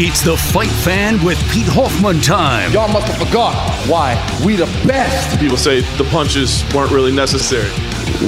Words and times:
It's 0.00 0.22
the 0.22 0.36
Fight 0.36 0.70
Fan 0.70 1.22
with 1.24 1.38
Pete 1.50 1.66
Hoffman 1.66 2.20
time. 2.20 2.70
Y'all 2.70 2.86
must 2.86 3.08
have 3.08 3.18
forgot 3.18 3.52
why 3.90 4.14
we 4.46 4.54
the 4.54 4.66
best. 4.86 5.38
People 5.40 5.56
say 5.56 5.80
the 5.98 6.04
punches 6.04 6.62
weren't 6.72 6.92
really 6.92 7.10
necessary 7.10 7.66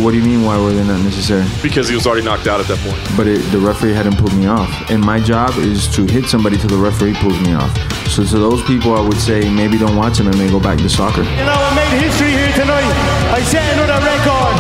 What 0.03 0.11
do 0.11 0.19
you 0.19 0.25
mean? 0.25 0.43
Why 0.43 0.59
were 0.59 0.73
they 0.73 0.83
not 0.83 0.99
necessary? 1.03 1.47
because 1.62 1.89
he 1.89 1.95
was 1.95 2.09
already 2.09 2.25
knocked 2.27 2.49
out 2.49 2.59
at 2.59 2.67
that 2.67 2.79
point. 2.83 2.99
But 3.17 3.29
it, 3.29 3.39
the 3.53 3.59
referee 3.59 3.93
hadn't 3.95 4.19
pulled 4.19 4.35
me 4.35 4.47
off, 4.47 4.67
and 4.91 5.01
my 5.01 5.21
job 5.21 5.51
is 5.59 5.87
to 5.95 6.07
hit 6.07 6.27
somebody 6.27 6.57
till 6.59 6.71
the 6.71 6.77
referee 6.77 7.15
pulls 7.15 7.39
me 7.41 7.55
off. 7.55 7.71
So 8.11 8.25
to 8.25 8.39
those 8.39 8.62
people, 8.67 8.95
I 8.97 9.01
would 9.01 9.21
say 9.21 9.49
maybe 9.49 9.79
don't 9.79 9.95
watch 9.95 10.19
him 10.19 10.27
and 10.27 10.34
then 10.34 10.51
go 10.51 10.59
back 10.59 10.79
to 10.79 10.89
soccer. 10.89 11.23
You 11.23 11.47
know, 11.47 11.55
I 11.55 11.71
made 11.79 12.03
history 12.03 12.34
here 12.34 12.51
tonight. 12.59 12.91
I 13.31 13.43
set 13.47 13.62
another 13.79 14.03
record. 14.03 14.59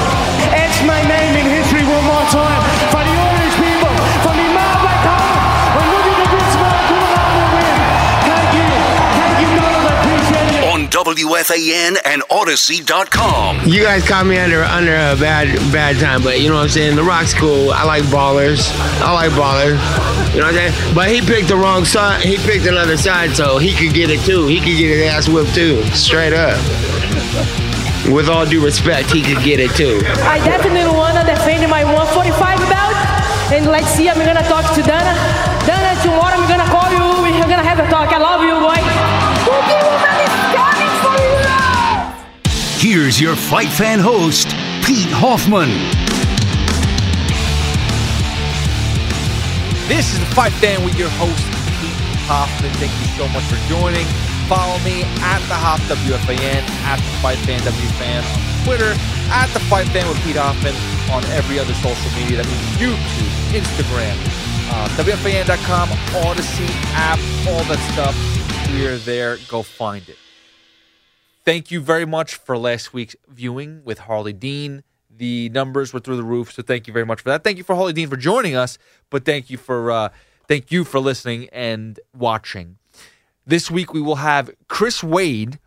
WFAN 11.10 11.98
and 12.04 12.22
Audacy.com. 12.30 13.66
You 13.66 13.82
guys 13.82 14.06
caught 14.06 14.26
me 14.26 14.38
under 14.38 14.62
under 14.62 14.92
a 14.92 15.18
bad 15.18 15.50
bad 15.72 15.98
time, 15.98 16.22
but 16.22 16.40
you 16.40 16.48
know 16.48 16.54
what 16.54 16.62
I'm 16.62 16.68
saying. 16.68 16.94
The 16.94 17.02
Rock's 17.02 17.34
cool. 17.34 17.72
I 17.72 17.82
like 17.82 18.04
ballers. 18.04 18.70
I 19.02 19.12
like 19.12 19.32
ballers. 19.32 19.74
You 20.32 20.38
know 20.38 20.46
what 20.46 20.54
I'm 20.54 20.70
saying. 20.70 20.94
But 20.94 21.10
he 21.10 21.20
picked 21.20 21.48
the 21.48 21.56
wrong 21.56 21.84
side. 21.84 22.22
He 22.22 22.36
picked 22.36 22.66
another 22.66 22.96
side, 22.96 23.34
so 23.34 23.58
he 23.58 23.74
could 23.74 23.92
get 23.92 24.10
it 24.10 24.20
too. 24.20 24.46
He 24.46 24.58
could 24.58 24.78
get 24.78 24.94
his 24.94 25.02
ass 25.10 25.28
whipped 25.28 25.52
too. 25.52 25.82
Straight 25.94 26.32
up. 26.32 26.54
With 28.06 28.28
all 28.28 28.46
due 28.46 28.62
respect, 28.64 29.10
he 29.10 29.22
could 29.22 29.42
get 29.42 29.58
it 29.58 29.74
too. 29.74 29.98
I 30.22 30.38
definitely 30.46 30.94
want 30.94 31.18
to 31.18 31.26
defend 31.26 31.68
my 31.68 31.82
145 31.82 32.38
belt. 32.70 32.94
And 33.50 33.66
let's 33.66 33.90
see, 33.90 34.08
I'm 34.08 34.14
going 34.14 34.38
to 34.38 34.46
talk 34.46 34.62
to 34.78 34.82
Dana. 34.82 35.10
Dana, 35.66 35.98
tomorrow 36.06 36.38
I'm 36.38 36.46
going 36.46 36.62
to 36.62 36.70
call 36.70 36.86
you. 36.94 37.02
We're 37.18 37.50
going 37.50 37.58
to 37.58 37.66
have 37.66 37.82
a 37.82 37.88
talk. 37.90 38.14
I 38.14 38.18
love 38.18 38.42
you, 38.46 38.49
Your 43.20 43.36
Fight 43.36 43.68
Fan 43.68 43.98
host, 44.00 44.48
Pete 44.80 45.12
Hoffman. 45.12 45.68
This 49.92 50.14
is 50.14 50.20
the 50.20 50.30
Fight 50.32 50.56
Fan 50.56 50.82
with 50.82 50.96
your 50.96 51.10
host, 51.20 51.44
Pete 51.84 52.00
Hoffman. 52.24 52.72
Thank 52.80 52.96
you 52.96 53.08
so 53.20 53.28
much 53.28 53.44
for 53.44 53.60
joining. 53.68 54.08
Follow 54.48 54.80
me 54.88 55.04
at 55.20 55.44
the 55.52 55.58
Hoff 55.60 55.84
WFAN, 55.84 56.64
at 56.88 56.96
the 56.96 57.12
Fight 57.20 57.36
Fan 57.44 57.60
WFAN 57.60 58.24
on 58.24 58.64
Twitter, 58.64 58.96
at 59.28 59.52
the 59.52 59.60
Fight 59.68 59.88
Fan 59.92 60.08
with 60.08 60.16
Pete 60.24 60.40
Hoffman 60.40 60.72
on 61.12 61.20
every 61.36 61.58
other 61.60 61.74
social 61.84 62.08
media. 62.16 62.40
That 62.40 62.48
means 62.48 62.72
YouTube, 62.80 63.36
Instagram, 63.52 64.16
uh, 64.72 64.88
WFAN.com, 64.96 65.92
Audacy 66.24 66.72
app, 66.96 67.20
all 67.52 67.68
that 67.68 67.84
stuff. 67.92 68.16
We're 68.72 68.96
there. 68.96 69.36
Go 69.46 69.60
find 69.60 70.08
it. 70.08 70.16
Thank 71.50 71.72
you 71.72 71.80
very 71.80 72.06
much 72.06 72.36
for 72.36 72.56
last 72.56 72.94
week's 72.94 73.16
viewing 73.26 73.82
with 73.82 73.98
Harley 73.98 74.32
Dean. 74.32 74.84
The 75.10 75.48
numbers 75.48 75.92
were 75.92 75.98
through 75.98 76.18
the 76.18 76.22
roof, 76.22 76.52
so 76.52 76.62
thank 76.62 76.86
you 76.86 76.92
very 76.92 77.04
much 77.04 77.22
for 77.22 77.30
that. 77.30 77.42
Thank 77.42 77.58
you 77.58 77.64
for 77.64 77.74
Harley 77.74 77.92
Dean 77.92 78.08
for 78.08 78.16
joining 78.16 78.54
us, 78.54 78.78
but 79.10 79.24
thank 79.24 79.50
you 79.50 79.56
for 79.56 79.90
uh, 79.90 80.10
thank 80.46 80.70
you 80.70 80.84
for 80.84 81.00
listening 81.00 81.48
and 81.48 81.98
watching. 82.16 82.78
This 83.44 83.68
week 83.68 83.92
we 83.92 84.00
will 84.00 84.14
have 84.14 84.52
Chris 84.68 85.02
Wade 85.02 85.58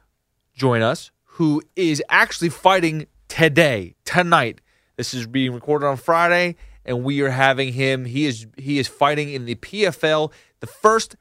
join 0.55 0.81
us, 0.81 1.11
who 1.25 1.61
is 1.75 2.01
actually 2.07 2.47
fighting 2.47 3.07
today, 3.27 3.95
tonight. 4.05 4.61
This 4.95 5.13
is 5.13 5.27
being 5.27 5.53
recorded 5.53 5.85
on 5.87 5.97
Friday, 5.97 6.55
and 6.85 7.03
we 7.03 7.19
are 7.19 7.31
having 7.31 7.73
him. 7.73 8.05
He 8.05 8.25
is 8.25 8.47
he 8.55 8.79
is 8.79 8.87
fighting 8.87 9.33
in 9.33 9.43
the 9.43 9.55
PFL, 9.55 10.31
the 10.61 10.67
first 10.67 11.17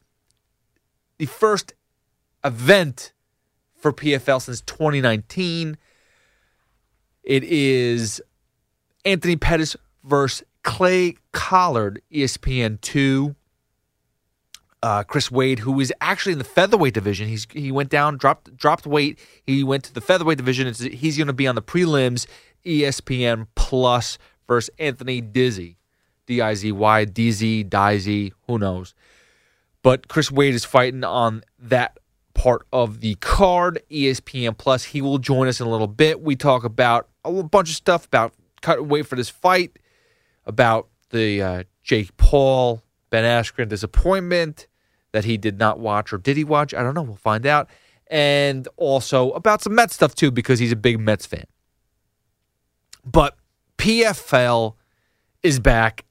the 1.19 1.27
first 1.27 1.75
event 2.45 3.13
for 3.83 3.93
PFL 3.93 4.41
since 4.41 4.61
2019. 4.63 5.77
It 7.25 7.45
is 7.45 8.23
Anthony 9.05 9.37
Pettis 9.37 9.77
versus 10.05 10.47
Clay 10.63 11.17
Collard, 11.33 12.01
ESPN 12.13 12.81
two. 12.81 13.35
Uh, 14.85 15.05
Chris 15.05 15.31
Wade, 15.31 15.61
who 15.61 15.79
is 15.79 15.93
actually 16.01 16.33
in 16.33 16.39
the 16.39 16.45
featherweight 16.45 16.95
division, 16.95 17.29
he's 17.29 17.47
he 17.53 17.71
went 17.71 17.89
down, 17.89 18.17
dropped 18.17 18.57
dropped 18.57 18.85
weight. 18.85 19.19
He 19.45 19.63
went 19.63 19.85
to 19.85 19.95
the 19.95 20.01
featherweight 20.01 20.39
division. 20.39 20.67
It's, 20.67 20.81
he's 20.81 21.17
going 21.17 21.29
to 21.29 21.33
be 21.33 21.47
on 21.47 21.55
the 21.55 21.63
prelims, 21.63 22.27
ESPN 22.65 23.47
Plus 23.55 24.19
versus 24.49 24.71
Anthony 24.81 25.23
Dizy, 25.23 25.77
D 26.27 26.41
I 26.41 26.55
Z 26.55 26.73
Y, 26.73 27.05
D 27.05 27.31
Z, 27.31 27.63
Dizzy, 27.65 28.33
who 28.49 28.59
knows? 28.59 28.95
But 29.83 30.09
Chris 30.09 30.33
Wade 30.33 30.55
is 30.55 30.65
fighting 30.65 31.05
on 31.05 31.45
that 31.61 31.99
part 32.35 32.67
of 32.73 33.01
the 33.01 33.15
card, 33.17 33.83
ESPN 33.91 34.57
Plus. 34.57 34.85
He 34.85 35.03
will 35.03 35.19
join 35.19 35.49
us 35.49 35.61
in 35.61 35.67
a 35.67 35.71
little 35.71 35.87
bit. 35.87 36.21
We 36.21 36.37
talk 36.37 36.65
about 36.65 37.09
a 37.25 37.43
bunch 37.43 37.71
of 37.71 37.77
stuff 37.77 38.07
about 38.07 38.35
cut 38.61 38.87
wait 38.87 39.07
for 39.07 39.17
this 39.17 39.29
fight, 39.29 39.79
about 40.47 40.89
the 41.11 41.43
uh, 41.43 41.63
Jake 41.83 42.17
Paul 42.17 42.83
Ben 43.11 43.25
Askren 43.25 43.69
disappointment 43.69 44.67
that 45.13 45.25
he 45.25 45.37
did 45.37 45.59
not 45.59 45.79
watch 45.79 46.13
or 46.13 46.19
did 46.19 46.37
he 46.37 46.45
watch? 46.45 46.73
I 46.75 46.83
don't 46.83 46.95
know. 46.95 47.03
We'll 47.03 47.17
find 47.17 47.47
out. 47.47 47.69
And 48.09 48.67
also 48.77 49.31
about 49.33 49.63
some 49.63 49.75
Mets 49.75 49.95
stuff 49.95 50.15
too 50.15 50.31
because 50.31 50.59
he's 50.59 50.73
a 50.73 50.77
big 50.77 50.99
Mets 50.99 51.27
fan. 51.27 51.45
But 53.05 53.37
PFL 53.79 54.75
is 55.43 55.59
back, 55.59 56.05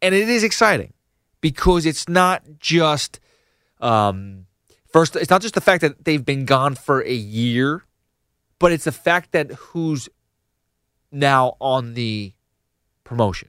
and 0.00 0.14
it 0.14 0.28
is 0.28 0.42
exciting 0.42 0.92
because 1.40 1.86
it's 1.86 2.08
not 2.08 2.42
just 2.58 3.20
um, 3.80 4.46
first. 4.98 5.14
It's 5.14 5.30
not 5.30 5.42
just 5.42 5.54
the 5.54 5.60
fact 5.60 5.82
that 5.82 6.04
they've 6.04 6.24
been 6.24 6.44
gone 6.44 6.74
for 6.74 7.00
a 7.02 7.14
year, 7.14 7.84
but 8.58 8.72
it's 8.72 8.84
the 8.84 8.92
fact 8.92 9.30
that 9.30 9.52
who's 9.52 10.08
now 11.12 11.56
on 11.60 11.94
the 11.94 12.32
promotion. 13.04 13.48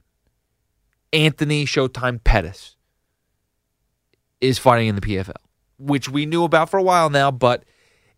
Anthony 1.12 1.64
Showtime 1.64 2.22
Pettis 2.22 2.76
is 4.40 4.58
fighting 4.60 4.86
in 4.86 4.94
the 4.94 5.00
PFL, 5.00 5.32
which 5.76 6.08
we 6.08 6.24
knew 6.24 6.44
about 6.44 6.70
for 6.70 6.78
a 6.78 6.82
while 6.82 7.10
now, 7.10 7.32
but 7.32 7.64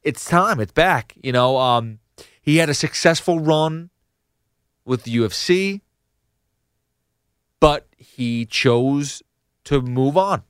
it's 0.02 0.26
time. 0.26 0.61
It's 0.61 0.73
back. 0.73 1.14
You 1.23 1.32
know, 1.32 1.56
um, 1.56 2.00
he 2.43 2.58
had 2.58 2.69
a 2.69 2.75
successful 2.75 3.40
run 3.40 3.88
with 4.85 5.05
the 5.05 5.17
UFC, 5.17 5.81
but 7.61 7.87
he 7.96 8.44
chose 8.44 9.23
to 9.64 9.81
move 9.81 10.19
on, 10.19 10.43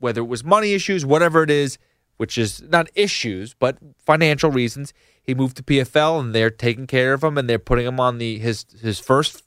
whether 0.00 0.20
it 0.20 0.28
was 0.28 0.44
money 0.44 0.74
issues, 0.74 1.06
whatever 1.06 1.42
it 1.42 1.50
is, 1.50 1.78
which 2.20 2.36
is 2.36 2.60
not 2.68 2.90
issues, 2.94 3.54
but 3.54 3.78
financial 3.96 4.50
reasons. 4.50 4.92
He 5.22 5.34
moved 5.34 5.56
to 5.56 5.62
PFL, 5.62 6.20
and 6.20 6.34
they're 6.34 6.50
taking 6.50 6.86
care 6.86 7.14
of 7.14 7.24
him, 7.24 7.38
and 7.38 7.48
they're 7.48 7.58
putting 7.58 7.86
him 7.86 7.98
on 7.98 8.18
the 8.18 8.38
his 8.38 8.66
his 8.82 9.00
first 9.00 9.42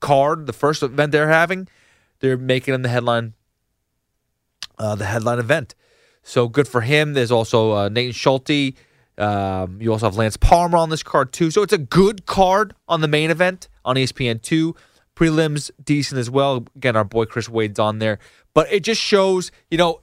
card, 0.00 0.46
the 0.46 0.54
first 0.54 0.82
event 0.82 1.12
they're 1.12 1.28
having. 1.28 1.68
They're 2.20 2.38
making 2.38 2.72
him 2.72 2.80
the 2.80 2.88
headline, 2.88 3.34
uh, 4.78 4.94
the 4.94 5.04
headline 5.04 5.38
event. 5.38 5.74
So 6.22 6.48
good 6.48 6.66
for 6.66 6.80
him. 6.80 7.12
There's 7.12 7.30
also 7.30 7.72
uh, 7.72 7.88
Natan 7.90 8.12
Schulte. 8.12 8.72
Um, 9.18 9.78
you 9.82 9.92
also 9.92 10.06
have 10.06 10.16
Lance 10.16 10.38
Palmer 10.38 10.78
on 10.78 10.88
this 10.88 11.02
card 11.02 11.34
too. 11.34 11.50
So 11.50 11.62
it's 11.62 11.74
a 11.74 11.78
good 11.78 12.24
card 12.24 12.72
on 12.88 13.02
the 13.02 13.08
main 13.08 13.30
event 13.30 13.68
on 13.84 13.96
ESPN 13.96 14.40
two. 14.40 14.74
Prelims 15.14 15.70
decent 15.84 16.18
as 16.18 16.30
well. 16.30 16.64
Again, 16.76 16.96
our 16.96 17.04
boy 17.04 17.26
Chris 17.26 17.46
Wade's 17.46 17.78
on 17.78 17.98
there, 17.98 18.18
but 18.54 18.72
it 18.72 18.82
just 18.84 19.02
shows, 19.02 19.52
you 19.70 19.76
know, 19.76 20.00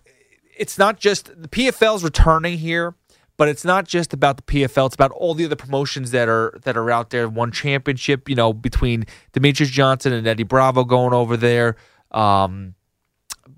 it's 0.57 0.77
not 0.77 0.99
just 0.99 1.27
the 1.41 1.47
PFL's 1.47 2.03
returning 2.03 2.57
here, 2.57 2.95
but 3.37 3.47
it's 3.47 3.65
not 3.65 3.87
just 3.87 4.13
about 4.13 4.37
the 4.37 4.43
PFL. 4.43 4.87
It's 4.87 4.95
about 4.95 5.11
all 5.11 5.33
the 5.33 5.45
other 5.45 5.55
promotions 5.55 6.11
that 6.11 6.29
are 6.29 6.57
that 6.63 6.77
are 6.77 6.91
out 6.91 7.09
there. 7.09 7.27
One 7.27 7.51
championship, 7.51 8.29
you 8.29 8.35
know, 8.35 8.53
between 8.53 9.05
Demetrious 9.33 9.71
Johnson 9.71 10.13
and 10.13 10.25
Eddie 10.27 10.43
Bravo 10.43 10.83
going 10.83 11.13
over 11.13 11.35
there, 11.35 11.75
um, 12.11 12.75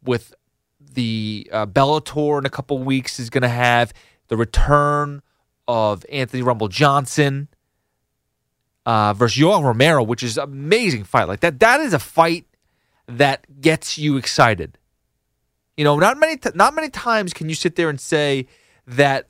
with 0.04 0.34
the 0.80 1.50
uh, 1.52 1.66
Bellator 1.66 2.40
in 2.40 2.46
a 2.46 2.50
couple 2.50 2.80
weeks 2.80 3.20
is 3.20 3.30
going 3.30 3.42
to 3.42 3.50
have 3.50 3.94
the 4.28 4.38
return 4.38 5.22
of 5.68 6.06
Anthony 6.12 6.42
Rumble 6.42 6.68
Johnson 6.68 7.50
uh, 8.86 9.14
versus 9.14 9.42
Yoel 9.42 9.64
Romero, 9.64 10.04
which 10.04 10.24
is 10.24 10.38
amazing 10.38 11.04
fight. 11.04 11.28
Like 11.28 11.42
that, 11.42 11.60
that 11.60 11.82
is 11.82 11.94
a 11.94 12.00
fight 12.00 12.46
that 13.08 13.62
gets 13.62 13.98
you 13.98 14.18
excited. 14.18 14.78
You 15.77 15.83
know, 15.83 15.98
not 15.98 16.18
many, 16.18 16.38
t- 16.38 16.51
not 16.56 16.74
many 16.74 16.89
times 16.89 17.33
can 17.33 17.50
you 17.50 17.56
sit 17.56 17.75
there 17.75 17.89
and 17.89 18.00
say 18.00 18.48
that 18.88 19.27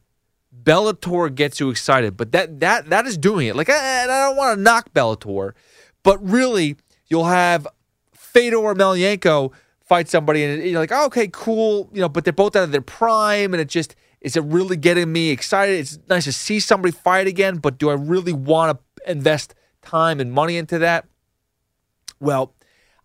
Bellator 0.63 1.33
gets 1.33 1.59
you 1.59 1.69
excited, 1.69 2.15
but 2.15 2.31
that 2.31 2.59
that 2.59 2.89
that 2.89 3.05
is 3.05 3.17
doing 3.17 3.47
it. 3.47 3.55
Like, 3.55 3.69
I, 3.69 4.03
I 4.03 4.07
don't 4.07 4.37
want 4.37 4.57
to 4.57 4.61
knock 4.61 4.93
Bellator, 4.93 5.53
but 6.03 6.23
really, 6.23 6.77
you'll 7.07 7.25
have 7.25 7.67
Fedor 8.13 8.57
Emelianenko 8.57 9.51
fight 9.81 10.09
somebody, 10.09 10.43
and 10.43 10.63
you're 10.63 10.79
like, 10.79 10.91
oh, 10.91 11.05
okay, 11.05 11.27
cool, 11.31 11.89
you 11.93 12.01
know, 12.01 12.09
but 12.09 12.23
they're 12.23 12.33
both 12.33 12.55
out 12.55 12.63
of 12.63 12.71
their 12.71 12.81
prime, 12.81 13.53
and 13.53 13.61
it 13.61 13.69
just 13.69 13.95
is 14.21 14.35
it 14.35 14.43
really 14.43 14.75
getting 14.75 15.11
me 15.13 15.29
excited? 15.29 15.79
It's 15.79 15.99
nice 16.09 16.23
to 16.23 16.33
see 16.33 16.59
somebody 16.59 16.91
fight 16.91 17.27
again, 17.27 17.57
but 17.57 17.77
do 17.77 17.89
I 17.89 17.93
really 17.93 18.33
want 18.33 18.79
to 18.79 19.11
invest 19.11 19.53
time 19.83 20.19
and 20.19 20.31
money 20.31 20.57
into 20.57 20.79
that? 20.79 21.05
Well, 22.19 22.55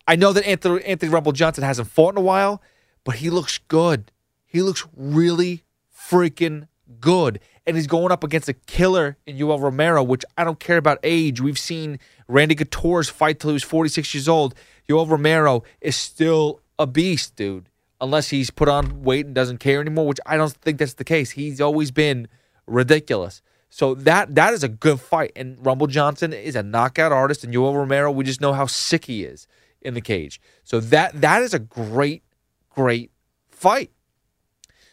I 0.09 0.17
know 0.17 0.33
that 0.33 0.47
Anthony, 0.47 0.83
Anthony 0.83 1.13
Rumble 1.13 1.33
Johnson 1.33 1.63
hasn't 1.63 1.89
fought 1.89 2.15
in 2.15 2.19
a 2.19 2.23
while, 2.23 2.63
but 3.05 3.17
he 3.17 3.31
looks 3.31 3.59
good. 3.59 4.13
He 4.45 4.63
looks 4.63 4.87
really 4.97 5.65
freaking 5.95 6.69
good. 7.01 7.41
And 7.67 7.77
he's 7.77 7.87
going 7.87 8.11
up 8.11 8.25
against 8.25 8.49
a 8.49 8.55
killer 8.55 9.17
in 9.27 9.37
Yoel 9.37 9.61
Romero, 9.61 10.03
which 10.03 10.25
I 10.37 10.45
don't 10.45 10.59
care 10.59 10.79
about 10.79 10.99
age. 11.03 11.41
We've 11.41 11.59
seen 11.59 11.99
Randy 12.27 12.57
Couture's 12.57 13.09
fight 13.09 13.39
till 13.39 13.51
he 13.51 13.55
was 13.55 13.63
46 13.63 14.15
years 14.15 14.29
old. 14.29 14.55
Yoel 14.89 15.09
Romero 15.09 15.63
is 15.81 15.95
still 15.95 16.61
a 16.79 16.87
beast, 16.87 17.37
dude 17.37 17.71
unless 18.01 18.31
he's 18.31 18.51
put 18.51 18.69
on 18.69 19.03
weight 19.03 19.27
and 19.27 19.35
doesn't 19.35 19.59
care 19.59 19.81
anymore, 19.81 20.07
which 20.07 20.21
I 20.25 20.37
don't 20.37 20.53
think 20.53 20.79
that's 20.79 20.95
the 20.95 21.05
case. 21.05 21.33
He's 21.33 21.61
always 21.61 21.91
been 21.91 22.29
ridiculous. 22.67 23.43
So 23.69 23.95
that 23.95 24.35
that 24.35 24.53
is 24.53 24.65
a 24.65 24.69
good 24.69 25.01
fight. 25.01 25.33
And 25.37 25.65
Rumble 25.65 25.87
Johnson 25.87 26.33
is 26.33 26.57
a 26.57 26.63
knockout 26.63 27.13
artist, 27.13 27.45
and 27.45 27.55
Yoel 27.55 27.75
Romero, 27.75 28.11
we 28.11 28.25
just 28.25 28.41
know 28.41 28.53
how 28.53 28.67
sick 28.67 29.05
he 29.05 29.25
is 29.25 29.47
in 29.81 29.95
the 29.95 30.01
cage. 30.01 30.41
So 30.65 30.81
that 30.81 31.21
that 31.21 31.43
is 31.43 31.55
a 31.55 31.59
great, 31.59 32.23
great 32.71 33.11
fight. 33.51 33.91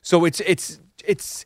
So 0.02 0.26
it's 0.26 0.40
it's 0.42 0.80
it's 1.06 1.46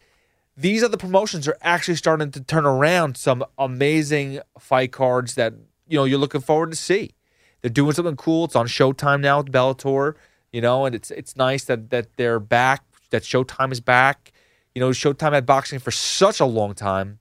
these 0.58 0.84
other 0.84 0.98
promotions 0.98 1.48
are 1.48 1.58
actually 1.62 1.96
starting 1.96 2.32
to 2.32 2.42
turn 2.42 2.66
around 2.66 3.18
some 3.18 3.44
amazing 3.58 4.40
fight 4.60 4.92
cards 4.92 5.36
that 5.36 5.54
you 5.88 5.98
know 5.98 6.06
you're 6.06 6.20
looking 6.20 6.42
forward 6.42 6.72
to 6.72 6.78
see. 6.78 7.16
They're 7.62 7.70
doing 7.70 7.94
something 7.94 8.16
cool. 8.16 8.46
It's 8.46 8.56
on 8.56 8.68
Showtime 8.68 9.22
now 9.22 9.38
with 9.38 9.52
Bellator 9.52 10.16
you 10.52 10.62
know, 10.62 10.86
and 10.86 10.94
it's 10.94 11.12
it's 11.12 11.36
nice 11.36 11.64
that 11.66 11.90
that 11.92 12.18
they're 12.18 12.40
back, 12.40 12.84
that 13.12 13.24
Showtime 13.24 13.72
is 13.72 13.80
back. 13.80 14.32
You 14.76 14.82
know, 14.82 14.90
Showtime 14.90 15.34
had 15.34 15.46
boxing 15.46 15.80
for 15.80 15.92
such 15.92 16.40
a 16.40 16.46
long 16.46 16.74
time, 16.74 17.20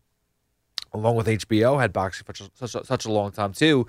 along 0.92 1.16
with 1.16 1.26
HBO 1.26 1.80
had 1.80 1.92
boxing 1.92 2.24
for 2.24 2.34
such 2.34 2.74
a, 2.74 2.84
such 2.84 3.04
a 3.04 3.10
long 3.10 3.30
time 3.30 3.52
too. 3.52 3.86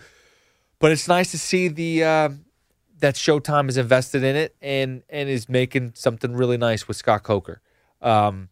But 0.79 0.91
it's 0.91 1.07
nice 1.07 1.31
to 1.31 1.37
see 1.37 1.67
the 1.67 2.03
uh, 2.03 2.29
that 3.01 3.15
Showtime 3.15 3.69
is 3.69 3.77
invested 3.77 4.23
in 4.23 4.35
it 4.35 4.55
and 4.61 5.03
and 5.09 5.29
is 5.29 5.49
making 5.49 5.93
something 5.95 6.33
really 6.33 6.57
nice 6.57 6.87
with 6.87 6.97
Scott 6.97 7.23
Coker. 7.23 7.61
Um, 8.01 8.49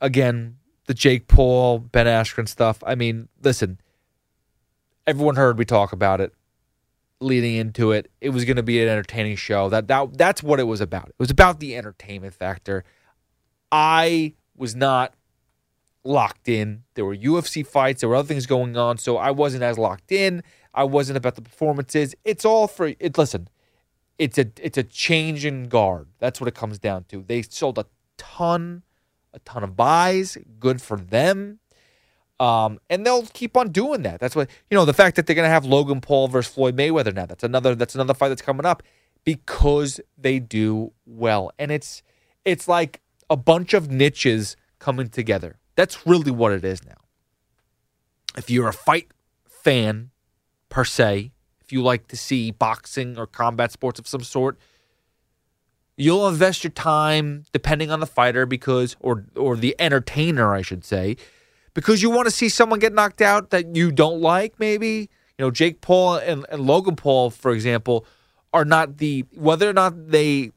again, 0.00 0.56
the 0.86 0.94
Jake 0.94 1.28
Paul, 1.28 1.78
Ben 1.78 2.06
Askren 2.06 2.48
stuff. 2.48 2.82
I 2.86 2.94
mean, 2.94 3.28
listen, 3.42 3.80
everyone 5.06 5.36
heard 5.36 5.58
me 5.58 5.64
talk 5.64 5.92
about 5.92 6.20
it 6.20 6.32
leading 7.20 7.54
into 7.54 7.92
it. 7.92 8.10
It 8.20 8.30
was 8.30 8.44
going 8.44 8.56
to 8.56 8.62
be 8.62 8.82
an 8.82 8.88
entertaining 8.88 9.36
show. 9.36 9.68
That 9.68 9.88
that 9.88 10.16
that's 10.16 10.42
what 10.42 10.60
it 10.60 10.64
was 10.64 10.80
about. 10.80 11.08
It 11.08 11.18
was 11.18 11.30
about 11.30 11.60
the 11.60 11.76
entertainment 11.76 12.34
factor. 12.34 12.84
I 13.70 14.34
was 14.56 14.74
not 14.74 15.14
locked 16.04 16.48
in. 16.48 16.84
There 16.94 17.04
were 17.04 17.16
UFC 17.16 17.66
fights, 17.66 18.00
there 18.00 18.08
were 18.08 18.16
other 18.16 18.28
things 18.28 18.46
going 18.46 18.76
on, 18.76 18.98
so 18.98 19.16
I 19.16 19.32
wasn't 19.32 19.62
as 19.64 19.76
locked 19.76 20.12
in. 20.12 20.42
I 20.72 20.84
wasn't 20.84 21.16
about 21.16 21.34
the 21.34 21.42
performances. 21.42 22.14
It's 22.24 22.44
all 22.44 22.68
for 22.68 22.92
it 22.98 23.18
listen. 23.18 23.48
It's 24.18 24.38
a 24.38 24.46
it's 24.60 24.78
a 24.78 24.82
change 24.82 25.44
in 25.44 25.68
guard. 25.68 26.08
That's 26.18 26.40
what 26.40 26.48
it 26.48 26.54
comes 26.54 26.78
down 26.78 27.04
to. 27.08 27.22
They 27.26 27.42
sold 27.42 27.78
a 27.78 27.86
ton 28.16 28.82
a 29.36 29.38
ton 29.40 29.62
of 29.62 29.76
buys. 29.76 30.36
Good 30.58 30.82
for 30.82 30.96
them. 30.96 31.60
Um, 32.40 32.80
and 32.90 33.06
they'll 33.06 33.26
keep 33.26 33.56
on 33.56 33.70
doing 33.70 34.02
that. 34.02 34.20
That's 34.20 34.34
what 34.34 34.50
you 34.70 34.76
know. 34.76 34.84
The 34.84 34.92
fact 34.92 35.16
that 35.16 35.26
they're 35.26 35.36
going 35.36 35.46
to 35.46 35.50
have 35.50 35.64
Logan 35.64 36.00
Paul 36.00 36.28
versus 36.28 36.52
Floyd 36.52 36.76
Mayweather 36.76 37.14
now. 37.14 37.26
That's 37.26 37.44
another. 37.44 37.74
That's 37.74 37.94
another 37.94 38.14
fight 38.14 38.28
that's 38.28 38.42
coming 38.42 38.66
up 38.66 38.82
because 39.24 40.00
they 40.18 40.38
do 40.38 40.92
well, 41.06 41.52
and 41.58 41.70
it's 41.70 42.02
it's 42.44 42.68
like 42.68 43.00
a 43.30 43.36
bunch 43.36 43.72
of 43.72 43.90
niches 43.90 44.56
coming 44.78 45.08
together. 45.08 45.56
That's 45.76 46.06
really 46.06 46.30
what 46.30 46.52
it 46.52 46.64
is 46.64 46.84
now. 46.84 46.96
If 48.36 48.50
you're 48.50 48.68
a 48.68 48.72
fight 48.72 49.08
fan 49.46 50.10
per 50.68 50.84
se, 50.84 51.32
if 51.66 51.72
you 51.72 51.82
like 51.82 52.08
to 52.08 52.16
see 52.16 52.50
boxing 52.50 53.18
or 53.18 53.26
combat 53.26 53.72
sports 53.72 53.98
of 53.98 54.06
some 54.06 54.22
sort, 54.22 54.58
you'll 55.96 56.28
invest 56.28 56.64
your 56.64 56.70
time 56.70 57.44
depending 57.52 57.90
on 57.90 58.00
the 58.00 58.06
fighter 58.06 58.46
because 58.46 58.96
or 59.00 59.24
or 59.34 59.56
the 59.56 59.74
entertainer, 59.78 60.54
I 60.54 60.62
should 60.62 60.84
say 60.84 61.16
because 61.76 62.00
you 62.00 62.08
want 62.08 62.24
to 62.26 62.30
see 62.30 62.48
someone 62.48 62.78
get 62.78 62.94
knocked 62.94 63.20
out 63.20 63.50
that 63.50 63.76
you 63.76 63.92
don't 63.92 64.22
like, 64.22 64.58
maybe. 64.58 65.10
You 65.38 65.44
know, 65.44 65.50
Jake 65.50 65.82
Paul 65.82 66.14
and, 66.14 66.46
and 66.50 66.62
Logan 66.62 66.96
Paul, 66.96 67.28
for 67.28 67.52
example, 67.52 68.06
are 68.54 68.64
not 68.64 68.96
the 68.96 69.26
whether 69.34 69.68
or 69.68 69.74
not 69.74 70.10
they 70.10 70.52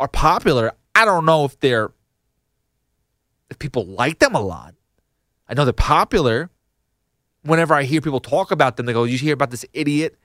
are 0.00 0.08
popular. 0.08 0.72
I 0.94 1.04
don't 1.04 1.26
know 1.26 1.44
if 1.44 1.60
they're 1.60 1.92
if 3.50 3.58
people 3.58 3.84
like 3.84 4.18
them 4.18 4.34
a 4.34 4.40
lot. 4.40 4.74
I 5.46 5.52
know 5.52 5.66
they're 5.66 5.74
popular. 5.74 6.48
Whenever 7.44 7.74
I 7.74 7.84
hear 7.84 8.00
people 8.00 8.20
talk 8.20 8.50
about 8.50 8.76
them, 8.76 8.86
they 8.86 8.92
go, 8.92 9.04
"You 9.04 9.18
hear 9.18 9.34
about 9.34 9.50
this 9.50 9.64
idiot?" 9.72 10.18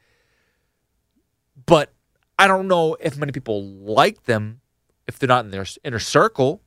But 1.66 1.94
I 2.38 2.48
don't 2.48 2.68
know 2.68 2.95
if 3.00 3.18
many 3.18 3.31
people 3.31 3.63
like 3.63 4.24
them 4.24 4.62
if 5.07 5.19
they're 5.19 5.27
not 5.27 5.44
in 5.44 5.51
their 5.51 5.66
inner 5.83 6.00
circle. 6.00 6.62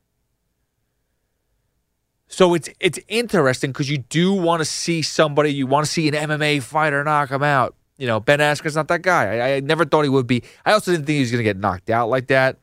So 2.26 2.54
it's 2.54 2.69
it's 2.81 2.99
interesting 3.08 3.72
because 3.72 3.91
you 3.91 3.98
do 3.98 4.32
want 4.32 4.60
to 4.60 4.65
see 4.65 5.03
somebody, 5.03 5.53
you 5.53 5.67
want 5.67 5.86
to 5.86 5.93
see 5.93 6.08
an 6.08 6.15
MMA 6.15 6.62
fighter 6.62 7.03
knock 7.05 7.31
him 7.31 7.43
out. 7.43 7.74
You 7.98 8.06
know, 8.06 8.20
Ben 8.20 8.41
Askren's 8.41 8.74
not 8.74 8.88
that 8.88 9.03
guy. 9.03 9.38
I, 9.38 9.56
I 9.56 9.60
never 9.60 9.84
thought 9.84 10.03
he 10.03 10.08
would 10.08 10.26
be. 10.26 10.43
I 10.65 10.72
also 10.72 10.91
didn't 10.91 11.06
think 11.06 11.17
he 11.17 11.20
was 11.20 11.31
going 11.31 11.41
to 11.41 11.44
get 11.44 11.58
knocked 11.58 11.91
out 11.91 12.08
like 12.08 12.29
that 12.29 12.58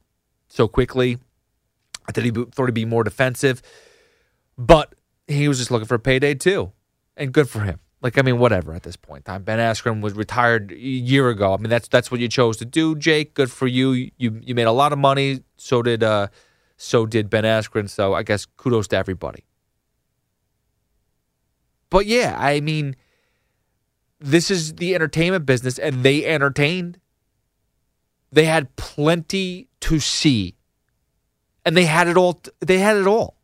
so 0.47 0.67
quickly. 0.67 1.17
I 2.07 2.11
thought 2.11 2.23
he 2.23 2.31
thought 2.31 2.65
he'd 2.65 2.73
be 2.73 2.85
more 2.85 3.03
defensive, 3.03 3.61
but 4.57 4.95
he 5.27 5.47
was 5.47 5.59
just 5.59 5.69
looking 5.69 5.87
for 5.87 5.95
a 5.95 5.99
payday 5.99 6.33
too, 6.33 6.71
and 7.15 7.31
good 7.31 7.47
for 7.47 7.61
him. 7.61 7.79
Like 8.01 8.17
I 8.17 8.21
mean, 8.21 8.39
whatever 8.39 8.73
at 8.73 8.83
this 8.83 8.95
point 8.95 9.19
in 9.27 9.33
time. 9.33 9.43
Ben 9.43 9.59
Askren 9.59 10.01
was 10.01 10.13
retired 10.13 10.71
a 10.71 10.77
year 10.77 11.29
ago. 11.29 11.53
I 11.53 11.57
mean, 11.57 11.69
that's 11.69 11.87
that's 11.87 12.09
what 12.09 12.21
you 12.21 12.29
chose 12.29 12.57
to 12.57 12.65
do, 12.65 12.95
Jake. 12.95 13.33
Good 13.33 13.51
for 13.51 13.67
you. 13.67 13.91
You 14.17 14.39
you 14.41 14.55
made 14.55 14.67
a 14.67 14.71
lot 14.71 14.93
of 14.93 14.99
money. 14.99 15.41
So 15.57 15.81
did 15.81 16.01
uh, 16.01 16.27
so 16.77 17.05
did 17.05 17.29
Ben 17.29 17.43
Askren. 17.43 17.89
So 17.89 18.13
I 18.13 18.23
guess 18.23 18.45
kudos 18.45 18.87
to 18.89 18.97
everybody. 18.97 19.43
But 21.89 22.05
yeah, 22.05 22.37
I 22.39 22.61
mean, 22.61 22.95
this 24.19 24.49
is 24.49 24.75
the 24.75 24.95
entertainment 24.95 25.45
business, 25.45 25.77
and 25.77 26.03
they 26.03 26.25
entertained. 26.25 26.99
They 28.31 28.45
had 28.45 28.75
plenty 28.75 29.67
to 29.81 29.99
see, 29.99 30.55
and 31.65 31.75
they 31.75 31.85
had 31.85 32.07
it 32.07 32.15
all. 32.15 32.41
They 32.59 32.77
had 32.77 32.95
it 32.95 33.07
all. 33.07 33.38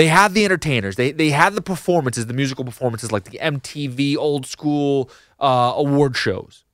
They 0.00 0.06
had 0.06 0.32
the 0.32 0.46
entertainers. 0.46 0.96
They 0.96 1.12
they 1.12 1.28
had 1.28 1.54
the 1.54 1.60
performances, 1.60 2.24
the 2.24 2.32
musical 2.32 2.64
performances, 2.64 3.12
like 3.12 3.24
the 3.24 3.36
MTV 3.36 4.16
old 4.16 4.46
school 4.46 5.10
uh, 5.38 5.74
award 5.76 6.16
shows. 6.16 6.64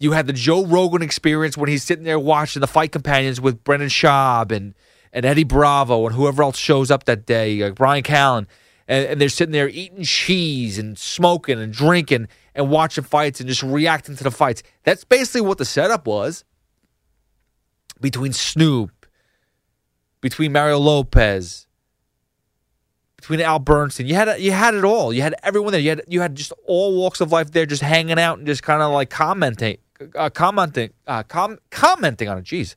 You 0.00 0.10
had 0.10 0.26
the 0.26 0.32
Joe 0.32 0.66
Rogan 0.66 1.02
experience 1.02 1.56
when 1.56 1.68
he's 1.68 1.84
sitting 1.84 2.02
there 2.02 2.18
watching 2.18 2.58
the 2.58 2.66
Fight 2.66 2.90
Companions 2.90 3.40
with 3.40 3.62
Brendan 3.62 3.90
Schaub 3.90 4.50
and 4.50 4.74
and 5.12 5.24
Eddie 5.24 5.44
Bravo 5.44 6.04
and 6.04 6.16
whoever 6.16 6.42
else 6.42 6.58
shows 6.58 6.90
up 6.90 7.04
that 7.04 7.26
day, 7.26 7.62
like 7.62 7.76
Bryan 7.76 8.02
Callen, 8.02 8.48
and, 8.88 9.06
and, 9.06 9.20
they're 9.20 9.28
sitting 9.28 9.52
there 9.52 9.68
eating 9.68 10.02
cheese 10.02 10.80
and 10.80 10.98
smoking 10.98 11.60
and 11.60 11.72
drinking 11.72 12.26
and 12.56 12.70
watching 12.70 13.04
fights 13.04 13.38
and 13.38 13.48
just 13.48 13.62
reacting 13.62 14.16
to 14.16 14.24
the 14.24 14.32
fights. 14.32 14.64
That's 14.82 15.04
basically 15.04 15.42
what 15.42 15.58
the 15.58 15.64
setup 15.64 16.08
was 16.08 16.42
between 18.00 18.32
Snoop, 18.32 19.06
between 20.20 20.50
Mario 20.50 20.80
Lopez, 20.80 21.66
between 23.18 23.40
Al 23.40 23.58
Bernstein. 23.58 24.06
You 24.06 24.14
had 24.14 24.40
you 24.40 24.52
had 24.52 24.74
it 24.74 24.84
all. 24.84 25.12
You 25.12 25.22
had 25.22 25.34
everyone 25.42 25.72
there. 25.72 25.80
You 25.80 25.90
had 25.90 26.02
you 26.08 26.20
had 26.20 26.34
just 26.34 26.52
all 26.66 26.96
walks 26.96 27.20
of 27.20 27.30
life 27.30 27.50
there, 27.50 27.66
just 27.66 27.82
hanging 27.82 28.18
out 28.18 28.38
and 28.38 28.46
just 28.46 28.62
kind 28.62 28.80
of 28.80 28.92
like 28.92 29.10
commenting, 29.10 29.78
uh, 30.14 30.30
commenting 30.30 30.90
uh, 31.06 31.24
com- 31.24 31.58
commenting 31.70 32.28
on 32.28 32.38
it. 32.38 32.44
Jeez. 32.44 32.76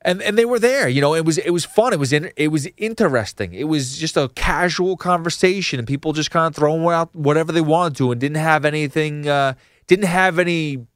And 0.00 0.20
and 0.22 0.36
they 0.36 0.44
were 0.44 0.58
there, 0.58 0.88
you 0.88 1.00
know. 1.00 1.14
It 1.14 1.24
was 1.24 1.38
it 1.38 1.50
was 1.50 1.64
fun. 1.64 1.92
It 1.92 1.98
was 1.98 2.12
in, 2.12 2.30
it 2.36 2.48
was 2.48 2.66
interesting. 2.76 3.54
It 3.54 3.64
was 3.64 3.96
just 3.96 4.16
a 4.16 4.28
casual 4.34 4.96
conversation, 4.96 5.78
and 5.78 5.88
people 5.88 6.12
just 6.12 6.30
kind 6.30 6.46
of 6.46 6.54
throwing 6.54 6.84
out 6.86 7.14
whatever 7.14 7.52
they 7.52 7.62
wanted 7.62 7.96
to, 7.98 8.12
and 8.12 8.20
didn't 8.20 8.36
have 8.36 8.66
anything, 8.66 9.26
uh, 9.26 9.54
didn't 9.86 10.06
have 10.06 10.38
any 10.38 10.86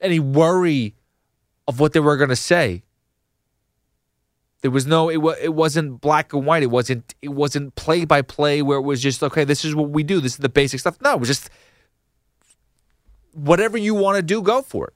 any 0.00 0.20
worry 0.20 0.94
of 1.66 1.80
what 1.80 1.94
they 1.94 2.00
were 2.00 2.16
going 2.18 2.28
to 2.28 2.36
say. 2.36 2.82
There 4.66 4.72
was 4.72 4.84
no 4.84 5.08
it 5.08 5.18
was 5.18 5.36
it 5.40 5.54
wasn't 5.54 6.00
black 6.00 6.32
and 6.32 6.44
white. 6.44 6.64
It 6.64 6.72
wasn't 6.72 7.14
it 7.22 7.28
wasn't 7.28 7.76
play 7.76 8.04
by 8.04 8.20
play 8.20 8.62
where 8.62 8.78
it 8.78 8.82
was 8.82 9.00
just 9.00 9.22
okay, 9.22 9.44
this 9.44 9.64
is 9.64 9.76
what 9.76 9.90
we 9.90 10.02
do. 10.02 10.18
This 10.18 10.32
is 10.32 10.38
the 10.38 10.48
basic 10.48 10.80
stuff. 10.80 11.00
No, 11.00 11.12
it 11.12 11.20
was 11.20 11.28
just 11.28 11.50
whatever 13.32 13.78
you 13.78 13.94
want 13.94 14.16
to 14.16 14.22
do, 14.22 14.42
go 14.42 14.62
for 14.62 14.88
it. 14.88 14.94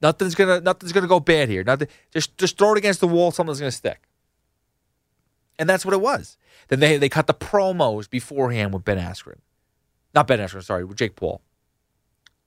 Nothing's 0.00 0.34
gonna 0.34 0.62
nothing's 0.62 0.92
gonna 0.92 1.06
go 1.06 1.20
bad 1.20 1.50
here. 1.50 1.62
Nothing 1.64 1.88
just 2.12 2.38
just 2.38 2.56
throw 2.56 2.72
it 2.72 2.78
against 2.78 3.00
the 3.00 3.06
wall, 3.06 3.30
something's 3.30 3.60
gonna 3.60 3.70
stick. 3.70 4.08
And 5.58 5.68
that's 5.68 5.84
what 5.84 5.92
it 5.92 6.00
was. 6.00 6.38
Then 6.68 6.80
they 6.80 6.96
they 6.96 7.10
cut 7.10 7.26
the 7.26 7.34
promos 7.34 8.08
beforehand 8.08 8.72
with 8.72 8.86
Ben 8.86 8.96
Askren. 8.96 9.40
Not 10.14 10.28
Ben 10.28 10.38
Askren, 10.38 10.64
sorry, 10.64 10.86
with 10.86 10.96
Jake 10.96 11.14
Paul. 11.14 11.42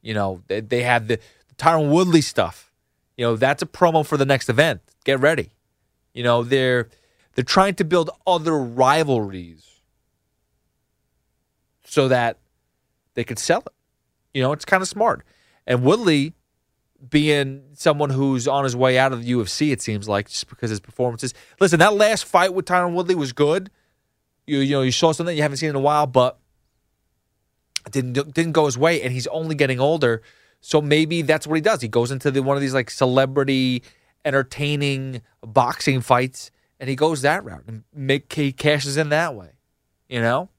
You 0.02 0.16
know, 0.16 0.42
they, 0.48 0.60
they 0.60 0.82
had 0.82 1.08
the, 1.08 1.20
the 1.50 1.54
Tyron 1.54 1.92
Woodley 1.92 2.22
stuff. 2.22 2.74
You 3.16 3.26
know, 3.26 3.36
that's 3.36 3.62
a 3.62 3.68
promo 3.68 4.04
for 4.04 4.18
the 4.18 4.26
next 4.26 4.50
event. 4.50 4.82
Get 5.04 5.20
ready. 5.20 5.52
You 6.18 6.24
know, 6.24 6.42
they're 6.42 6.90
they're 7.36 7.44
trying 7.44 7.76
to 7.76 7.84
build 7.84 8.10
other 8.26 8.58
rivalries 8.58 9.82
so 11.86 12.08
that 12.08 12.40
they 13.14 13.24
could 13.24 13.38
sell 13.38 13.60
it. 13.60 13.74
You 14.34 14.42
know, 14.42 14.52
it's 14.52 14.66
kind 14.66 14.82
of 14.82 14.88
smart. 14.88 15.24
And 15.68 15.84
Woodley 15.84 16.34
being 17.08 17.66
someone 17.76 18.10
who's 18.10 18.48
on 18.48 18.64
his 18.64 18.76
way 18.76 18.98
out 18.98 19.14
of 19.14 19.24
the 19.24 19.32
UFC, 19.32 19.72
it 19.72 19.80
seems 19.80 20.10
like, 20.10 20.28
just 20.28 20.50
because 20.50 20.72
his 20.72 20.80
performances. 20.80 21.36
Listen, 21.60 21.78
that 21.82 21.94
last 21.94 22.26
fight 22.26 22.52
with 22.52 22.66
Tyron 22.66 22.94
Woodley 22.94 23.14
was 23.14 23.32
good. 23.32 23.70
You 24.48 24.58
you 24.62 24.72
know, 24.72 24.82
you 24.82 24.92
saw 24.92 25.12
something 25.12 25.36
you 25.36 25.44
haven't 25.44 25.58
seen 25.58 25.70
in 25.70 25.76
a 25.76 25.80
while, 25.80 26.08
but 26.08 26.40
it 27.86 27.92
didn't 27.92 28.14
didn't 28.34 28.54
go 28.54 28.66
his 28.66 28.76
way, 28.76 29.04
and 29.04 29.14
he's 29.14 29.28
only 29.28 29.54
getting 29.54 29.80
older. 29.80 30.24
So 30.62 30.82
maybe 30.82 31.22
that's 31.22 31.46
what 31.46 31.58
he 31.58 31.62
does. 31.62 31.82
He 31.82 31.88
goes 31.88 32.10
into 32.10 32.32
the, 32.32 32.42
one 32.42 32.58
of 32.58 32.62
these 32.62 32.74
like 32.74 32.90
celebrity 32.90 33.84
entertaining 34.28 35.22
boxing 35.42 36.02
fights, 36.02 36.52
and 36.80 36.90
he 36.90 36.96
goes 36.96 37.22
that 37.22 37.44
route 37.46 37.64
and 37.68 37.84
make 37.94 38.32
he 38.34 38.52
cashes 38.52 38.98
in 38.98 39.10
that 39.10 39.34
way. 39.34 39.52
You 40.10 40.22
know, 40.22 40.50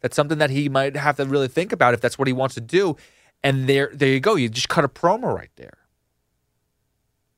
that's 0.00 0.16
something 0.16 0.38
that 0.38 0.50
he 0.50 0.68
might 0.68 0.96
have 0.96 1.16
to 1.16 1.24
really 1.24 1.48
think 1.48 1.72
about 1.72 1.94
if 1.94 2.00
that's 2.00 2.18
what 2.18 2.26
he 2.28 2.34
wants 2.34 2.56
to 2.56 2.60
do. 2.60 2.96
And 3.42 3.68
there, 3.68 3.90
there 3.92 4.08
you 4.08 4.20
go. 4.20 4.34
You 4.34 4.48
just 4.48 4.68
cut 4.68 4.84
a 4.84 4.88
promo 4.88 5.34
right 5.34 5.50
there. 5.56 5.78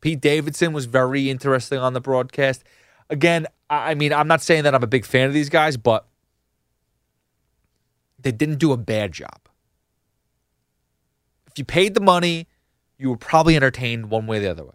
Pete 0.00 0.20
Davidson 0.20 0.72
was 0.72 0.86
very 0.86 1.30
interesting 1.30 1.78
on 1.78 1.92
the 1.92 2.00
broadcast. 2.00 2.64
Again, 3.10 3.46
I 3.68 3.94
mean, 3.94 4.12
I'm 4.12 4.28
not 4.28 4.40
saying 4.40 4.64
that 4.64 4.74
I'm 4.74 4.82
a 4.82 4.88
big 4.88 5.04
fan 5.04 5.28
of 5.28 5.34
these 5.34 5.48
guys, 5.48 5.76
but 5.76 6.06
they 8.18 8.32
didn't 8.32 8.58
do 8.58 8.72
a 8.72 8.76
bad 8.76 9.12
job. 9.12 9.48
If 11.46 11.58
you 11.58 11.64
paid 11.64 11.94
the 11.94 12.00
money, 12.00 12.46
you 12.98 13.10
were 13.10 13.16
probably 13.16 13.56
entertained 13.56 14.10
one 14.10 14.26
way 14.26 14.38
or 14.38 14.40
the 14.40 14.50
other 14.50 14.64
way. 14.64 14.74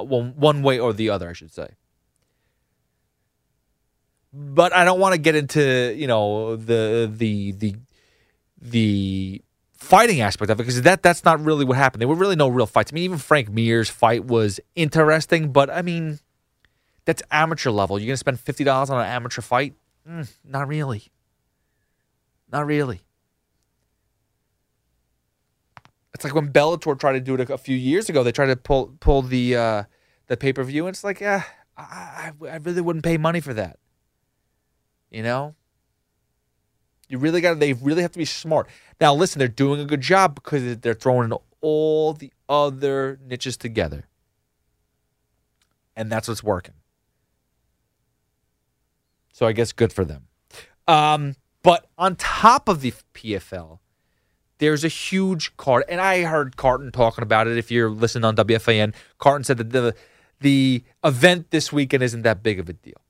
Uh, 0.00 0.04
one, 0.04 0.34
one 0.36 0.62
way 0.62 0.78
or 0.78 0.92
the 0.92 1.10
other, 1.10 1.28
I 1.28 1.32
should 1.32 1.52
say. 1.52 1.68
But 4.32 4.72
I 4.72 4.84
don't 4.84 5.00
want 5.00 5.14
to 5.14 5.20
get 5.20 5.34
into, 5.34 5.94
you 5.96 6.06
know, 6.06 6.56
the 6.56 7.10
the 7.12 7.52
the 7.52 7.74
the 8.60 9.42
fighting 9.74 10.20
aspect 10.20 10.50
of 10.50 10.60
it 10.60 10.62
because 10.62 10.82
that 10.82 11.02
that's 11.02 11.24
not 11.24 11.42
really 11.44 11.64
what 11.64 11.76
happened. 11.76 12.00
There 12.00 12.08
were 12.08 12.14
really 12.14 12.36
no 12.36 12.48
real 12.48 12.66
fights. 12.66 12.92
I 12.92 12.94
mean, 12.94 13.04
even 13.04 13.18
Frank 13.18 13.50
Mir's 13.50 13.90
fight 13.90 14.24
was 14.24 14.60
interesting, 14.76 15.50
but 15.50 15.68
I 15.68 15.82
mean, 15.82 16.20
that's 17.06 17.22
amateur 17.32 17.70
level. 17.70 17.98
You're 17.98 18.06
gonna 18.06 18.16
spend 18.18 18.38
fifty 18.38 18.62
dollars 18.62 18.90
on 18.90 19.00
an 19.00 19.06
amateur 19.06 19.42
fight? 19.42 19.74
Mm, 20.08 20.30
not 20.44 20.68
really. 20.68 21.04
Not 22.52 22.66
really. 22.66 23.00
It's 26.14 26.24
like 26.24 26.34
when 26.34 26.52
Bellator 26.52 26.98
tried 26.98 27.12
to 27.12 27.20
do 27.20 27.34
it 27.34 27.50
a, 27.50 27.58
few 27.58 27.76
years 27.76 28.08
ago. 28.08 28.22
They 28.22 28.32
tried 28.32 28.46
to 28.46 28.56
pull 28.56 28.94
pull 29.00 29.22
the 29.22 29.56
uh, 29.56 29.84
the 30.26 30.36
pay 30.36 30.52
per 30.52 30.64
view, 30.64 30.86
and 30.86 30.94
it's 30.94 31.04
like, 31.04 31.20
yeah, 31.20 31.44
I, 31.76 32.32
I 32.42 32.56
really 32.56 32.80
wouldn't 32.80 33.04
pay 33.04 33.16
money 33.16 33.40
for 33.40 33.54
that. 33.54 33.78
You 35.10 35.22
know, 35.22 35.54
you 37.08 37.18
really 37.18 37.40
got. 37.40 37.58
They 37.58 37.72
really 37.74 38.02
have 38.02 38.12
to 38.12 38.18
be 38.18 38.24
smart. 38.24 38.68
Now, 39.00 39.14
listen, 39.14 39.38
they're 39.38 39.48
doing 39.48 39.80
a 39.80 39.84
good 39.84 40.00
job 40.00 40.34
because 40.34 40.78
they're 40.78 40.94
throwing 40.94 41.30
in 41.30 41.38
all 41.60 42.12
the 42.12 42.32
other 42.48 43.18
niches 43.24 43.56
together, 43.56 44.08
and 45.96 46.10
that's 46.10 46.28
what's 46.28 46.42
working. 46.42 46.74
So 49.32 49.46
I 49.46 49.52
guess 49.52 49.72
good 49.72 49.92
for 49.92 50.04
them. 50.04 50.26
Um, 50.86 51.36
but 51.62 51.86
on 51.96 52.16
top 52.16 52.68
of 52.68 52.80
the 52.80 52.92
PFL, 53.14 53.78
there's 54.60 54.84
a 54.84 54.88
huge 54.88 55.56
card, 55.56 55.84
and 55.88 56.00
I 56.00 56.22
heard 56.22 56.56
Carton 56.56 56.92
talking 56.92 57.22
about 57.22 57.48
it. 57.48 57.56
If 57.56 57.70
you're 57.70 57.90
listening 57.90 58.24
on 58.24 58.36
WFAN, 58.36 58.94
Carton 59.18 59.42
said 59.42 59.56
that 59.56 59.70
the 59.70 59.94
the 60.40 60.84
event 61.02 61.50
this 61.50 61.72
weekend 61.72 62.02
isn't 62.02 62.22
that 62.22 62.42
big 62.42 62.60
of 62.60 62.68
a 62.68 62.72
deal. 62.74 63.00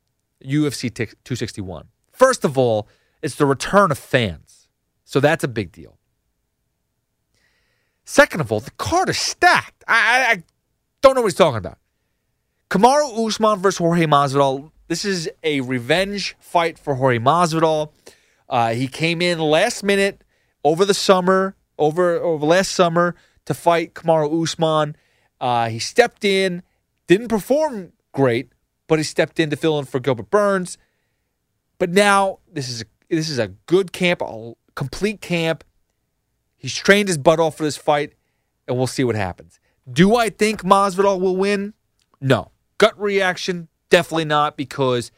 UFC 0.45 0.93
261. 0.95 1.89
First 2.13 2.45
of 2.45 2.57
all, 2.57 2.89
it's 3.21 3.35
the 3.35 3.47
return 3.47 3.91
of 3.91 3.99
fans, 3.99 4.69
so 5.05 5.21
that's 5.21 5.45
a 5.45 5.49
big 5.49 5.73
deal. 5.73 5.99
Second 8.05 8.41
of 8.41 8.51
all, 8.51 8.61
the 8.61 8.71
card 8.73 9.09
is 9.09 9.19
stacked. 9.19 9.85
I, 9.87 9.95
I, 9.95 10.31
I 10.31 10.43
don't 11.03 11.15
know 11.15 11.23
what 11.23 11.29
he's 11.29 11.35
talking 11.35 11.59
about. 11.59 11.79
Kamaru 12.71 13.27
Usman 13.27 13.59
versus 13.59 13.79
Jorge 13.79 14.07
Masvidal. 14.07 14.71
This 14.87 15.05
is 15.05 15.29
a 15.43 15.61
revenge 15.61 16.37
fight 16.39 16.79
for 16.79 16.95
Jorge 16.95 17.19
Masvidal. 17.19 17.91
Uh, 18.49 18.71
he 18.71 18.87
came 18.89 19.21
in 19.21 19.39
last 19.39 19.83
minute 19.83 20.23
over 20.65 20.85
the 20.85 20.95
summer, 20.95 21.57
over 21.79 22.17
over 22.21 22.47
last 22.47 22.73
summer 22.73 23.15
to 23.47 23.55
fight 23.55 23.95
Kamaru 23.95 24.43
Usman. 24.43 24.97
Uh, 25.41 25.69
he 25.69 25.79
stepped 25.79 26.25
in, 26.25 26.63
didn't 27.07 27.29
perform 27.29 27.93
great, 28.13 28.53
but 28.87 28.99
he 28.99 29.03
stepped 29.03 29.41
in 29.41 29.51
to 29.51 29.57
fill 29.57 29.79
in 29.79 29.85
for 29.85 30.01
Gilbert 30.01 30.31
Burns. 30.31 30.77
But 31.79 31.91
now 31.91 32.41
this 32.53 32.69
is 32.69 32.83
a, 32.83 32.85
this 33.09 33.31
is 33.31 33.39
a 33.39 33.49
good 33.49 33.93
camp, 33.93 34.21
a 34.21 34.53
complete 34.75 35.21
camp. 35.21 35.65
He's 36.57 36.75
trained 36.75 37.09
his 37.09 37.17
butt 37.17 37.41
off 37.41 37.57
for 37.57 37.63
this 37.63 37.79
fight, 37.79 38.13
and 38.69 38.77
we'll 38.77 38.87
see 38.87 39.05
what 39.05 39.17
happens. 39.17 39.59
Do 39.91 40.15
I 40.15 40.29
think 40.29 40.63
Masvidal 40.63 41.21
will 41.21 41.37
win? 41.37 41.73
No. 42.21 42.51
Gut 42.77 43.01
reaction, 43.01 43.69
definitely 43.89 44.27
not, 44.27 44.57
because 44.59 45.11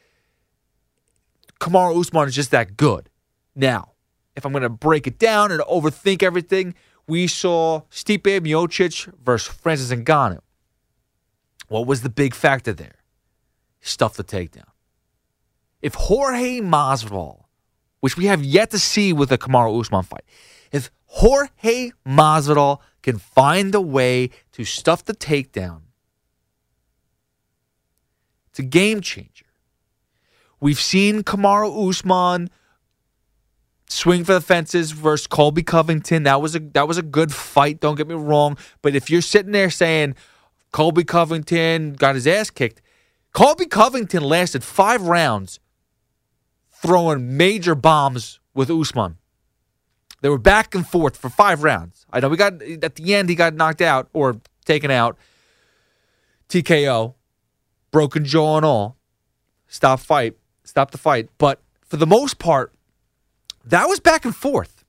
Kamaru 1.61 2.00
Usman 2.00 2.28
is 2.28 2.34
just 2.34 2.52
that 2.52 2.76
good. 2.76 3.08
Now, 3.56 3.91
if 4.37 4.45
I'm 4.45 4.53
going 4.53 4.62
to 4.62 4.69
break 4.69 5.07
it 5.07 5.19
down 5.19 5.53
and 5.53 5.61
overthink 5.62 6.23
everything, 6.23 6.75
we 7.07 7.27
saw 7.27 7.83
Stipe 7.91 8.23
Miocic 8.23 9.12
versus 9.23 9.53
Francis 9.55 9.91
Ngannou. 9.91 10.41
What 11.69 11.87
was 11.87 12.03
the 12.03 12.11
big 12.11 12.35
factor 12.35 12.73
there? 12.73 12.97
Stuff 13.81 14.15
the 14.15 14.25
takedown. 14.25 14.69
If 15.81 15.95
Jorge 15.95 16.61
Masvidal, 16.61 17.45
which 18.01 18.17
we 18.17 18.27
have 18.27 18.45
yet 18.45 18.71
to 18.71 18.79
see 18.79 19.12
with 19.12 19.31
the 19.31 19.39
Kamaru 19.39 19.81
Usman 19.81 20.05
fight, 20.05 20.25
if 20.71 20.91
Jorge 21.07 21.93
Masvidal 22.07 22.79
can 23.03 23.19
find 23.19 23.75
a 23.75 23.81
way 23.81 24.31
to 24.53 24.65
stuff 24.65 25.05
the 25.05 25.15
takedown, 25.15 25.81
it's 28.51 28.59
a 28.59 28.65
game 28.65 29.01
changer. 29.01 29.47
We've 30.61 30.81
seen 30.81 31.25
Kamaru 31.25 31.89
Usman 31.89 32.51
swing 33.92 34.25
for 34.25 34.32
the 34.32 34.40
fences 34.40 34.92
versus 34.92 35.26
Colby 35.26 35.62
Covington. 35.62 36.22
That 36.25 36.40
was 36.40 36.54
a 36.54 36.61
that 36.61 36.88
was 36.88 36.99
a 36.99 37.02
good 37.02 37.32
fight. 37.32 37.80
Don't 37.80 37.96
get 37.96 38.08
me 38.08 38.14
wrong. 38.14 38.56
But 38.80 38.94
if 38.94 39.11
you're 39.11 39.22
sitting 39.22 39.52
there 39.52 39.70
saying 39.70 40.14
Colby 40.72 41.04
Covington 41.04 41.94
got 41.94 42.14
his 42.14 42.26
ass 42.26 42.50
kicked, 42.50 42.80
Colby 43.32 43.66
Covington 43.66 44.22
lasted 44.22 44.64
five 44.64 45.02
rounds 45.02 45.61
throwing 46.70 47.37
major 47.37 47.75
bombs 47.75 48.40
with 48.54 48.70
Usman. 48.70 49.18
They 50.20 50.28
were 50.28 50.38
back 50.38 50.75
and 50.75 50.87
forth 50.87 51.16
for 51.16 51.28
five 51.28 51.62
rounds. 51.62 52.06
I 52.12 52.20
know 52.20 52.28
we 52.28 52.37
got 52.37 52.62
at 52.62 52.94
the 52.94 53.14
end 53.14 53.28
he 53.28 53.34
got 53.34 53.54
knocked 53.54 53.80
out 53.80 54.08
or 54.12 54.40
taken 54.64 54.90
out. 54.90 55.18
TKO, 56.49 57.14
broken 57.90 58.25
jaw 58.25 58.56
and 58.56 58.66
all. 58.66 58.96
Stop 59.66 60.00
fight. 60.00 60.37
Stop 60.64 60.90
the 60.90 60.99
fight. 60.99 61.28
But 61.38 61.61
for 61.84 61.96
the 61.96 62.06
most 62.06 62.38
part, 62.38 62.72
that 63.66 63.88
was 63.88 64.00
back 64.00 64.25
and 64.25 64.35
forth. 64.35 64.85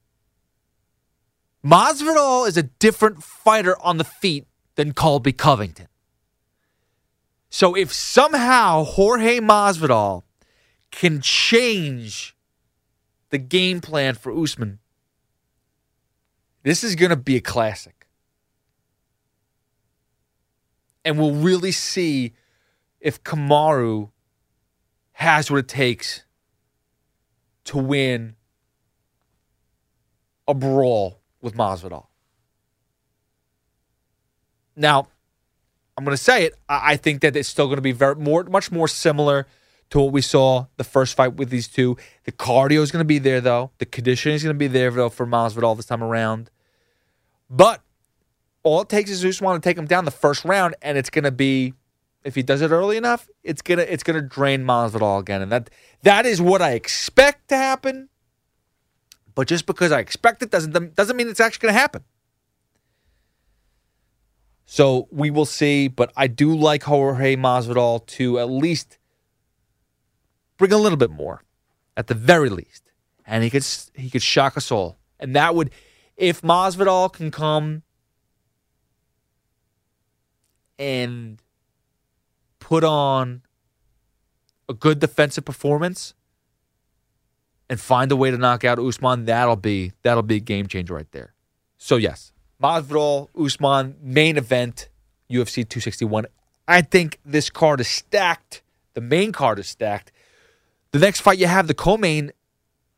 Masvidal 1.65 2.47
is 2.47 2.57
a 2.57 2.63
different 2.63 3.23
fighter 3.23 3.75
on 3.81 3.97
the 3.97 4.03
feet 4.03 4.47
than 4.75 4.93
Colby 4.93 5.31
Covington. 5.31 5.87
So 7.49 7.75
if 7.75 7.93
somehow 7.93 8.83
Jorge 8.83 9.39
Masvidal 9.39 10.23
can 10.91 11.21
change 11.21 12.35
the 13.29 13.37
game 13.37 13.81
plan 13.81 14.15
for 14.15 14.31
Usman, 14.31 14.79
This 16.63 16.83
is 16.83 16.95
going 16.95 17.09
to 17.09 17.17
be 17.17 17.35
a 17.35 17.41
classic. 17.41 18.07
And 21.05 21.19
we'll 21.19 21.33
really 21.33 21.73
see 21.73 22.33
if 23.01 23.21
Kamaru 23.23 24.09
has 25.13 25.51
what 25.51 25.57
it 25.57 25.67
takes 25.67 26.23
to 27.65 27.77
win 27.77 28.35
a 30.47 30.53
brawl 30.53 31.19
with 31.41 31.55
Masvidal. 31.55 32.07
Now, 34.75 35.07
I'm 35.97 36.03
going 36.03 36.17
to 36.17 36.21
say 36.23 36.45
it. 36.45 36.55
I 36.67 36.95
think 36.97 37.21
that 37.21 37.35
it's 37.35 37.49
still 37.49 37.67
going 37.67 37.77
to 37.77 37.81
be 37.81 37.91
very 37.91 38.15
more, 38.15 38.43
much 38.43 38.71
more 38.71 38.87
similar 38.87 39.47
to 39.91 39.99
what 39.99 40.11
we 40.11 40.21
saw 40.21 40.65
the 40.77 40.83
first 40.83 41.15
fight 41.15 41.35
with 41.35 41.49
these 41.49 41.67
two. 41.67 41.97
The 42.23 42.31
cardio 42.31 42.81
is 42.81 42.91
going 42.91 43.01
to 43.01 43.07
be 43.07 43.19
there, 43.19 43.41
though. 43.41 43.71
The 43.77 43.85
conditioning 43.85 44.35
is 44.35 44.43
going 44.43 44.55
to 44.55 44.59
be 44.59 44.67
there, 44.67 44.89
though, 44.89 45.09
for 45.09 45.27
Masvidal 45.27 45.75
this 45.75 45.85
time 45.85 46.03
around. 46.03 46.49
But 47.49 47.81
all 48.63 48.81
it 48.81 48.89
takes 48.89 49.11
is 49.11 49.23
Usman 49.23 49.53
to 49.53 49.59
take 49.59 49.77
him 49.77 49.85
down 49.85 50.05
the 50.05 50.11
first 50.11 50.45
round, 50.45 50.75
and 50.81 50.97
it's 50.97 51.11
going 51.11 51.25
to 51.25 51.31
be, 51.31 51.73
if 52.23 52.33
he 52.33 52.41
does 52.41 52.61
it 52.61 52.71
early 52.71 52.97
enough, 52.97 53.29
it's 53.43 53.61
gonna 53.61 53.83
it's 53.83 54.01
gonna 54.01 54.21
drain 54.21 54.63
Masvidal 54.63 55.19
again, 55.19 55.41
and 55.41 55.51
that 55.51 55.69
that 56.03 56.25
is 56.25 56.41
what 56.41 56.61
I 56.61 56.71
expect 56.71 57.49
to 57.49 57.57
happen. 57.57 58.09
But 59.35 59.47
just 59.47 59.65
because 59.65 59.91
I 59.91 59.99
expect 59.99 60.43
it 60.43 60.51
doesn't 60.51 60.95
doesn't 60.95 61.15
mean 61.15 61.27
it's 61.27 61.39
actually 61.39 61.63
going 61.63 61.73
to 61.73 61.79
happen. 61.79 62.03
So 64.65 65.07
we 65.11 65.29
will 65.29 65.45
see, 65.45 65.87
but 65.87 66.11
I 66.15 66.27
do 66.27 66.55
like 66.55 66.83
Jorge 66.83 67.35
Masvidal 67.35 68.05
to 68.07 68.39
at 68.39 68.49
least 68.49 68.97
bring 70.57 70.71
a 70.71 70.77
little 70.77 70.97
bit 70.97 71.11
more, 71.11 71.43
at 71.97 72.07
the 72.07 72.13
very 72.13 72.49
least, 72.49 72.91
and 73.25 73.43
he 73.43 73.49
could 73.49 73.65
he 73.93 74.09
could 74.09 74.23
shock 74.23 74.55
us 74.57 74.71
all, 74.71 74.97
and 75.19 75.35
that 75.35 75.53
would, 75.55 75.71
if 76.15 76.41
Masvidal 76.41 77.11
can 77.11 77.29
come 77.29 77.83
and 80.79 81.41
put 82.59 82.83
on 82.83 83.41
a 84.69 84.73
good 84.73 84.99
defensive 84.99 85.45
performance 85.45 86.13
and 87.69 87.79
find 87.79 88.11
a 88.11 88.15
way 88.15 88.31
to 88.31 88.37
knock 88.37 88.63
out 88.63 88.79
Usman, 88.79 89.25
that'll 89.25 89.55
be 89.55 89.93
that'll 90.03 90.23
be 90.23 90.35
a 90.35 90.39
game 90.39 90.67
changer 90.67 90.93
right 90.93 91.11
there. 91.11 91.33
So 91.77 91.97
yes, 91.97 92.31
Masvidal, 92.61 93.29
Usman, 93.37 93.95
main 94.01 94.37
event, 94.37 94.89
UFC 95.29 95.67
261. 95.67 96.25
I 96.67 96.81
think 96.81 97.19
this 97.25 97.49
card 97.49 97.81
is 97.81 97.87
stacked. 97.87 98.61
The 98.93 99.01
main 99.01 99.31
card 99.31 99.59
is 99.59 99.67
stacked. 99.67 100.11
The 100.91 100.99
next 100.99 101.21
fight 101.21 101.39
you 101.39 101.47
have, 101.47 101.67
the 101.67 101.73
co-main, 101.73 102.31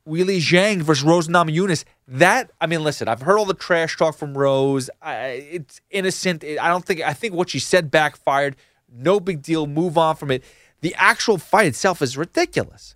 Weili 0.08 0.38
Zhang 0.38 0.82
versus 0.82 1.04
Rose 1.04 1.28
Namajunas. 1.28 1.84
That 2.08 2.52
I 2.62 2.68
mean, 2.68 2.84
listen, 2.84 3.08
I've 3.08 3.22
heard 3.22 3.40
all 3.40 3.46
the 3.46 3.54
trash 3.54 3.98
talk 3.98 4.16
from 4.16 4.38
Rose. 4.38 4.90
I, 5.02 5.48
it's 5.52 5.82
innocent. 5.90 6.44
I 6.44 6.68
don't 6.68 6.86
think. 6.86 7.02
I 7.02 7.14
think 7.14 7.34
what 7.34 7.50
she 7.50 7.60
said 7.60 7.90
backfired. 7.90 8.56
No 8.92 9.20
big 9.20 9.42
deal. 9.42 9.66
Move 9.66 9.98
on 9.98 10.16
from 10.16 10.30
it. 10.30 10.44
The 10.82 10.94
actual 10.96 11.38
fight 11.38 11.66
itself 11.66 12.02
is 12.02 12.16
ridiculous. 12.18 12.96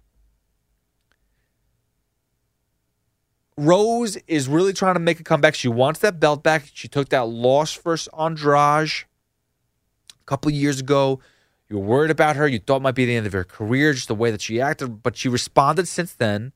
Rose 3.59 4.15
is 4.27 4.47
really 4.47 4.71
trying 4.71 4.93
to 4.93 5.01
make 5.01 5.19
a 5.19 5.23
comeback. 5.23 5.53
She 5.53 5.67
wants 5.67 5.99
that 5.99 6.19
belt 6.19 6.43
back. 6.43 6.63
She 6.73 6.87
took 6.87 7.09
that 7.09 7.27
loss 7.27 7.73
first 7.73 8.07
Andrade 8.17 8.89
a 8.89 10.25
couple 10.25 10.49
years 10.51 10.79
ago. 10.79 11.19
You 11.67 11.77
were 11.77 11.85
worried 11.85 12.09
about 12.09 12.37
her. 12.37 12.47
You 12.47 12.59
thought 12.59 12.77
it 12.77 12.83
might 12.83 12.95
be 12.95 13.05
the 13.05 13.15
end 13.15 13.27
of 13.27 13.33
her 13.33 13.43
career, 13.43 13.91
just 13.91 14.07
the 14.07 14.15
way 14.15 14.31
that 14.31 14.41
she 14.41 14.61
acted. 14.61 15.03
But 15.03 15.17
she 15.17 15.27
responded 15.27 15.89
since 15.89 16.13
then, 16.13 16.53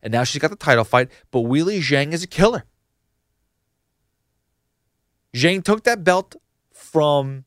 and 0.00 0.12
now 0.12 0.22
she's 0.22 0.40
got 0.40 0.50
the 0.50 0.56
title 0.56 0.84
fight. 0.84 1.10
But 1.32 1.40
Weili 1.40 1.80
Zhang 1.80 2.12
is 2.12 2.22
a 2.22 2.28
killer. 2.28 2.64
Zhang 5.34 5.64
took 5.64 5.82
that 5.82 6.04
belt 6.04 6.36
from 6.72 7.44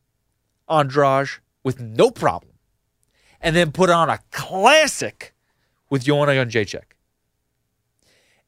Andrade 0.69 1.29
with 1.63 1.79
no 1.79 2.11
problem, 2.11 2.53
and 3.39 3.55
then 3.55 3.71
put 3.71 3.89
on 3.89 4.09
a 4.09 4.19
classic 4.31 5.33
with 5.89 6.03
Joanna 6.03 6.33
Jędrzejczyk. 6.33 6.98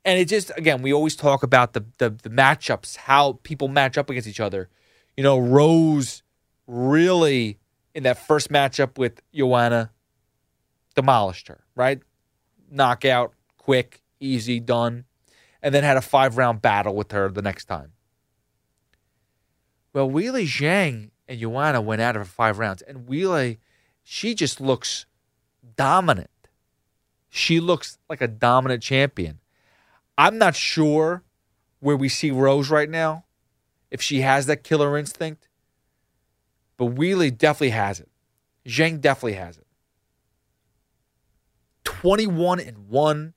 And 0.03 0.19
it 0.19 0.25
just 0.27 0.51
again, 0.57 0.81
we 0.81 0.93
always 0.93 1.15
talk 1.15 1.43
about 1.43 1.73
the, 1.73 1.85
the 1.97 2.09
the 2.09 2.29
matchups, 2.29 2.97
how 2.97 3.39
people 3.43 3.67
match 3.67 3.97
up 3.97 4.09
against 4.09 4.27
each 4.27 4.39
other. 4.39 4.69
You 5.15 5.23
know, 5.23 5.37
Rose 5.37 6.23
really 6.67 7.59
in 7.93 8.03
that 8.03 8.25
first 8.25 8.49
matchup 8.49 8.97
with 8.97 9.21
Joanna 9.33 9.91
demolished 10.95 11.47
her, 11.49 11.63
right? 11.75 11.99
Knockout, 12.69 13.33
quick, 13.57 14.01
easy, 14.19 14.59
done. 14.59 15.05
And 15.61 15.75
then 15.75 15.83
had 15.83 15.97
a 15.97 16.01
five 16.01 16.37
round 16.37 16.61
battle 16.61 16.95
with 16.95 17.11
her 17.11 17.29
the 17.29 17.41
next 17.41 17.65
time. 17.65 17.91
Well, 19.93 20.09
Weili 20.09 20.45
Zhang 20.45 21.11
and 21.27 21.39
Joanna 21.39 21.81
went 21.81 22.01
out 22.01 22.15
for 22.15 22.23
five 22.23 22.57
rounds, 22.59 22.81
and 22.81 23.07
Weili, 23.07 23.57
she 24.03 24.33
just 24.33 24.59
looks 24.59 25.05
dominant. 25.75 26.29
She 27.29 27.59
looks 27.59 27.97
like 28.09 28.21
a 28.21 28.27
dominant 28.27 28.81
champion. 28.81 29.39
I'm 30.21 30.37
not 30.37 30.55
sure 30.55 31.23
where 31.79 31.97
we 31.97 32.07
see 32.07 32.29
Rose 32.29 32.69
right 32.69 32.87
now, 32.87 33.25
if 33.89 34.03
she 34.03 34.21
has 34.21 34.45
that 34.45 34.63
killer 34.63 34.95
instinct, 34.95 35.49
but 36.77 36.93
Weili 36.93 37.35
definitely 37.35 37.71
has 37.71 37.99
it. 37.99 38.07
Zhang 38.67 39.01
definitely 39.01 39.33
has 39.33 39.57
it. 39.57 39.65
21 41.85 42.59
and 42.59 42.87
1. 42.87 43.33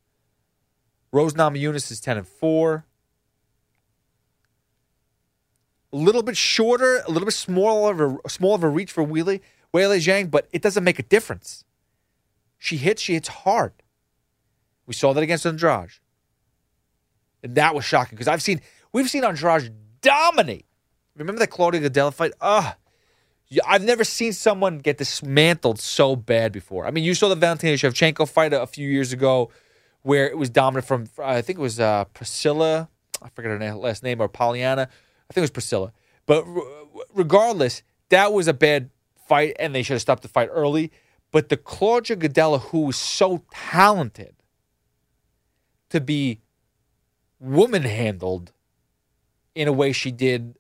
Rose 1.11 1.33
Namajunas 1.33 1.91
is 1.91 2.03
10 2.03 2.19
and 2.19 2.29
4. 2.29 2.85
A 5.91 5.97
little 5.97 6.23
bit 6.23 6.37
shorter, 6.37 7.03
a 7.07 7.11
little 7.11 7.25
bit 7.25 7.33
smaller 7.33 7.93
of 7.93 8.19
a, 8.27 8.29
small 8.29 8.55
of 8.55 8.63
a 8.63 8.69
reach 8.69 8.93
for 8.93 9.03
Weili, 9.03 9.41
Weili 9.73 10.01
Zhang, 10.01 10.31
but 10.31 10.49
it 10.53 10.61
doesn't 10.61 10.85
make 10.85 10.99
a 10.99 11.03
difference. 11.03 11.65
She 12.59 12.77
hits, 12.77 13.01
she 13.01 13.15
hits 13.15 13.29
hard. 13.29 13.73
We 14.85 14.93
saw 14.93 15.15
that 15.15 15.23
against 15.23 15.47
Andrade. 15.47 15.93
And 17.45 17.55
that 17.57 17.75
was 17.75 17.85
shocking 17.85 18.17
because 18.17 18.27
I've 18.27 18.43
seen, 18.43 18.63
we've 18.93 19.09
seen 19.09 19.23
Andrade 19.23 19.71
dominate. 20.01 20.65
Remember 21.15 21.39
that 21.41 21.51
Claudia 21.51 21.89
Gadelha 21.89 22.13
fight? 22.13 22.33
Ugh. 22.41 22.75
I've 23.67 23.85
never 23.85 24.03
seen 24.03 24.33
someone 24.33 24.79
get 24.79 24.97
dismantled 24.97 25.79
so 25.79 26.17
bad 26.17 26.51
before. 26.53 26.87
I 26.87 26.91
mean, 26.91 27.05
you 27.05 27.15
saw 27.15 27.29
the 27.29 27.37
Valentina 27.37 27.75
Shevchenko 27.75 28.27
fight 28.27 28.55
a, 28.55 28.63
a 28.63 28.67
few 28.67 28.89
years 28.89 29.13
ago 29.13 29.51
where 30.03 30.27
it 30.27 30.39
was 30.39 30.49
dominant 30.49 30.87
from, 30.87 31.07
I 31.23 31.43
think 31.43 31.59
it 31.59 31.63
was 31.63 31.79
uh, 31.79 32.05
Priscilla, 32.07 32.89
I 33.23 33.29
forget 33.29 33.51
her 33.51 33.59
name, 33.59 33.77
last 33.77 34.03
name, 34.03 34.21
or 34.21 34.29
Pollyanna. 34.29 34.83
I 34.83 35.33
think 35.33 35.39
it 35.39 35.41
was 35.43 35.51
Priscilla. 35.51 35.93
But 36.27 36.45
regardless, 37.15 37.83
that 38.09 38.33
was 38.33 38.49
a 38.49 38.55
bad 38.55 38.91
fight, 39.29 39.55
and 39.59 39.75
they 39.75 39.83
should 39.83 39.95
have 39.95 40.03
stopped 40.03 40.23
the 40.23 40.29
fight 40.29 40.49
early. 40.51 40.91
But 41.31 41.51
the 41.51 41.59
Claudia 41.59 42.17
Gadelha, 42.17 42.61
who 42.61 42.81
was 42.81 42.97
so 42.97 43.45
talented 43.51 44.35
to 45.91 46.01
be 46.01 46.41
woman 47.45 47.83
handled 47.83 48.53
in 49.55 49.69
a 49.69 49.73
way 49.73 49.93
she 49.93 50.11
did 50.11 50.57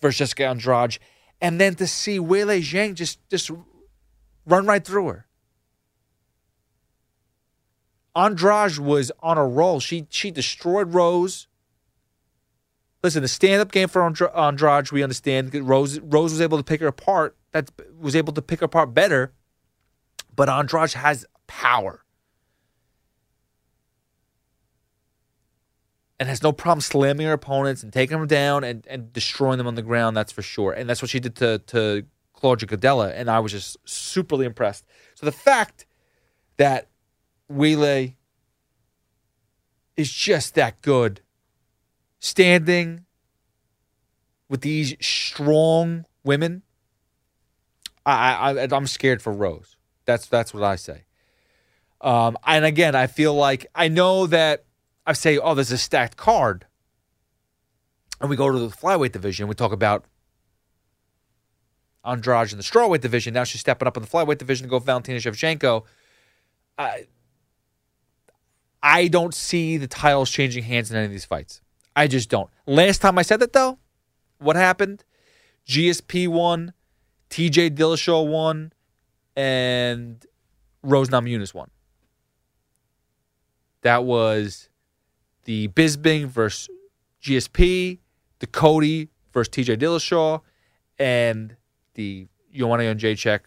versus 0.00 0.18
Jessica 0.18 0.46
Andrade, 0.46 0.98
and 1.40 1.60
then 1.60 1.74
to 1.74 1.86
see 1.86 2.18
Weili 2.18 2.60
Zhang 2.60 2.94
just 2.94 3.18
just 3.28 3.50
run 4.46 4.66
right 4.66 4.84
through 4.84 5.08
her. 5.08 5.26
Andrade 8.14 8.78
was 8.78 9.12
on 9.20 9.36
a 9.36 9.46
roll. 9.46 9.80
She 9.80 10.06
she 10.08 10.30
destroyed 10.30 10.94
Rose. 10.94 11.48
Listen, 13.02 13.22
the 13.22 13.28
stand-up 13.28 13.70
game 13.70 13.88
for 13.88 14.02
Andrade, 14.02 14.90
we 14.90 15.02
understand. 15.02 15.54
Rose 15.54 16.00
Rose 16.00 16.32
was 16.32 16.40
able 16.40 16.56
to 16.58 16.64
pick 16.64 16.80
her 16.80 16.86
apart. 16.86 17.36
That 17.52 17.70
was 17.98 18.16
able 18.16 18.32
to 18.32 18.42
pick 18.42 18.60
her 18.60 18.66
apart 18.66 18.94
better. 18.94 19.32
But 20.34 20.48
Andrade 20.48 20.92
has 20.92 21.26
power. 21.46 22.02
And 26.18 26.28
has 26.28 26.42
no 26.42 26.52
problem 26.52 26.80
slamming 26.80 27.26
her 27.26 27.32
opponents 27.32 27.82
and 27.82 27.92
taking 27.92 28.18
them 28.18 28.26
down 28.26 28.64
and, 28.64 28.86
and 28.86 29.12
destroying 29.12 29.58
them 29.58 29.66
on 29.66 29.74
the 29.74 29.82
ground. 29.82 30.16
That's 30.16 30.32
for 30.32 30.42
sure. 30.42 30.72
And 30.72 30.88
that's 30.88 31.02
what 31.02 31.10
she 31.10 31.20
did 31.20 31.36
to 31.36 31.58
to 31.58 32.04
Claudia 32.32 32.68
Gadelha, 32.68 33.12
and 33.14 33.30
I 33.30 33.40
was 33.40 33.52
just 33.52 33.82
superly 33.84 34.44
impressed. 34.44 34.84
So 35.14 35.26
the 35.26 35.32
fact 35.32 35.86
that 36.58 36.88
Weili 37.50 38.14
is 39.96 40.12
just 40.12 40.54
that 40.54 40.82
good, 40.82 41.22
standing 42.18 43.06
with 44.48 44.60
these 44.60 44.94
strong 45.00 46.04
women, 46.24 46.62
I, 48.04 48.52
I 48.52 48.68
I'm 48.70 48.86
scared 48.86 49.22
for 49.22 49.32
Rose. 49.32 49.76
That's 50.04 50.26
that's 50.28 50.52
what 50.52 50.62
I 50.62 50.76
say. 50.76 51.04
Um, 52.02 52.36
and 52.46 52.64
again, 52.64 52.94
I 52.94 53.06
feel 53.06 53.34
like 53.34 53.66
I 53.74 53.88
know 53.88 54.26
that 54.26 54.64
I 55.06 55.12
say, 55.12 55.38
oh, 55.38 55.54
there's 55.54 55.70
a 55.70 55.78
stacked 55.78 56.16
card. 56.16 56.66
And 58.20 58.28
we 58.28 58.36
go 58.36 58.50
to 58.50 58.58
the 58.58 58.68
flyweight 58.68 59.12
division. 59.12 59.46
We 59.46 59.54
talk 59.54 59.72
about 59.72 60.04
Andrade 62.04 62.52
in 62.52 62.58
the 62.58 62.64
strawweight 62.64 63.00
division. 63.00 63.34
Now 63.34 63.44
she's 63.44 63.60
stepping 63.60 63.86
up 63.86 63.96
in 63.96 64.02
the 64.02 64.08
flyweight 64.08 64.38
division 64.38 64.66
to 64.66 64.70
go 64.70 64.78
Valentina 64.78 65.18
Shevchenko. 65.18 65.84
I, 66.78 67.06
I 68.82 69.08
don't 69.08 69.34
see 69.34 69.76
the 69.76 69.86
titles 69.86 70.30
changing 70.30 70.64
hands 70.64 70.90
in 70.90 70.96
any 70.96 71.06
of 71.06 71.10
these 71.10 71.24
fights. 71.24 71.60
I 71.94 72.06
just 72.06 72.28
don't. 72.28 72.50
Last 72.66 73.00
time 73.00 73.18
I 73.18 73.22
said 73.22 73.40
that 73.40 73.52
though, 73.52 73.78
what 74.38 74.56
happened? 74.56 75.04
GSP 75.66 76.28
won, 76.28 76.72
TJ 77.30 77.70
Dillashaw 77.70 78.26
won, 78.26 78.72
and 79.34 80.24
Rose 80.82 81.08
Namajunas 81.08 81.52
won. 81.52 81.70
That 83.82 84.04
was 84.04 84.68
the 85.46 85.68
Bisping 85.68 86.26
versus 86.26 86.68
GSP, 87.22 87.98
the 88.40 88.46
Cody 88.46 89.08
versus 89.32 89.48
TJ 89.48 89.78
Dillashaw, 89.78 90.42
and 90.98 91.56
the 91.94 92.28
Joanna 92.52 92.94
Jacek 92.94 93.40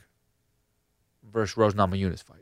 versus 1.32 1.56
Rose 1.56 1.76
Namajunas 1.76 2.24
fight. 2.24 2.40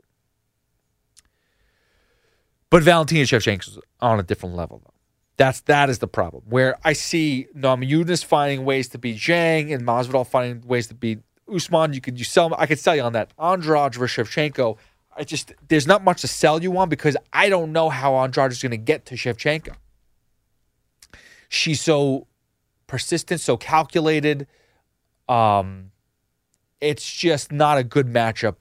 But 2.69 2.83
Valentina 2.83 3.23
Shevchenko's 3.23 3.79
on 3.99 4.19
a 4.19 4.23
different 4.23 4.55
level, 4.55 4.81
though. 4.83 4.93
That's 5.37 5.61
that 5.61 5.89
is 5.89 5.99
the 5.99 6.07
problem. 6.07 6.43
Where 6.47 6.77
I 6.83 6.93
see 6.93 7.47
Namajunas 7.55 8.25
finding 8.25 8.65
ways 8.65 8.89
to 8.89 8.97
beat 8.97 9.17
Zhang 9.17 9.73
and 9.73 9.85
Masvidal 9.85 10.25
finding 10.25 10.67
ways 10.67 10.87
to 10.87 10.95
beat 10.95 11.19
Usman. 11.53 11.93
You 11.93 12.01
could 12.01 12.17
you 12.17 12.25
sell. 12.25 12.53
I 12.57 12.65
could 12.65 12.79
sell 12.79 12.95
you 12.95 13.03
on 13.03 13.13
that. 13.13 13.33
Andrade 13.37 13.95
versus 13.95 14.27
Shevchenko. 14.27 14.77
I 15.17 15.23
just 15.23 15.53
there's 15.67 15.87
not 15.87 16.03
much 16.03 16.21
to 16.21 16.27
sell 16.27 16.61
you 16.61 16.77
on 16.77 16.89
because 16.89 17.17
I 17.33 17.49
don't 17.49 17.71
know 17.71 17.89
how 17.89 18.15
Andrade 18.15 18.51
is 18.51 18.61
going 18.61 18.71
to 18.71 18.77
get 18.77 19.05
to 19.07 19.15
Shevchenko. 19.15 19.73
She's 21.49 21.81
so 21.81 22.27
persistent, 22.85 23.41
so 23.41 23.57
calculated. 23.57 24.47
Um, 25.27 25.91
it's 26.79 27.11
just 27.11 27.51
not 27.51 27.77
a 27.77 27.83
good 27.83 28.07
matchup 28.07 28.59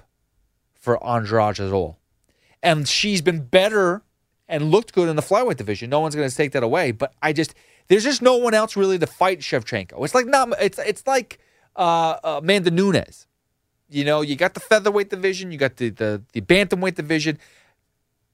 for 0.75 1.03
Andrade 1.05 1.61
at 1.61 1.73
all. 1.73 1.99
And 2.63 2.89
she's 2.89 3.21
been 3.21 3.43
better 3.45 4.03
and 4.49 4.71
looked 4.71 4.93
good 4.93 5.09
in 5.09 5.17
the 5.17 5.23
flyweight 5.23 5.57
division. 5.57 5.91
No 5.91 6.01
one's 6.01 6.15
going 6.15 6.29
to 6.29 6.35
take 6.35 6.53
that 6.53 6.63
away. 6.63 6.93
But 6.93 7.13
I 7.21 7.33
just 7.33 7.55
there's 7.89 8.05
just 8.05 8.23
no 8.23 8.37
one 8.37 8.55
else 8.55 8.77
really 8.77 8.99
to 8.99 9.07
fight 9.07 9.41
Shevchenko. 9.41 10.05
It's 10.05 10.15
like 10.15 10.27
not 10.27 10.51
it's 10.61 10.79
it's 10.79 11.07
like 11.07 11.39
uh, 11.77 12.17
uh, 12.25 12.41
Amanda 12.43 12.71
Nunes. 12.71 13.27
You 13.89 14.05
know, 14.05 14.21
you 14.21 14.37
got 14.37 14.55
the 14.55 14.61
featherweight 14.61 15.11
division, 15.11 15.53
you 15.53 15.59
got 15.59 15.77
the 15.77 15.91
the 15.91 16.23
the 16.33 16.41
bantamweight 16.41 16.95
division. 16.95 17.39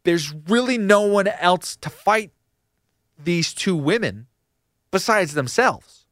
There's 0.05 0.35
really 0.49 0.79
no 0.79 1.03
one 1.03 1.29
else 1.29 1.77
to 1.77 1.91
fight 1.91 2.33
these 3.23 3.55
two 3.55 3.77
women 3.77 4.27
besides 4.91 5.35
themselves. 5.35 6.07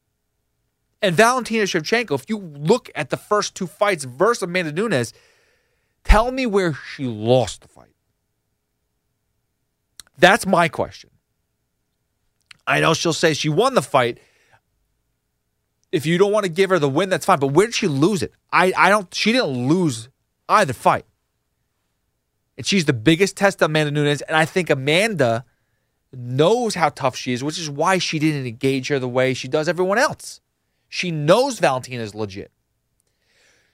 And 1.02 1.16
Valentina 1.16 1.64
Shevchenko, 1.64 2.14
if 2.14 2.28
you 2.28 2.38
look 2.38 2.90
at 2.94 3.10
the 3.10 3.16
first 3.16 3.54
two 3.54 3.66
fights 3.66 4.04
versus 4.04 4.42
Amanda 4.42 4.72
Nunes, 4.72 5.12
tell 6.04 6.30
me 6.30 6.46
where 6.46 6.74
she 6.74 7.04
lost 7.06 7.62
the 7.62 7.68
fight. 7.68 7.94
That's 10.18 10.46
my 10.46 10.68
question. 10.68 11.10
I 12.66 12.80
know 12.80 12.92
she'll 12.92 13.14
say 13.14 13.32
she 13.32 13.48
won 13.48 13.74
the 13.74 13.82
fight. 13.82 14.18
If 15.92 16.06
you 16.06 16.18
don't 16.18 16.32
want 16.32 16.44
to 16.44 16.50
give 16.50 16.70
her 16.70 16.78
the 16.78 16.88
win, 16.88 17.08
that's 17.08 17.26
fine. 17.26 17.38
But 17.38 17.48
where 17.48 17.66
did 17.66 17.74
she 17.74 17.88
lose 17.88 18.22
it? 18.22 18.32
I, 18.52 18.72
I 18.76 18.88
don't 18.90 19.12
she 19.14 19.32
didn't 19.32 19.68
lose 19.68 20.08
either 20.48 20.72
fight. 20.72 21.04
And 22.56 22.66
she's 22.66 22.84
the 22.84 22.92
biggest 22.92 23.36
test 23.36 23.62
of 23.62 23.70
Amanda 23.70 23.90
Nunes. 23.90 24.20
And 24.22 24.36
I 24.36 24.44
think 24.44 24.70
Amanda 24.70 25.44
knows 26.12 26.74
how 26.74 26.90
tough 26.90 27.16
she 27.16 27.32
is, 27.32 27.42
which 27.42 27.58
is 27.58 27.70
why 27.70 27.98
she 27.98 28.18
didn't 28.18 28.46
engage 28.46 28.88
her 28.88 28.98
the 28.98 29.08
way 29.08 29.34
she 29.34 29.48
does 29.48 29.68
everyone 29.68 29.98
else. 29.98 30.40
She 30.88 31.10
knows 31.10 31.58
Valentina 31.58 32.02
is 32.02 32.14
legit. 32.14 32.50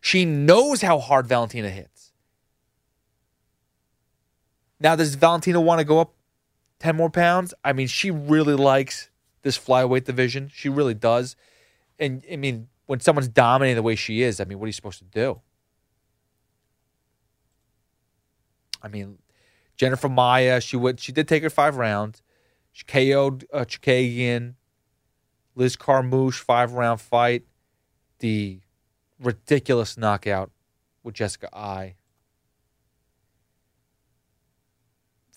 She 0.01 0.25
knows 0.25 0.83
how 0.83 0.99
hard 0.99 1.27
Valentina 1.27 1.71
hits. 1.71 2.13
Now, 4.79 4.95
does 4.95 5.15
Valentina 5.15 5.61
want 5.61 5.79
to 5.79 5.85
go 5.85 5.99
up 5.99 6.15
10 6.81 6.95
more 6.95 7.11
pounds? 7.11 7.55
I 7.65 7.73
mean, 7.73 7.87
she 7.87 8.11
really 8.11 8.55
likes 8.55 9.09
this 9.43 9.59
flyweight 9.59 10.05
division. 10.05 10.51
She 10.55 10.69
really 10.69 10.95
does. 10.95 11.35
And 11.99 12.23
I 12.31 12.37
mean, 12.37 12.69
when 12.87 13.01
someone's 13.01 13.29
dominating 13.29 13.77
the 13.77 13.83
way 13.83 13.95
she 13.95 14.23
is, 14.23 14.41
I 14.41 14.45
mean, 14.45 14.59
what 14.59 14.65
are 14.65 14.69
you 14.69 14.73
supposed 14.73 14.99
to 14.99 15.05
do? 15.05 15.41
I 18.83 18.89
mean, 18.89 19.19
Jennifer 19.77 20.09
Maia, 20.09 20.61
she 20.61 20.77
would 20.77 21.01
she 21.01 21.13
did 21.13 21.29
take 21.29 21.43
her 21.43 21.51
five 21.51 21.77
rounds. 21.77 22.23
She 22.73 22.85
KO'd 22.85 23.47
uh, 23.53 23.65
Chookagian. 23.65 24.55
Liz 25.55 25.75
Carmouche, 25.75 26.39
five 26.39 26.73
round 26.75 27.01
fight. 27.01 27.45
The 28.19 28.61
ridiculous 29.19 29.97
knockout 29.97 30.51
with 31.03 31.15
Jessica 31.15 31.49
Eye. 31.57 31.97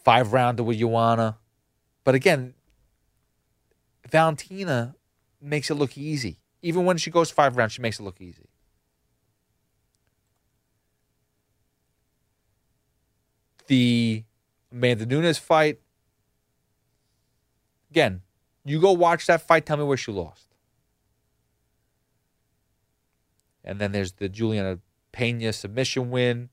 Five 0.03 0.33
rounder 0.33 0.63
with 0.63 0.79
Joanna. 0.79 1.37
But 2.03 2.15
again, 2.15 2.53
Valentina 4.09 4.95
makes 5.41 5.69
it 5.69 5.75
look 5.75 5.97
easy. 5.97 6.38
Even 6.61 6.85
when 6.85 6.97
she 6.97 7.09
goes 7.09 7.31
five 7.31 7.55
rounds, 7.55 7.73
she 7.73 7.81
makes 7.81 7.99
it 7.99 8.03
look 8.03 8.19
easy. 8.19 8.49
The 13.67 14.23
Amanda 14.71 15.05
Nunes 15.05 15.37
fight. 15.37 15.79
Again, 17.91 18.21
you 18.65 18.79
go 18.79 18.91
watch 18.91 19.25
that 19.27 19.41
fight, 19.41 19.65
tell 19.65 19.77
me 19.77 19.83
where 19.83 19.97
she 19.97 20.11
lost. 20.11 20.47
And 23.63 23.79
then 23.79 23.91
there's 23.91 24.13
the 24.13 24.29
Julianna 24.29 24.79
Peña 25.13 25.53
submission 25.53 26.09
win, 26.09 26.49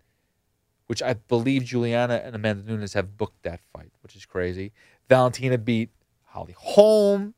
which 0.87 1.03
I 1.03 1.15
believe 1.15 1.65
Julianna 1.65 2.23
and 2.25 2.35
Amanda 2.35 2.71
Nunes 2.71 2.93
have 2.93 3.17
booked 3.17 3.43
that 3.43 3.61
fight, 3.73 3.93
which 4.03 4.15
is 4.15 4.27
crazy. 4.27 4.73
Valentina 5.09 5.59
beat 5.59 5.91
Holly 6.25 6.55
Holm. 6.57 7.35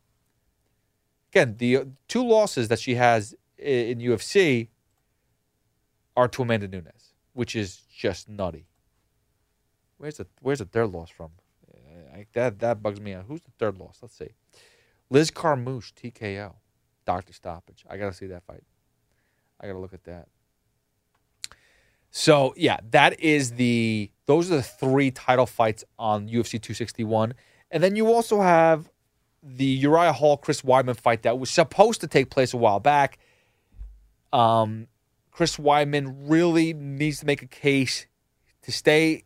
Again, 1.32 1.56
the 1.58 1.76
uh, 1.76 1.84
two 2.06 2.26
losses 2.26 2.68
that 2.68 2.78
she 2.78 2.94
has 2.94 3.34
in 3.58 3.98
UFC 3.98 4.68
are 6.16 6.28
to 6.28 6.42
Amanda 6.42 6.68
Nunes, 6.68 7.12
which 7.32 7.54
is 7.54 7.82
just 7.94 8.28
nutty. 8.28 8.66
Where's 9.98 10.16
the 10.16 10.26
Where's 10.40 10.60
the 10.60 10.64
third 10.64 10.90
loss 10.90 11.10
from? 11.10 11.30
Uh, 11.68 12.16
I, 12.16 12.26
that 12.32 12.60
that 12.60 12.82
bugs 12.82 13.00
me 13.00 13.14
out. 13.14 13.24
Who's 13.28 13.42
the 13.42 13.50
third 13.58 13.78
loss? 13.78 13.98
Let's 14.00 14.16
see. 14.16 14.30
Liz 15.10 15.30
Carmouche, 15.30 15.92
TKO, 15.92 16.54
Doctor 17.04 17.32
Stoppage. 17.32 17.84
I 17.88 17.96
gotta 17.96 18.12
see 18.12 18.26
that 18.26 18.44
fight. 18.44 18.62
I 19.60 19.66
gotta 19.66 19.78
look 19.78 19.94
at 19.94 20.04
that. 20.04 20.28
So 22.10 22.54
yeah, 22.56 22.78
that 22.90 23.20
is 23.20 23.52
the 23.52 24.10
those 24.26 24.50
are 24.50 24.56
the 24.56 24.62
three 24.62 25.10
title 25.10 25.46
fights 25.46 25.84
on 25.98 26.28
UFC 26.28 26.52
261, 26.52 27.34
and 27.70 27.82
then 27.82 27.96
you 27.96 28.12
also 28.12 28.40
have 28.40 28.90
the 29.42 29.64
Uriah 29.64 30.12
Hall 30.12 30.36
Chris 30.36 30.62
Weidman 30.62 30.96
fight 30.96 31.22
that 31.22 31.38
was 31.38 31.50
supposed 31.50 32.00
to 32.00 32.06
take 32.06 32.30
place 32.30 32.52
a 32.52 32.56
while 32.56 32.80
back. 32.80 33.18
Um, 34.32 34.88
Chris 35.30 35.56
Weidman 35.56 36.14
really 36.28 36.74
needs 36.74 37.20
to 37.20 37.26
make 37.26 37.42
a 37.42 37.46
case 37.46 38.06
to 38.62 38.72
stay 38.72 39.24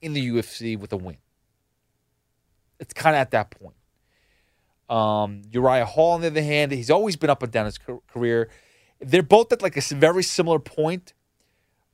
in 0.00 0.14
the 0.14 0.28
UFC 0.30 0.78
with 0.78 0.92
a 0.92 0.96
win. 0.96 1.18
It's 2.80 2.94
kind 2.94 3.14
of 3.14 3.20
at 3.20 3.30
that 3.32 3.50
point. 3.50 3.76
Um, 4.88 5.42
Uriah 5.50 5.86
Hall, 5.86 6.12
on 6.12 6.20
the 6.20 6.26
other 6.26 6.42
hand, 6.42 6.72
he's 6.72 6.90
always 6.90 7.16
been 7.16 7.30
up 7.30 7.42
and 7.42 7.52
down 7.52 7.66
his 7.66 7.78
career. 8.08 8.50
They're 9.00 9.22
both 9.22 9.52
at 9.52 9.62
like 9.62 9.76
a 9.76 9.94
very 9.94 10.22
similar 10.22 10.58
point, 10.58 11.14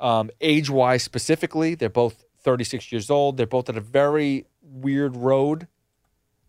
um, 0.00 0.30
age 0.40 0.70
wise 0.70 1.02
specifically. 1.02 1.74
They're 1.74 1.90
both 1.90 2.24
36 2.42 2.90
years 2.90 3.10
old. 3.10 3.36
They're 3.36 3.46
both 3.46 3.68
at 3.68 3.76
a 3.76 3.80
very 3.80 4.46
weird 4.62 5.16
road 5.16 5.68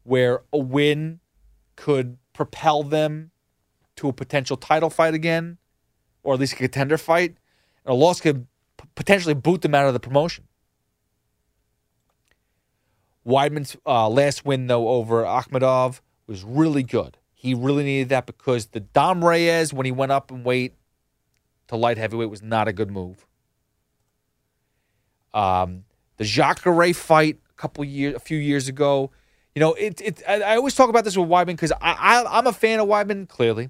where 0.04 0.44
a 0.52 0.58
win 0.58 1.20
could 1.76 2.18
propel 2.34 2.84
them 2.84 3.32
to 3.96 4.08
a 4.08 4.14
potential 4.14 4.58
title 4.58 4.90
fight 4.90 5.14
again, 5.14 5.58
or 6.24 6.34
at 6.34 6.40
least 6.40 6.54
a 6.54 6.58
contender 6.58 6.98
fight. 6.98 7.36
And 7.86 7.92
a 7.92 7.94
loss 7.94 8.22
could 8.22 8.48
p- 8.78 8.88
potentially 8.96 9.34
boot 9.34 9.62
them 9.62 9.76
out 9.76 9.88
of 9.88 9.94
the 9.94 10.00
promotion. 10.00 10.46
Weidman's 13.26 13.76
uh, 13.86 14.10
last 14.10 14.46
win, 14.46 14.68
though, 14.68 14.90
over 14.90 15.24
Akhmedov 15.24 16.00
was 16.28 16.44
really 16.44 16.84
good. 16.84 17.18
He 17.34 17.54
really 17.54 17.84
needed 17.84 18.10
that 18.10 18.26
because 18.26 18.68
the 18.68 18.80
Dom 18.80 19.24
Reyes, 19.24 19.74
when 19.74 19.86
he 19.86 19.92
went 19.92 20.12
up 20.12 20.32
in 20.32 20.44
weight 20.44 20.74
to 21.68 21.76
light 21.76 21.98
heavyweight, 21.98 22.30
was 22.30 22.42
not 22.42 22.68
a 22.68 22.74
good 22.74 22.92
move. 22.92 23.26
Um, 25.34 25.86
the 26.18 26.24
Jacare 26.24 26.94
fight 26.94 27.38
a 27.50 27.54
couple 27.54 27.84
years, 27.84 28.16
a 28.16 28.20
few 28.20 28.38
years 28.38 28.68
ago, 28.68 29.12
you 29.56 29.60
know, 29.60 29.74
it, 29.74 30.00
it. 30.02 30.24
I, 30.28 30.42
I 30.42 30.56
always 30.56 30.76
talk 30.76 30.90
about 30.90 31.04
this 31.04 31.18
with 31.18 31.30
Weidman 31.30 31.48
because 31.48 31.72
I, 31.74 31.78
I, 31.82 32.38
I'm 32.38 32.48
a 32.48 32.54
fan 32.54 32.80
of 32.80 32.88
Weidman. 32.88 33.28
Clearly, 33.28 33.70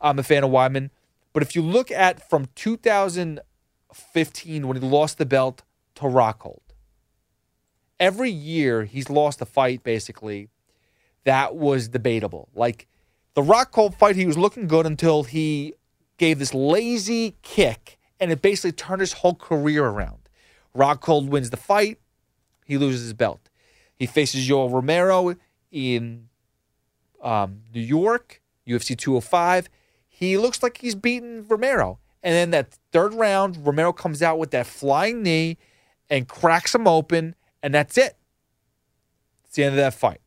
I'm 0.00 0.18
a 0.18 0.22
fan 0.22 0.44
of 0.44 0.50
Weidman. 0.50 0.90
But 1.32 1.42
if 1.42 1.54
you 1.54 1.62
look 1.62 1.90
at 1.90 2.28
from 2.28 2.48
2015 2.54 4.68
when 4.68 4.76
he 4.76 4.86
lost 4.86 5.18
the 5.18 5.26
belt 5.26 5.62
to 5.96 6.04
Rockhold, 6.04 6.60
every 8.00 8.30
year 8.30 8.84
he's 8.84 9.10
lost 9.10 9.42
a 9.42 9.46
fight 9.46 9.82
basically 9.82 10.48
that 11.24 11.56
was 11.56 11.88
debatable. 11.88 12.48
Like 12.54 12.86
the 13.34 13.42
Rockhold 13.42 13.96
fight, 13.96 14.16
he 14.16 14.26
was 14.26 14.38
looking 14.38 14.66
good 14.66 14.86
until 14.86 15.24
he 15.24 15.74
gave 16.16 16.38
this 16.38 16.54
lazy 16.54 17.36
kick 17.42 17.98
and 18.18 18.30
it 18.30 18.40
basically 18.40 18.72
turned 18.72 19.00
his 19.00 19.12
whole 19.12 19.34
career 19.34 19.84
around. 19.84 20.28
Rockhold 20.74 21.28
wins 21.28 21.50
the 21.50 21.56
fight. 21.56 21.98
he 22.64 22.78
loses 22.78 23.02
his 23.02 23.12
belt. 23.12 23.50
He 23.96 24.06
faces 24.06 24.48
Yoel 24.48 24.72
Romero 24.72 25.34
in 25.70 26.28
um, 27.22 27.62
New 27.74 27.80
York, 27.80 28.40
UFC 28.66 28.96
205. 28.96 29.68
He 30.06 30.36
looks 30.36 30.62
like 30.62 30.78
he's 30.78 30.94
beaten 30.94 31.44
Romero. 31.48 31.98
And 32.22 32.34
then 32.34 32.50
that 32.50 32.76
third 32.92 33.14
round, 33.14 33.66
Romero 33.66 33.92
comes 33.92 34.22
out 34.22 34.38
with 34.38 34.50
that 34.50 34.66
flying 34.66 35.22
knee 35.22 35.58
and 36.10 36.28
cracks 36.28 36.74
him 36.74 36.86
open, 36.86 37.34
and 37.62 37.74
that's 37.74 37.96
it. 37.96 38.16
It's 39.44 39.54
the 39.54 39.64
end 39.64 39.74
of 39.74 39.76
that 39.76 39.94
fight. 39.94 40.20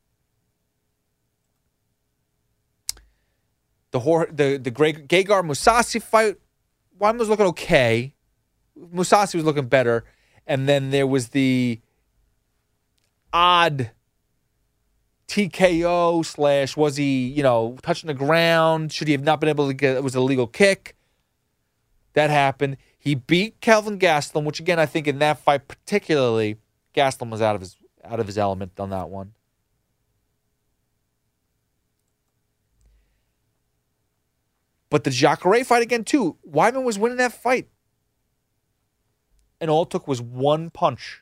The 3.92 4.00
Hor- 4.00 4.30
the 4.32 4.58
the 4.58 4.72
Greg- 4.72 5.08
Gegard 5.08 5.46
Mousasi 5.46 6.02
fight, 6.02 6.36
one 6.98 7.18
was 7.18 7.28
looking 7.28 7.48
okay. 7.48 8.14
Mousasi 8.78 9.36
was 9.36 9.46
looking 9.46 9.68
better, 9.68 10.06
and 10.46 10.70
then 10.70 10.92
there 10.92 11.08
was 11.08 11.30
the 11.30 11.82
odd 13.34 13.92
TKO 15.28 16.26
slash 16.26 16.76
was 16.76 16.98
he 16.98 17.28
you 17.28 17.44
know 17.44 17.78
touching 17.82 18.08
the 18.08 18.14
ground? 18.14 18.92
Should 18.92 19.08
he 19.08 19.12
have 19.14 19.24
not 19.24 19.40
been 19.40 19.50
able 19.50 19.68
to 19.68 19.74
get? 19.74 19.96
It 19.96 20.04
was 20.04 20.16
a 20.16 20.22
legal 20.22 20.48
kick. 20.48 20.96
That 22.14 22.30
happened. 22.30 22.78
He 22.98 23.16
beat 23.16 23.62
Kelvin 23.62 24.00
Gastelum, 24.00 24.44
which 24.44 24.60
again 24.60 24.80
I 24.80 24.86
think 24.86 25.08
in 25.08 25.20
that 25.20 25.40
fight 25.40 25.68
particularly, 25.68 26.58
Gastelum 26.96 27.30
was 27.30 27.42
out 27.42 27.56
of 27.56 27.62
his 27.62 27.78
out 28.04 28.20
of 28.20 28.28
his 28.28 28.38
element 28.38 28.80
on 28.80 28.90
that 28.90 29.10
one. 29.10 29.34
But 34.90 35.04
the 35.04 35.12
Jacare 35.12 35.64
fight 35.64 35.84
again 35.84 36.04
too. 36.04 36.38
Weidman 36.50 36.84
was 36.84 36.98
winning 36.98 37.18
that 37.18 37.34
fight, 37.34 37.70
and 39.62 39.70
all 39.70 39.84
it 39.84 39.92
took 39.92 40.08
was 40.08 40.22
one 40.22 40.72
punch 40.72 41.22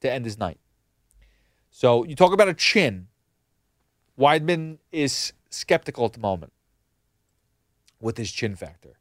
to 0.00 0.10
end 0.10 0.24
his 0.24 0.38
night. 0.38 0.58
So 1.70 2.04
you 2.04 2.14
talk 2.16 2.32
about 2.32 2.48
a 2.48 2.54
chin. 2.54 3.08
Weidman 4.18 4.78
is 4.92 5.32
skeptical 5.48 6.04
at 6.04 6.12
the 6.12 6.20
moment 6.20 6.52
with 8.00 8.16
his 8.18 8.30
chin 8.30 8.56
factor. 8.56 8.98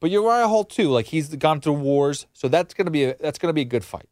But 0.00 0.10
Uriah 0.10 0.48
Hall 0.48 0.64
too, 0.64 0.88
like 0.90 1.06
he's 1.06 1.34
gone 1.36 1.60
through 1.60 1.74
wars, 1.74 2.26
so 2.32 2.48
that's 2.48 2.74
gonna 2.74 2.90
be 2.90 3.04
a, 3.04 3.16
that's 3.18 3.38
gonna 3.38 3.52
be 3.52 3.62
a 3.62 3.66
good 3.66 3.84
fight. 3.84 4.08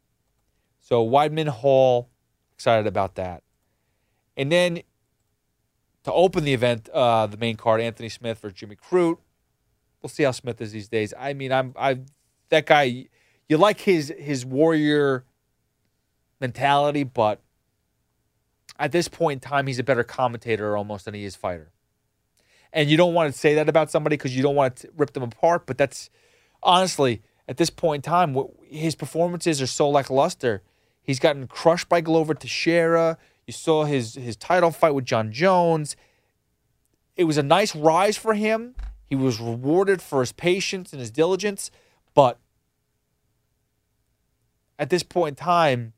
So 0.81 1.07
Weidman 1.07 1.47
Hall, 1.47 2.09
excited 2.55 2.87
about 2.87 3.15
that. 3.15 3.43
And 4.37 4.51
then 4.51 4.81
to 6.03 6.11
open 6.11 6.43
the 6.43 6.53
event, 6.53 6.89
uh, 6.93 7.25
the 7.27 7.37
main 7.37 7.55
card, 7.55 7.81
Anthony 7.81 8.09
Smith 8.09 8.37
for 8.39 8.51
Jimmy 8.51 8.75
Crute. 8.75 9.17
We'll 10.01 10.09
see 10.09 10.23
how 10.23 10.31
Smith 10.31 10.61
is 10.61 10.71
these 10.71 10.87
days. 10.87 11.13
I 11.17 11.33
mean, 11.33 11.51
I'm 11.51 11.73
I 11.77 11.99
that 12.49 12.65
guy. 12.65 13.07
You 13.47 13.57
like 13.57 13.79
his 13.81 14.13
his 14.17 14.45
warrior 14.45 15.25
mentality, 16.39 17.03
but 17.03 17.41
at 18.77 18.91
this 18.91 19.07
point 19.07 19.43
in 19.43 19.49
time, 19.49 19.67
he's 19.67 19.79
a 19.79 19.83
better 19.83 20.03
commentator 20.03 20.75
almost 20.75 21.05
than 21.05 21.13
he 21.13 21.23
is 21.23 21.35
fighter. 21.35 21.71
And 22.73 22.89
you 22.89 22.97
don't 22.97 23.13
want 23.13 23.33
to 23.33 23.39
say 23.39 23.55
that 23.55 23.69
about 23.69 23.89
somebody 23.89 24.17
because 24.17 24.35
you 24.35 24.43
don't 24.43 24.55
want 24.55 24.77
to 24.77 24.89
rip 24.97 25.13
them 25.13 25.23
apart. 25.23 25.65
But 25.65 25.77
that's 25.77 26.09
honestly, 26.61 27.21
at 27.47 27.57
this 27.57 27.69
point 27.69 28.05
in 28.05 28.11
time, 28.11 28.35
his 28.67 28.95
performances 28.95 29.61
are 29.61 29.67
so 29.67 29.89
lackluster. 29.89 30.61
He's 31.01 31.19
gotten 31.19 31.47
crushed 31.47 31.87
by 31.87 32.01
Glover 32.01 32.33
Teixeira. 32.33 33.17
You 33.47 33.53
saw 33.53 33.85
his 33.85 34.15
his 34.15 34.35
title 34.35 34.71
fight 34.71 34.93
with 34.93 35.05
Jon 35.05 35.31
Jones. 35.31 35.95
It 37.15 37.25
was 37.25 37.37
a 37.37 37.43
nice 37.43 37.75
rise 37.75 38.17
for 38.17 38.33
him. 38.33 38.75
He 39.05 39.15
was 39.15 39.39
rewarded 39.39 40.01
for 40.01 40.19
his 40.21 40.31
patience 40.31 40.91
and 40.91 40.99
his 40.99 41.11
diligence, 41.11 41.69
but 42.13 42.39
at 44.79 44.89
this 44.89 45.03
point 45.03 45.39
in 45.39 45.45
time, 45.45 45.93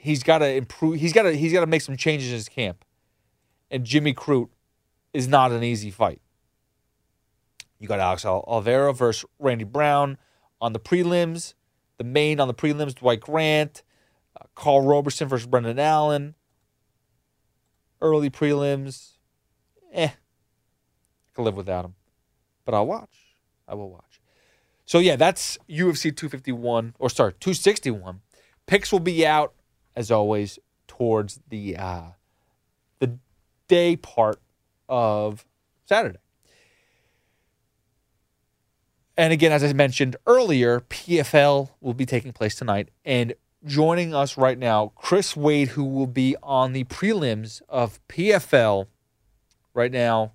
he's 0.00 0.22
got 0.22 0.38
to 0.38 0.50
improve. 0.50 0.98
He's 0.98 1.12
got 1.12 1.22
to 1.24 1.32
he's 1.32 1.52
got 1.52 1.60
to 1.60 1.66
make 1.66 1.82
some 1.82 1.96
changes 1.96 2.28
in 2.28 2.34
his 2.34 2.48
camp. 2.48 2.84
And 3.70 3.84
Jimmy 3.84 4.14
Crute 4.14 4.48
is 5.12 5.28
not 5.28 5.52
an 5.52 5.62
easy 5.62 5.90
fight. 5.90 6.20
You 7.78 7.86
got 7.86 8.00
Alex 8.00 8.24
Oliveira 8.24 8.92
versus 8.92 9.24
Randy 9.38 9.64
Brown 9.64 10.18
on 10.60 10.72
the 10.72 10.80
prelims. 10.80 11.54
The 11.98 12.04
main 12.04 12.40
on 12.40 12.48
the 12.48 12.54
prelims, 12.54 12.94
Dwight 12.94 13.20
Grant, 13.20 13.82
uh, 14.40 14.46
Karl 14.54 14.80
Roberson 14.80 15.28
versus 15.28 15.46
Brendan 15.46 15.78
Allen. 15.78 16.34
Early 18.00 18.30
prelims, 18.30 19.18
eh, 19.92 20.06
I 20.06 20.14
can 21.34 21.44
live 21.44 21.56
without 21.56 21.84
him, 21.84 21.94
but 22.64 22.74
I'll 22.74 22.86
watch. 22.86 23.36
I 23.68 23.74
will 23.74 23.90
watch. 23.90 24.20
So 24.86 24.98
yeah, 24.98 25.16
that's 25.16 25.58
UFC 25.68 26.04
251 26.16 26.94
or 26.98 27.10
sorry 27.10 27.34
261. 27.38 28.22
Picks 28.66 28.90
will 28.90 29.00
be 29.00 29.26
out 29.26 29.52
as 30.00 30.10
always 30.10 30.58
towards 30.88 31.38
the 31.50 31.76
uh, 31.76 32.02
the 32.98 33.18
day 33.68 33.94
part 33.94 34.40
of 34.88 35.44
Saturday. 35.84 36.18
And 39.16 39.32
again, 39.32 39.52
as 39.52 39.62
I 39.62 39.72
mentioned 39.74 40.16
earlier, 40.26 40.80
PFL 40.80 41.70
will 41.80 41.94
be 41.94 42.06
taking 42.06 42.32
place 42.32 42.54
tonight. 42.54 42.88
And 43.04 43.34
joining 43.66 44.14
us 44.14 44.38
right 44.38 44.58
now, 44.58 44.92
Chris 44.96 45.36
Wade, 45.36 45.68
who 45.68 45.84
will 45.84 46.06
be 46.06 46.36
on 46.42 46.72
the 46.72 46.84
prelims 46.84 47.60
of 47.68 48.00
PFL 48.08 48.86
right 49.74 49.92
now 49.92 50.32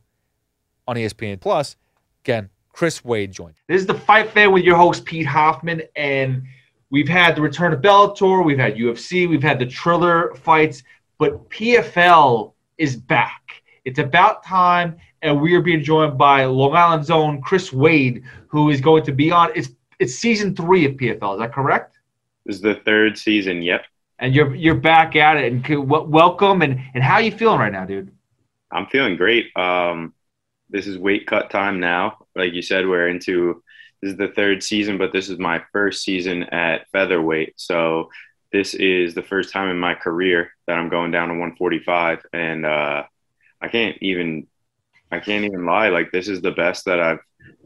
on 0.88 0.98
ESPN 0.98 1.42
Plus. 1.42 1.76
Again, 2.24 2.52
Chris 2.72 3.04
Wade 3.04 3.32
joined. 3.32 3.56
This 3.68 3.82
is 3.82 3.88
the 3.88 3.96
Fight 3.96 4.30
Fan 4.30 4.52
with 4.52 4.64
your 4.64 4.78
host, 4.78 5.04
Pete 5.04 5.26
Hoffman. 5.26 5.82
And 5.96 6.44
we've 6.90 7.08
had 7.08 7.36
the 7.36 7.42
return 7.42 7.74
of 7.74 7.82
Bellator, 7.82 8.44
we've 8.44 8.60
had 8.60 8.76
UFC, 8.76 9.28
we've 9.28 9.44
had 9.44 9.60
the 9.60 9.66
Triller 9.66 10.34
fights, 10.36 10.84
but 11.18 11.50
PFL 11.50 12.54
is 12.78 12.96
back. 12.96 13.64
It's 13.86 14.00
about 14.00 14.44
time, 14.44 14.98
and 15.22 15.40
we 15.40 15.54
are 15.56 15.62
being 15.62 15.84
joined 15.84 16.18
by 16.18 16.46
Long 16.46 16.76
Island's 16.76 17.10
own 17.10 17.42
Chris 17.42 17.72
Wade, 17.72 18.24
who 18.48 18.70
is 18.70 18.82
going 18.82 19.04
to 19.04 19.12
be 19.12 19.32
on. 19.32 19.50
It's 19.56 19.70
it's 20.00 20.16
season 20.16 20.56
three 20.56 20.86
of 20.86 20.94
PFL. 20.94 21.36
Is 21.36 21.40
that 21.40 21.54
correct? 21.54 21.98
This 22.46 22.58
is 22.58 22.62
the 22.62 22.76
third 22.76 23.18
season. 23.18 23.62
Yep. 23.62 23.86
And 24.20 24.34
you're 24.34 24.56
you're 24.56 24.76
back 24.76 25.16
at 25.16 25.38
it, 25.38 25.52
and 25.52 25.90
welcome. 25.90 26.62
And 26.62 26.82
and 26.94 27.04
how 27.04 27.20
you 27.20 27.32
feeling 27.32 27.60
right 27.60 27.72
now, 27.72 27.86
dude? 27.86 28.12
I'm 28.72 28.88
feeling 28.88 29.16
great. 29.16 29.56
Um, 29.56 30.14
this 30.70 30.88
is 30.88 30.98
weight 30.98 31.28
cut 31.28 31.50
time 31.50 31.80
now. 31.80 32.18
Like 32.36 32.54
you 32.54 32.62
said, 32.62 32.88
we're 32.88 33.08
into 33.08 33.64
this 34.02 34.12
is 34.12 34.18
the 34.18 34.28
third 34.30 34.64
season, 34.64 34.98
but 34.98 35.12
this 35.12 35.30
is 35.30 35.40
my 35.40 35.64
first 35.72 36.04
season 36.04 36.44
at 36.44 36.88
featherweight. 36.92 37.54
So 37.58 38.10
this 38.52 38.74
is 38.74 39.16
the 39.16 39.24
first 39.24 39.52
time 39.52 39.70
in 39.70 39.80
my 39.80 39.96
career 39.96 40.52
that 40.68 40.78
I'm 40.78 40.90
going 40.90 41.12
down 41.12 41.28
to 41.30 41.34
145, 41.34 42.26
and 42.34 42.66
uh, 42.66 43.04
I 43.62 43.68
can't 43.68 43.98
even 44.02 44.48
I 45.12 45.20
can't 45.20 45.46
even 45.46 45.66
lie. 45.66 45.90
Like 45.90 46.12
this 46.12 46.28
is 46.28 46.42
the 46.42 46.52
best 46.52 46.86
that 46.86 47.00
I've 47.00 47.20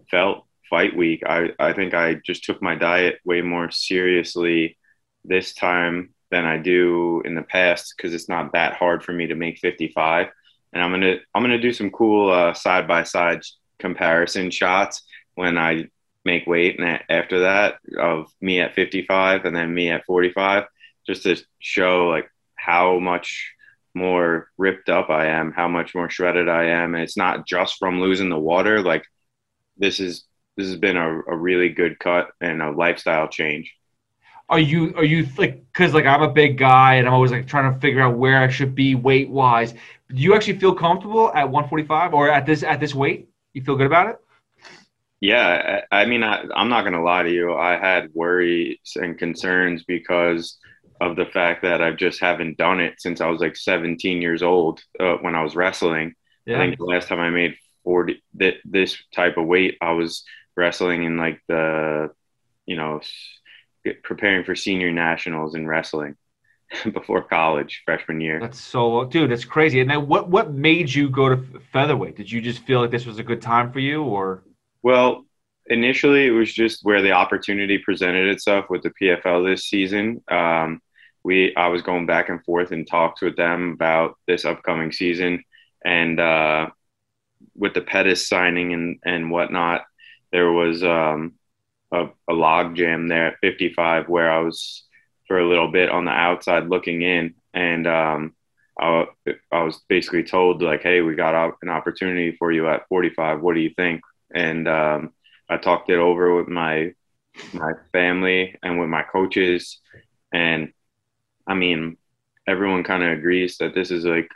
felt 0.09 0.45
fight 0.69 0.95
week. 0.95 1.23
I, 1.25 1.49
I 1.59 1.73
think 1.73 1.93
I 1.93 2.15
just 2.15 2.43
took 2.43 2.61
my 2.61 2.75
diet 2.75 3.19
way 3.25 3.41
more 3.41 3.71
seriously 3.71 4.77
this 5.25 5.53
time 5.53 6.13
than 6.31 6.45
I 6.45 6.57
do 6.57 7.21
in 7.25 7.35
the 7.35 7.41
past 7.41 7.93
because 7.95 8.13
it's 8.13 8.29
not 8.29 8.53
that 8.53 8.73
hard 8.73 9.03
for 9.03 9.13
me 9.13 9.27
to 9.27 9.35
make 9.35 9.57
55. 9.59 10.27
And 10.73 10.83
I'm 10.83 10.91
gonna 10.91 11.17
I'm 11.33 11.41
gonna 11.41 11.59
do 11.59 11.73
some 11.73 11.89
cool 11.89 12.53
side 12.53 12.87
by 12.87 13.03
side 13.03 13.41
comparison 13.79 14.51
shots 14.51 15.03
when 15.35 15.57
I 15.57 15.85
make 16.25 16.45
weight 16.45 16.79
and 16.79 16.99
after 17.09 17.39
that 17.41 17.75
of 17.97 18.31
me 18.41 18.59
at 18.59 18.75
55 18.75 19.45
and 19.45 19.55
then 19.55 19.73
me 19.73 19.89
at 19.89 20.05
45 20.05 20.65
just 21.07 21.23
to 21.23 21.37
show 21.59 22.07
like 22.07 22.29
how 22.55 22.99
much 22.99 23.53
more 23.93 24.49
ripped 24.57 24.89
up 24.89 25.09
I 25.09 25.27
am, 25.27 25.51
how 25.51 25.67
much 25.67 25.95
more 25.95 26.09
shredded 26.09 26.49
I 26.49 26.65
am. 26.65 26.93
And 26.93 27.03
it's 27.03 27.17
not 27.17 27.47
just 27.47 27.77
from 27.79 27.99
losing 27.99 28.29
the 28.29 28.39
water. 28.39 28.81
Like 28.81 29.03
this 29.77 29.99
is 29.99 30.25
this 30.57 30.67
has 30.67 30.77
been 30.77 30.97
a, 30.97 31.07
a 31.07 31.35
really 31.35 31.69
good 31.69 31.99
cut 31.99 32.29
and 32.41 32.61
a 32.61 32.71
lifestyle 32.71 33.27
change. 33.27 33.73
Are 34.49 34.59
you 34.59 34.95
are 34.95 35.03
you 35.03 35.27
like 35.37 35.63
because 35.71 35.93
like 35.93 36.05
I'm 36.05 36.21
a 36.21 36.31
big 36.31 36.57
guy 36.57 36.95
and 36.95 37.07
I'm 37.07 37.13
always 37.13 37.31
like 37.31 37.47
trying 37.47 37.73
to 37.73 37.79
figure 37.79 38.01
out 38.01 38.17
where 38.17 38.39
I 38.39 38.49
should 38.49 38.75
be 38.75 38.95
weight 38.95 39.29
wise. 39.29 39.73
Do 39.73 40.21
you 40.21 40.33
actually 40.35 40.57
feel 40.59 40.73
comfortable 40.73 41.31
at 41.33 41.49
145 41.49 42.13
or 42.13 42.29
at 42.29 42.45
this 42.45 42.63
at 42.63 42.79
this 42.79 42.95
weight? 42.95 43.29
You 43.53 43.63
feel 43.63 43.75
good 43.75 43.87
about 43.87 44.09
it? 44.09 44.19
Yeah, 45.21 45.81
I, 45.91 46.01
I 46.01 46.05
mean, 46.05 46.23
I, 46.23 46.45
I'm 46.55 46.69
not 46.69 46.83
gonna 46.83 47.03
lie 47.03 47.23
to 47.23 47.31
you. 47.31 47.53
I 47.53 47.77
had 47.77 48.13
worries 48.13 48.79
and 48.95 49.17
concerns 49.17 49.83
because 49.83 50.57
of 51.01 51.15
the 51.15 51.25
fact 51.25 51.61
that 51.63 51.81
I 51.81 51.91
just 51.91 52.19
haven't 52.19 52.57
done 52.57 52.79
it 52.79 52.95
since 52.99 53.21
I 53.21 53.27
was 53.27 53.39
like 53.41 53.55
17 53.55 54.21
years 54.21 54.43
old 54.43 54.81
uh, 54.99 55.15
when 55.21 55.35
I 55.35 55.43
was 55.43 55.55
wrestling. 55.55 56.13
Yeah. 56.45 56.57
I 56.61 56.65
think 56.65 56.77
the 56.77 56.85
last 56.85 57.07
time 57.07 57.19
I 57.19 57.29
made 57.29 57.55
40 57.83 58.21
th- 58.37 58.61
this 58.65 58.97
type 59.13 59.37
of 59.37 59.45
weight, 59.45 59.77
I 59.81 59.91
was 59.91 60.23
wrestling 60.57 61.03
in 61.03 61.17
like 61.17 61.41
the, 61.47 62.09
you 62.65 62.75
know, 62.75 63.01
preparing 64.03 64.43
for 64.43 64.55
senior 64.55 64.91
nationals 64.91 65.55
in 65.55 65.67
wrestling 65.67 66.15
before 66.93 67.23
college, 67.23 67.81
freshman 67.85 68.19
year. 68.19 68.39
That's 68.39 68.59
so, 68.59 69.05
dude, 69.05 69.31
that's 69.31 69.45
crazy. 69.45 69.79
And 69.79 69.89
then 69.89 70.07
what 70.07 70.29
what 70.29 70.53
made 70.53 70.93
you 70.93 71.09
go 71.09 71.29
to 71.29 71.37
featherweight? 71.71 72.17
Did 72.17 72.31
you 72.31 72.41
just 72.41 72.63
feel 72.63 72.81
like 72.81 72.91
this 72.91 73.05
was 73.05 73.19
a 73.19 73.23
good 73.23 73.41
time 73.41 73.71
for 73.71 73.79
you, 73.79 74.03
or? 74.03 74.43
Well, 74.83 75.25
initially 75.65 76.25
it 76.25 76.31
was 76.31 76.53
just 76.53 76.83
where 76.83 77.01
the 77.01 77.11
opportunity 77.11 77.77
presented 77.77 78.27
itself 78.29 78.69
with 78.69 78.83
the 78.83 78.91
PFL 79.01 79.45
this 79.45 79.65
season. 79.65 80.23
Um, 80.29 80.81
we 81.23 81.55
I 81.55 81.67
was 81.67 81.81
going 81.81 82.05
back 82.05 82.29
and 82.29 82.43
forth 82.43 82.71
in 82.71 82.85
talks 82.85 83.21
with 83.21 83.35
them 83.35 83.73
about 83.73 84.17
this 84.27 84.45
upcoming 84.45 84.91
season, 84.91 85.43
and 85.83 86.19
uh, 86.19 86.69
with 87.55 87.73
the 87.73 87.81
Pettis 87.81 88.27
signing 88.27 88.73
and 88.73 88.99
and 89.05 89.31
whatnot, 89.31 89.83
there 90.31 90.51
was 90.51 90.83
um, 90.83 91.33
a, 91.91 92.07
a 92.29 92.33
log 92.33 92.75
jam 92.75 93.07
there 93.07 93.27
at 93.27 93.39
55 93.41 94.07
where 94.07 94.31
I 94.31 94.39
was 94.39 94.85
for 95.27 95.39
a 95.39 95.47
little 95.47 95.71
bit 95.71 95.89
on 95.89 96.05
the 96.05 96.11
outside 96.11 96.69
looking 96.69 97.01
in, 97.01 97.35
and 97.53 97.85
um, 97.85 98.35
I, 98.79 99.07
I 99.51 99.63
was 99.63 99.81
basically 99.89 100.23
told 100.23 100.61
like, 100.61 100.83
"Hey, 100.83 101.01
we 101.01 101.15
got 101.15 101.53
an 101.61 101.69
opportunity 101.69 102.35
for 102.37 102.51
you 102.51 102.67
at 102.69 102.87
45. 102.87 103.41
What 103.41 103.55
do 103.55 103.59
you 103.59 103.71
think?" 103.75 104.01
And 104.33 104.67
um, 104.67 105.13
I 105.49 105.57
talked 105.57 105.89
it 105.89 105.99
over 105.99 106.35
with 106.35 106.47
my 106.47 106.93
my 107.53 107.71
family 107.93 108.57
and 108.63 108.79
with 108.79 108.89
my 108.89 109.03
coaches, 109.03 109.79
and 110.33 110.73
I 111.47 111.53
mean, 111.53 111.97
everyone 112.47 112.83
kind 112.83 113.03
of 113.03 113.17
agrees 113.17 113.57
that 113.57 113.73
this 113.73 113.91
is 113.91 114.05
like 114.05 114.29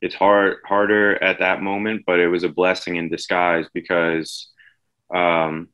it's 0.00 0.14
hard 0.14 0.56
harder 0.66 1.22
at 1.22 1.38
that 1.38 1.62
moment, 1.62 2.02
but 2.06 2.18
it 2.18 2.28
was 2.28 2.44
a 2.44 2.48
blessing 2.48 2.96
in 2.96 3.08
disguise 3.08 3.66
because 3.72 4.48
um, 5.14 5.68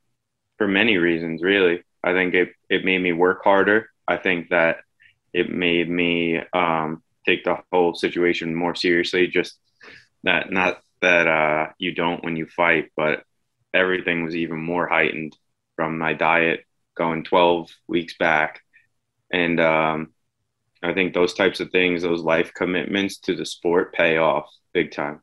for 0.59 0.68
many 0.68 0.98
reasons, 0.98 1.42
really. 1.42 1.83
I 2.04 2.12
think 2.12 2.35
it, 2.35 2.50
it 2.68 2.85
made 2.85 2.98
me 2.98 3.12
work 3.12 3.42
harder. 3.42 3.90
I 4.07 4.16
think 4.16 4.50
that 4.50 4.78
it 5.33 5.50
made 5.50 5.90
me 5.90 6.40
um, 6.52 7.02
take 7.26 7.44
the 7.44 7.59
whole 7.72 7.94
situation 7.94 8.54
more 8.54 8.74
seriously. 8.74 9.26
Just 9.26 9.59
that, 10.24 10.52
not 10.52 10.81
that 11.00 11.26
uh, 11.26 11.72
you 11.78 11.94
don't 11.94 12.24
when 12.24 12.37
you 12.37 12.46
fight, 12.46 12.90
but 12.96 13.22
everything 13.72 14.24
was 14.24 14.34
even 14.34 14.58
more 14.58 14.88
heightened 14.88 15.37
from 15.76 15.98
my 15.98 16.12
diet 16.12 16.64
going 16.96 17.24
12 17.24 17.70
weeks 17.87 18.16
back. 18.18 18.61
And 19.32 19.61
um, 19.61 20.12
I 20.82 20.92
think 20.92 21.14
those 21.14 21.34
types 21.34 21.61
of 21.61 21.70
things, 21.70 22.02
those 22.02 22.22
life 22.22 22.52
commitments 22.54 23.18
to 23.20 23.34
the 23.34 23.46
sport 23.46 23.94
pay 23.94 24.16
off 24.16 24.50
big 24.72 24.90
time. 24.92 25.22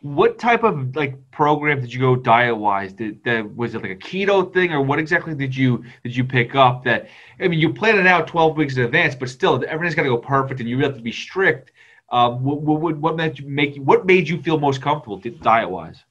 What 0.00 0.38
type 0.38 0.64
of 0.64 0.96
like 0.96 1.14
program 1.30 1.80
did 1.80 1.94
you 1.94 2.00
go 2.00 2.16
diet 2.16 2.56
wise? 2.56 2.92
Did 2.92 3.22
that 3.22 3.54
was 3.54 3.76
it 3.76 3.82
like 3.82 3.92
a 3.92 3.96
keto 3.96 4.52
thing 4.52 4.72
or 4.72 4.82
what 4.82 4.98
exactly 4.98 5.32
did 5.32 5.54
you 5.54 5.84
did 6.02 6.16
you 6.16 6.24
pick 6.24 6.56
up 6.56 6.82
that 6.84 7.08
I 7.38 7.46
mean 7.46 7.60
you 7.60 7.72
plan 7.72 7.98
it 8.00 8.06
out 8.08 8.26
12 8.26 8.56
weeks 8.56 8.76
in 8.76 8.82
advance, 8.82 9.14
but 9.14 9.28
still 9.28 9.62
everything's 9.68 9.94
got 9.94 10.02
to 10.02 10.08
go 10.08 10.18
perfect 10.18 10.58
and 10.58 10.68
you 10.68 10.80
have 10.80 10.96
to 10.96 11.02
be 11.02 11.12
strict. 11.12 11.70
Um, 12.12 12.44
what, 12.44 12.60
what, 12.60 12.96
what 12.98 13.16
made 13.16 13.38
you 13.38 13.48
make 13.48 13.76
what 13.76 14.04
made 14.04 14.28
you 14.28 14.40
feel 14.42 14.58
most 14.58 14.82
comfortable 14.82 15.16
diet 15.16 15.70
wise? 15.70 16.04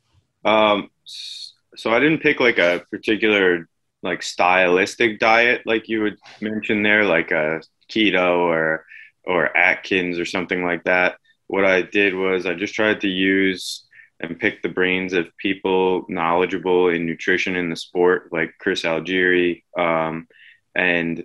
Um, 0.44 0.90
so 1.06 1.92
I 1.92 2.00
didn't 2.00 2.22
pick 2.22 2.40
like 2.40 2.58
a 2.58 2.84
particular 2.90 3.70
like 4.04 4.24
stylistic 4.24 5.20
diet 5.20 5.62
like 5.66 5.88
you 5.88 6.02
would 6.02 6.18
mention 6.42 6.82
there, 6.82 7.04
like 7.04 7.30
a 7.30 7.62
keto 7.90 8.40
or 8.40 8.86
or 9.24 9.56
Atkins 9.56 10.18
or 10.18 10.26
something 10.26 10.64
like 10.64 10.84
that. 10.86 11.18
What 11.46 11.66
I 11.66 11.84
did 11.84 12.16
was 12.16 12.48
I 12.48 12.56
just 12.56 12.74
tried 12.74 13.02
to 13.02 13.08
use 13.08 13.86
and 14.20 14.40
pick 14.40 14.62
the 14.62 14.70
brains 14.70 15.14
of 15.14 15.36
people 15.38 16.06
knowledgeable 16.10 16.90
in 16.90 17.06
nutrition 17.06 17.56
in 17.56 17.70
the 17.70 17.76
sport, 17.76 18.30
like 18.32 18.54
Chris 18.60 18.84
Algieri, 18.84 19.64
um, 19.78 20.28
and 20.76 21.24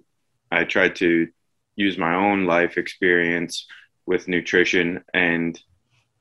I 0.50 0.64
tried 0.64 0.96
to 0.96 1.28
use 1.76 1.98
my 1.98 2.14
own 2.14 2.46
life 2.46 2.78
experience 2.78 3.66
with 4.06 4.28
nutrition 4.28 5.02
and 5.12 5.60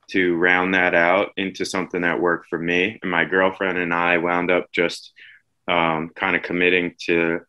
to 0.08 0.36
round 0.36 0.74
that 0.74 0.94
out 0.94 1.30
into 1.36 1.64
something 1.64 2.02
that 2.02 2.20
worked 2.20 2.48
for 2.48 2.58
me. 2.58 2.98
And 3.02 3.10
my 3.10 3.24
girlfriend 3.24 3.78
and 3.78 3.92
I 3.92 4.18
wound 4.18 4.50
up 4.50 4.70
just 4.72 5.12
um, 5.68 6.10
kind 6.14 6.36
of 6.36 6.42
committing 6.42 6.94
to 7.06 7.40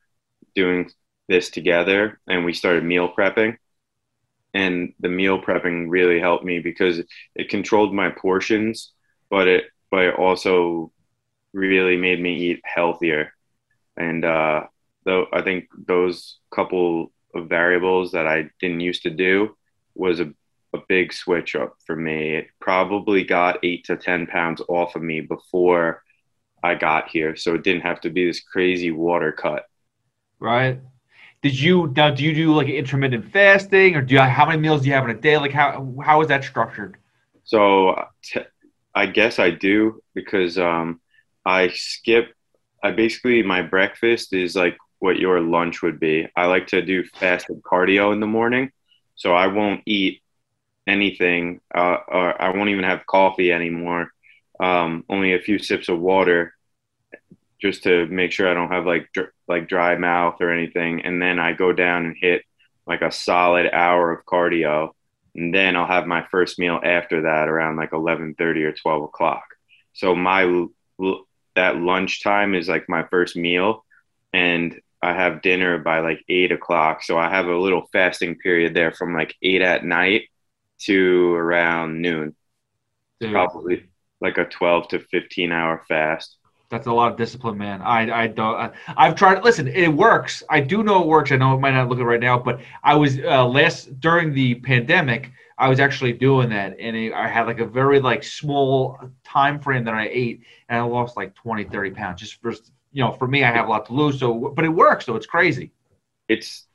doing 0.55 0.89
this 1.27 1.49
together 1.49 2.19
and 2.27 2.45
we 2.45 2.53
started 2.53 2.83
meal 2.83 3.11
prepping 3.13 3.57
and 4.53 4.93
the 4.99 5.09
meal 5.09 5.41
prepping 5.41 5.85
really 5.89 6.19
helped 6.19 6.45
me 6.45 6.59
because 6.59 7.01
it 7.35 7.49
controlled 7.49 7.93
my 7.93 8.09
portions 8.09 8.93
but 9.29 9.47
it 9.47 9.65
but 9.91 10.05
it 10.05 10.15
also 10.15 10.91
really 11.53 11.97
made 11.97 12.21
me 12.21 12.35
eat 12.35 12.61
healthier 12.63 13.33
and 13.97 14.23
uh 14.23 14.63
though 15.03 15.27
i 15.33 15.41
think 15.41 15.65
those 15.85 16.39
couple 16.49 17.11
of 17.35 17.49
variables 17.49 18.11
that 18.13 18.25
i 18.25 18.49
didn't 18.59 18.79
used 18.79 19.03
to 19.03 19.09
do 19.09 19.55
was 19.97 20.19
a, 20.19 20.31
a 20.73 20.79
big 20.87 21.13
switch 21.13 21.55
up 21.55 21.75
for 21.85 21.95
me 21.95 22.35
it 22.35 22.47
probably 22.59 23.23
got 23.23 23.59
eight 23.63 23.85
to 23.85 23.95
ten 23.95 24.27
pounds 24.27 24.61
off 24.67 24.95
of 24.95 25.01
me 25.01 25.21
before 25.21 26.03
i 26.63 26.75
got 26.75 27.09
here 27.09 27.35
so 27.35 27.55
it 27.55 27.63
didn't 27.63 27.81
have 27.81 28.01
to 28.01 28.09
be 28.09 28.25
this 28.25 28.41
crazy 28.41 28.91
water 28.91 29.31
cut 29.31 29.65
right 30.39 30.79
did 31.41 31.59
you 31.59 31.93
now? 31.95 32.09
Do 32.09 32.23
you 32.23 32.33
do 32.33 32.53
like 32.53 32.67
intermittent 32.67 33.31
fasting, 33.31 33.95
or 33.95 34.01
do 34.01 34.15
you? 34.15 34.21
How 34.21 34.45
many 34.45 34.59
meals 34.59 34.81
do 34.81 34.87
you 34.87 34.93
have 34.93 35.05
in 35.05 35.11
a 35.11 35.19
day? 35.19 35.37
Like 35.37 35.51
how 35.51 35.93
how 36.03 36.21
is 36.21 36.27
that 36.29 36.43
structured? 36.43 36.97
So, 37.43 38.03
t- 38.23 38.41
I 38.95 39.05
guess 39.05 39.37
I 39.37 39.51
do 39.51 40.01
because 40.15 40.57
um, 40.57 40.99
I 41.45 41.69
skip. 41.69 42.33
I 42.83 42.91
basically 42.91 43.43
my 43.43 43.61
breakfast 43.61 44.33
is 44.33 44.55
like 44.55 44.77
what 44.99 45.19
your 45.19 45.39
lunch 45.39 45.81
would 45.83 45.99
be. 45.99 46.27
I 46.35 46.47
like 46.47 46.67
to 46.67 46.81
do 46.81 47.03
fasted 47.03 47.61
cardio 47.61 48.11
in 48.13 48.19
the 48.19 48.27
morning, 48.27 48.71
so 49.17 49.33
I 49.33 49.47
won't 49.47 49.81
eat 49.85 50.21
anything, 50.87 51.59
uh, 51.75 51.97
or 52.07 52.41
I 52.41 52.55
won't 52.55 52.69
even 52.69 52.85
have 52.85 53.05
coffee 53.05 53.51
anymore. 53.51 54.13
Um, 54.59 55.03
only 55.09 55.33
a 55.33 55.41
few 55.41 55.59
sips 55.59 55.89
of 55.89 55.99
water, 55.99 56.53
just 57.61 57.83
to 57.83 58.05
make 58.07 58.31
sure 58.31 58.49
I 58.49 58.53
don't 58.53 58.71
have 58.71 58.85
like 58.85 59.11
dr- 59.13 59.33
like 59.47 59.67
dry 59.67 59.97
mouth 59.97 60.37
or 60.39 60.51
anything. 60.51 61.01
And 61.01 61.21
then 61.21 61.39
I 61.39 61.51
go 61.53 61.73
down 61.73 62.05
and 62.05 62.15
hit 62.17 62.43
like 62.85 63.01
a 63.01 63.11
solid 63.11 63.69
hour 63.73 64.11
of 64.11 64.25
cardio, 64.25 64.91
and 65.35 65.53
then 65.53 65.75
I'll 65.75 65.87
have 65.87 66.07
my 66.07 66.25
first 66.31 66.57
meal 66.57 66.79
after 66.81 67.23
that 67.23 67.49
around 67.49 67.75
like 67.75 67.91
eleven 67.93 68.33
thirty 68.35 68.63
or 68.63 68.71
twelve 68.71 69.03
o'clock. 69.03 69.43
So 69.93 70.15
my 70.15 70.67
that 71.55 71.75
lunchtime 71.75 72.55
is 72.55 72.69
like 72.69 72.87
my 72.87 73.03
first 73.09 73.35
meal, 73.35 73.83
and 74.31 74.79
I 75.01 75.13
have 75.13 75.41
dinner 75.41 75.77
by 75.77 75.99
like 75.99 76.23
eight 76.27 76.51
o'clock. 76.51 77.03
So 77.03 77.17
I 77.17 77.29
have 77.29 77.47
a 77.47 77.57
little 77.57 77.87
fasting 77.91 78.35
period 78.37 78.73
there 78.73 78.91
from 78.91 79.13
like 79.13 79.35
eight 79.41 79.61
at 79.61 79.85
night 79.85 80.23
to 80.81 81.33
around 81.33 82.01
noon. 82.01 82.35
Dude. 83.19 83.31
Probably 83.31 83.85
like 84.21 84.37
a 84.37 84.45
12 84.45 84.89
to 84.89 84.99
15 84.99 85.51
hour 85.51 85.83
fast. 85.87 86.37
That's 86.69 86.87
a 86.87 86.91
lot 86.91 87.11
of 87.11 87.17
discipline, 87.17 87.57
man. 87.57 87.81
I 87.81 88.23
I 88.23 88.27
don't. 88.27 88.73
I, 88.97 89.05
have 89.05 89.15
tried. 89.15 89.41
Listen, 89.41 89.69
it 89.69 89.87
works. 89.87 90.43
I 90.49 90.59
do 90.59 90.83
know 90.83 91.01
it 91.01 91.07
works. 91.07 91.31
I 91.31 91.37
know 91.37 91.55
it 91.55 91.59
might 91.59 91.71
not 91.71 91.87
look 91.87 91.99
it 91.99 92.03
right 92.03 92.19
now, 92.19 92.37
but 92.37 92.59
I 92.83 92.93
was 92.95 93.19
uh, 93.19 93.45
last 93.45 94.01
during 94.01 94.33
the 94.33 94.55
pandemic. 94.55 95.31
I 95.57 95.69
was 95.69 95.79
actually 95.79 96.13
doing 96.13 96.49
that, 96.49 96.75
and 96.77 96.95
it, 96.95 97.13
I 97.13 97.29
had 97.29 97.47
like 97.47 97.59
a 97.59 97.65
very 97.65 98.01
like 98.01 98.21
small 98.21 98.99
time 99.23 99.59
frame 99.59 99.85
that 99.85 99.93
I 99.93 100.09
ate, 100.11 100.41
and 100.67 100.77
I 100.77 100.83
lost 100.83 101.15
like 101.15 101.33
20, 101.35 101.63
30 101.63 101.91
pounds. 101.91 102.19
Just 102.19 102.41
for 102.41 102.53
you 102.91 103.03
know, 103.03 103.11
for 103.11 103.27
me, 103.27 103.43
I 103.43 103.51
have 103.51 103.67
a 103.67 103.69
lot 103.69 103.85
to 103.87 103.93
lose. 103.93 104.19
So, 104.19 104.53
but 104.55 104.65
it 104.65 104.69
works. 104.69 105.05
So 105.05 105.15
it's 105.15 105.25
crazy. 105.25 105.71
It's 106.27 106.65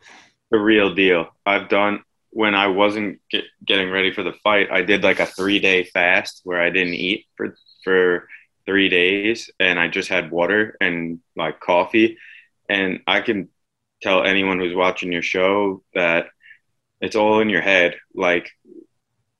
the 0.51 0.59
real 0.59 0.94
deal. 0.94 1.29
I've 1.44 1.68
done 1.68 2.03
when 2.31 2.55
I 2.55 2.68
wasn't 2.68 3.20
get, 3.31 3.44
getting 3.64 3.90
ready 3.90 4.12
for 4.12 4.22
the 4.22 4.33
fight. 4.44 4.70
I 4.70 4.83
did 4.83 5.03
like 5.03 5.20
a 5.20 5.27
three 5.27 5.59
day 5.59 5.85
fast 5.85 6.40
where 6.44 6.61
I 6.61 6.70
didn't 6.70 6.94
eat 6.94 7.27
for 7.37 7.57
for 7.85 8.29
three 8.64 8.88
days 8.88 9.51
and 9.59 9.79
I 9.79 9.88
just 9.88 10.09
had 10.09 10.31
water 10.31 10.77
and 10.81 11.20
like 11.37 11.61
coffee. 11.61 12.18
And 12.68 13.01
I 13.07 13.20
can 13.20 13.48
tell 14.01 14.22
anyone 14.22 14.59
who's 14.59 14.75
watching 14.75 15.12
your 15.12 15.22
show 15.22 15.83
that 15.94 16.27
it's 17.01 17.16
all 17.16 17.40
in 17.40 17.48
your 17.48 17.61
head. 17.61 17.96
Like 18.14 18.51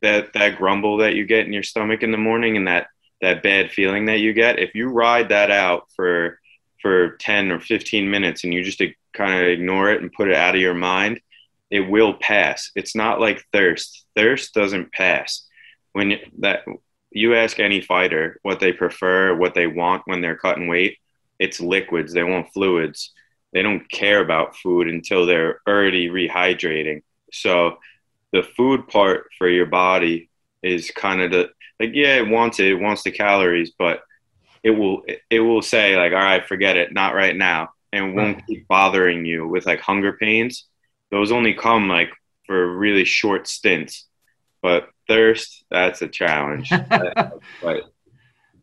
that, 0.03 0.33
that 0.35 0.57
grumble 0.57 0.99
that 0.99 1.15
you 1.15 1.25
get 1.25 1.47
in 1.47 1.53
your 1.53 1.63
stomach 1.63 2.03
in 2.03 2.11
the 2.11 2.19
morning 2.19 2.57
and 2.57 2.69
that, 2.69 2.89
that 3.21 3.43
bad 3.43 3.71
feeling 3.71 4.07
that 4.07 4.19
you 4.19 4.33
get, 4.33 4.59
if 4.59 4.75
you 4.75 4.89
ride 4.89 5.29
that 5.29 5.51
out 5.51 5.89
for, 5.95 6.41
for 6.83 7.17
10 7.19 7.53
or 7.53 7.61
15 7.61 8.11
minutes 8.11 8.45
and 8.45 8.53
you 8.53 8.63
just 8.63 8.83
kind 9.13 9.35
of 9.35 9.47
ignore 9.47 9.91
it 9.91 10.03
and 10.03 10.13
put 10.13 10.29
it 10.29 10.37
out 10.37 10.55
of 10.55 10.61
your 10.61 10.75
mind, 10.75 11.21
it 11.71 11.81
will 11.81 12.15
pass. 12.15 12.71
It's 12.75 12.95
not 12.95 13.21
like 13.21 13.47
thirst. 13.53 14.05
Thirst 14.15 14.53
doesn't 14.53 14.93
pass. 14.93 15.47
When 15.93 16.19
that 16.41 16.65
you 17.11 17.35
ask 17.35 17.61
any 17.61 17.81
fighter 17.81 18.39
what 18.43 18.61
they 18.61 18.73
prefer, 18.73 19.35
what 19.35 19.55
they 19.55 19.67
want 19.67 20.03
when 20.07 20.21
they're 20.21 20.37
cutting 20.37 20.69
weight, 20.69 20.99
it's 21.39 21.61
liquids. 21.61 22.13
They 22.13 22.25
want 22.25 22.53
fluids. 22.53 23.13
They 23.53 23.63
don't 23.63 23.91
care 23.91 24.21
about 24.21 24.57
food 24.57 24.89
until 24.89 25.27
they're 25.27 25.61
already 25.67 26.09
rehydrating. 26.09 27.03
So 27.33 27.79
the 28.33 28.43
food 28.43 28.89
part 28.89 29.29
for 29.39 29.49
your 29.49 29.67
body 29.67 30.31
is 30.63 30.91
kind 30.91 31.21
of 31.21 31.31
the 31.31 31.51
like 31.81 31.91
yeah, 31.95 32.17
it 32.17 32.29
wants 32.29 32.61
it, 32.61 32.67
it 32.69 32.81
wants 32.81 33.03
the 33.03 33.11
calories, 33.11 33.73
but 33.79 34.03
it 34.63 34.71
will 34.71 35.03
it 35.31 35.41
will 35.41 35.63
say 35.63 35.97
like 35.97 36.13
all 36.13 36.19
right, 36.19 36.47
forget 36.47 36.77
it, 36.77 36.93
not 36.93 37.15
right 37.15 37.37
now, 37.37 37.71
and 37.93 38.15
won't 38.15 38.47
keep 38.47 38.67
bothering 38.69 39.25
you 39.25 39.47
with 39.47 39.67
like 39.67 39.81
hunger 39.81 40.13
pains. 40.15 40.67
Those 41.11 41.33
only 41.33 41.55
come 41.55 41.89
like 41.89 42.11
for 42.47 42.77
really 42.77 43.05
short 43.05 43.47
stints, 43.47 44.07
but 44.63 44.89
thirst, 45.09 45.65
that's 45.71 46.03
a 46.03 46.09
challenge. 46.09 46.71
but 47.63 47.85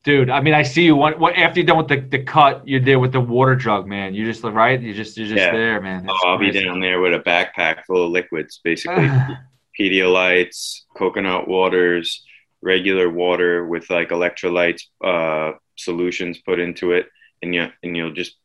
Dude, 0.03 0.29
I 0.29 0.39
mean, 0.39 0.53
I 0.53 0.63
see 0.63 0.85
you. 0.85 0.95
What, 0.95 1.19
what 1.19 1.35
after 1.35 1.59
you're 1.59 1.67
done 1.67 1.77
with 1.77 1.89
the, 1.89 1.99
the 1.99 2.23
cut, 2.23 2.65
you're 2.65 2.79
there 2.79 2.99
with 2.99 3.11
the 3.11 3.19
water 3.19 3.55
jug, 3.55 3.85
man. 3.85 4.13
You 4.13 4.25
just 4.25 4.43
right. 4.43 4.79
You 4.79 4.93
just 4.93 5.17
you're 5.17 5.27
just 5.27 5.37
Yeah. 5.37 5.51
there, 5.51 5.81
man. 5.81 6.07
Oh, 6.09 6.27
I'll 6.27 6.37
be 6.37 6.51
down 6.51 6.79
there 6.79 7.01
with 7.01 7.13
a 7.13 7.19
backpack 7.19 7.83
full 7.85 8.05
of 8.05 8.11
liquids, 8.11 8.61
basically 8.63 9.09
Pedialytes, 9.79 10.83
coconut 10.95 11.47
waters, 11.47 12.25
regular 12.61 13.09
water 13.09 13.65
with 13.65 13.89
like 13.89 14.09
electrolytes 14.09 14.83
uh, 15.03 15.57
solutions 15.75 16.39
put 16.39 16.59
into 16.59 16.91
it, 16.91 17.07
and 17.41 17.53
you 17.53 17.67
and 17.83 17.95
you'll 17.95 18.13
just 18.13 18.35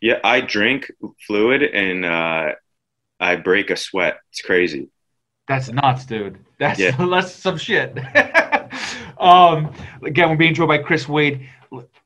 yeah. 0.00 0.18
I 0.22 0.40
drink 0.40 0.90
fluid 1.26 1.62
and 1.62 2.04
uh, 2.04 2.52
I 3.20 3.36
break 3.36 3.70
a 3.70 3.76
sweat. 3.76 4.18
It's 4.30 4.42
crazy. 4.42 4.88
That's 5.48 5.70
nuts, 5.70 6.06
dude. 6.06 6.38
That's 6.58 6.80
Yeah. 6.80 6.96
that's 7.10 7.32
some 7.32 7.58
shit. 7.58 7.98
um, 9.18 9.72
again, 10.02 10.30
we're 10.30 10.36
being 10.36 10.54
joined 10.54 10.68
by 10.68 10.78
Chris 10.78 11.08
Wade. 11.08 11.48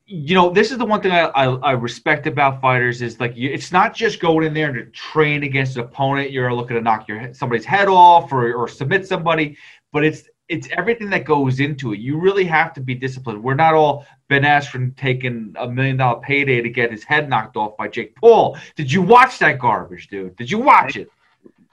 You 0.05 0.33
know, 0.33 0.49
this 0.49 0.71
is 0.71 0.79
the 0.79 0.85
one 0.85 1.01
thing 1.01 1.11
I, 1.11 1.25
I, 1.25 1.45
I 1.45 1.71
respect 1.73 2.25
about 2.25 2.61
fighters 2.61 3.01
is 3.01 3.19
like 3.19 3.37
you, 3.37 3.49
it's 3.49 3.71
not 3.71 3.93
just 3.93 4.19
going 4.19 4.47
in 4.47 4.53
there 4.53 4.69
and 4.69 4.75
to 4.75 4.85
train 4.85 5.43
against 5.43 5.77
an 5.77 5.83
opponent. 5.83 6.31
You're 6.31 6.53
looking 6.53 6.75
to 6.75 6.81
knock 6.81 7.07
your 7.07 7.33
somebody's 7.33 7.65
head 7.65 7.87
off 7.87 8.33
or, 8.33 8.53
or 8.53 8.67
submit 8.67 9.07
somebody, 9.07 9.57
but 9.93 10.03
it's 10.03 10.23
it's 10.49 10.67
everything 10.75 11.09
that 11.11 11.25
goes 11.25 11.59
into 11.59 11.93
it. 11.93 11.99
You 11.99 12.19
really 12.19 12.45
have 12.45 12.73
to 12.73 12.81
be 12.81 12.95
disciplined. 12.95 13.43
We're 13.43 13.53
not 13.53 13.75
all 13.75 14.05
Ben 14.27 14.41
Askren 14.41 14.95
taking 14.97 15.55
a 15.57 15.69
million 15.69 15.97
dollar 15.97 16.19
payday 16.21 16.61
to 16.61 16.69
get 16.69 16.91
his 16.91 17.03
head 17.03 17.29
knocked 17.29 17.55
off 17.55 17.77
by 17.77 17.87
Jake 17.87 18.15
Paul. 18.15 18.57
Did 18.75 18.91
you 18.91 19.01
watch 19.01 19.39
that 19.39 19.59
garbage, 19.59 20.07
dude? 20.07 20.35
Did 20.35 20.49
you 20.49 20.57
watch 20.57 20.97
it? 20.97 21.09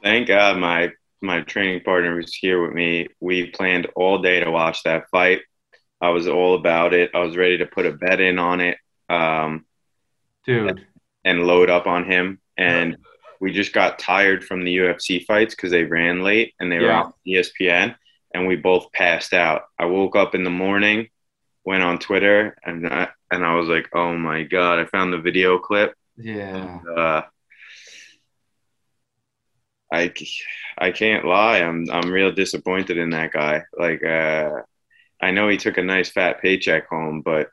Thank 0.03 0.29
God 0.29 0.59
my 0.59 0.93
my 1.23 1.41
training 1.41 1.81
partner 1.81 2.15
was 2.15 2.35
here 2.35 2.63
with 2.63 2.75
me. 2.75 3.09
We 3.21 3.51
planned 3.51 3.87
all 3.97 4.19
day 4.19 4.41
to 4.41 4.51
watch 4.51 4.83
that 4.83 5.09
fight. 5.11 5.41
I 6.01 6.11
was 6.11 6.29
all 6.29 6.55
about 6.55 6.93
it. 6.93 7.11
I 7.15 7.21
was 7.21 7.37
ready 7.37 7.59
to 7.59 7.67
put 7.67 7.87
a 7.87 7.93
bet 7.93 8.21
in 8.21 8.39
on 8.39 8.61
it. 8.61 8.77
Um, 9.09 9.65
Dude. 10.45 10.87
and 11.25 11.47
load 11.47 11.71
up 11.71 11.87
on 11.87 12.05
him. 12.05 12.41
And 12.59 12.99
we 13.41 13.53
just 13.53 13.73
got 13.73 13.99
tired 13.99 14.45
from 14.45 14.65
the 14.65 14.77
UFC 14.77 15.25
fights 15.25 15.55
because 15.55 15.71
they 15.71 15.85
ran 15.85 16.23
late 16.23 16.55
and 16.61 16.71
they 16.71 16.79
were 16.79 16.93
on 16.93 17.13
ESPN, 17.27 17.97
and 18.37 18.47
we 18.47 18.57
both 18.57 18.93
passed 18.93 19.33
out. 19.33 19.63
I 19.79 19.87
woke 19.87 20.15
up 20.15 20.35
in 20.35 20.45
the 20.45 20.51
morning, 20.51 21.09
went 21.65 21.83
on 21.83 21.99
Twitter, 21.99 22.57
and 22.65 22.87
I, 22.87 23.09
and 23.31 23.45
I 23.45 23.55
was 23.55 23.69
like, 23.69 23.89
"Oh 23.95 24.15
my 24.17 24.43
god!" 24.43 24.79
I 24.79 24.85
found 24.85 25.13
the 25.13 25.19
video 25.19 25.59
clip. 25.59 25.95
Yeah. 26.19 26.79
Uh, 26.97 27.23
I, 29.93 30.13
I 30.77 30.91
can't 30.91 31.25
lie. 31.25 31.59
I'm 31.59 31.87
I'm 31.91 32.11
real 32.11 32.33
disappointed 32.33 32.99
in 32.99 33.11
that 33.11 33.33
guy. 33.33 33.63
Like, 33.79 34.05
uh, 34.05 34.51
I 35.23 35.31
know 35.31 35.49
he 35.49 35.57
took 35.57 35.79
a 35.79 35.83
nice 35.83 36.11
fat 36.11 36.43
paycheck 36.43 36.89
home, 36.89 37.23
but 37.23 37.49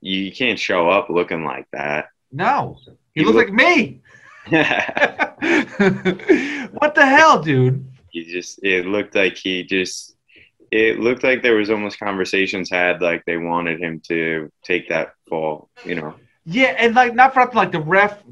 you 0.00 0.32
can't 0.32 0.58
show 0.58 0.90
up 0.90 1.08
looking 1.08 1.44
like 1.44 1.66
that. 1.72 2.06
No, 2.32 2.78
he, 3.14 3.20
He 3.20 3.24
looks 3.24 3.36
look- 3.36 3.46
like 3.48 3.54
me. 3.54 4.02
what 6.72 6.94
the 6.94 7.06
hell, 7.06 7.40
dude? 7.42 7.84
he 8.10 8.24
just 8.24 8.60
it 8.62 8.86
looked 8.86 9.14
like 9.14 9.36
he 9.36 9.62
just 9.62 10.15
it 10.70 10.98
looked 10.98 11.22
like 11.22 11.42
there 11.42 11.56
was 11.56 11.70
almost 11.70 11.98
conversations 11.98 12.70
had 12.70 13.00
like 13.00 13.24
they 13.24 13.36
wanted 13.36 13.80
him 13.80 14.00
to 14.08 14.50
take 14.62 14.88
that 14.88 15.14
fall 15.28 15.68
you 15.84 15.94
know 15.94 16.14
Yeah, 16.44 16.74
and 16.78 16.94
like 16.94 17.14
not 17.14 17.34
for 17.34 17.40
nothing, 17.40 17.56
like 17.56 17.72
the 17.72 17.80
ref 17.80 18.22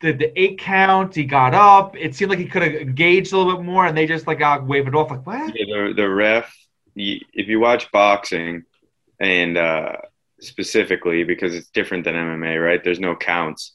did 0.00 0.18
the 0.18 0.40
eight 0.40 0.58
count. 0.58 1.14
He 1.14 1.24
got 1.24 1.54
up. 1.54 1.96
It 1.96 2.14
seemed 2.14 2.30
like 2.30 2.38
he 2.38 2.46
could 2.46 2.62
have 2.62 2.72
engaged 2.72 3.32
a 3.32 3.36
little 3.36 3.56
bit 3.56 3.64
more, 3.64 3.84
and 3.84 3.96
they 3.96 4.06
just 4.06 4.26
like 4.26 4.40
uh, 4.40 4.60
wave 4.62 4.88
it 4.88 4.94
off. 4.94 5.10
Like 5.10 5.26
what? 5.26 5.54
Yeah, 5.54 5.88
the, 5.88 5.92
the 5.94 6.08
ref 6.08 6.54
if 6.98 7.48
you 7.48 7.60
watch 7.60 7.90
boxing 7.92 8.64
and 9.20 9.56
uh 9.56 9.92
specifically 10.40 11.24
because 11.24 11.54
it's 11.54 11.68
different 11.68 12.04
than 12.04 12.14
mma 12.14 12.64
right 12.64 12.84
there's 12.84 13.00
no 13.00 13.14
counts 13.14 13.74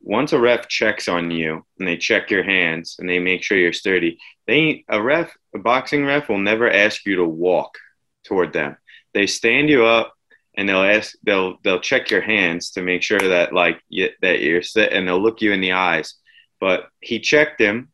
once 0.00 0.32
a 0.32 0.38
ref 0.38 0.68
checks 0.68 1.08
on 1.08 1.30
you 1.30 1.64
and 1.78 1.86
they 1.86 1.96
check 1.96 2.30
your 2.30 2.42
hands 2.42 2.96
and 2.98 3.08
they 3.08 3.18
make 3.18 3.42
sure 3.42 3.58
you're 3.58 3.72
sturdy 3.72 4.18
they 4.46 4.84
a 4.88 5.00
ref 5.00 5.34
a 5.54 5.58
boxing 5.58 6.04
ref 6.04 6.28
will 6.28 6.38
never 6.38 6.70
ask 6.70 7.04
you 7.04 7.16
to 7.16 7.24
walk 7.24 7.76
toward 8.24 8.52
them 8.52 8.76
they 9.14 9.26
stand 9.26 9.68
you 9.68 9.84
up 9.84 10.14
and 10.56 10.68
they'll 10.68 10.82
ask 10.82 11.14
they'll 11.22 11.56
they'll 11.62 11.80
check 11.80 12.10
your 12.10 12.22
hands 12.22 12.70
to 12.70 12.82
make 12.82 13.02
sure 13.02 13.18
that 13.20 13.52
like 13.52 13.80
you, 13.88 14.08
that 14.22 14.40
you're 14.40 14.62
sit 14.62 14.92
and 14.92 15.06
they'll 15.06 15.22
look 15.22 15.40
you 15.40 15.52
in 15.52 15.60
the 15.60 15.72
eyes 15.72 16.14
but 16.60 16.88
he 17.00 17.20
checked 17.20 17.60
him 17.60 17.90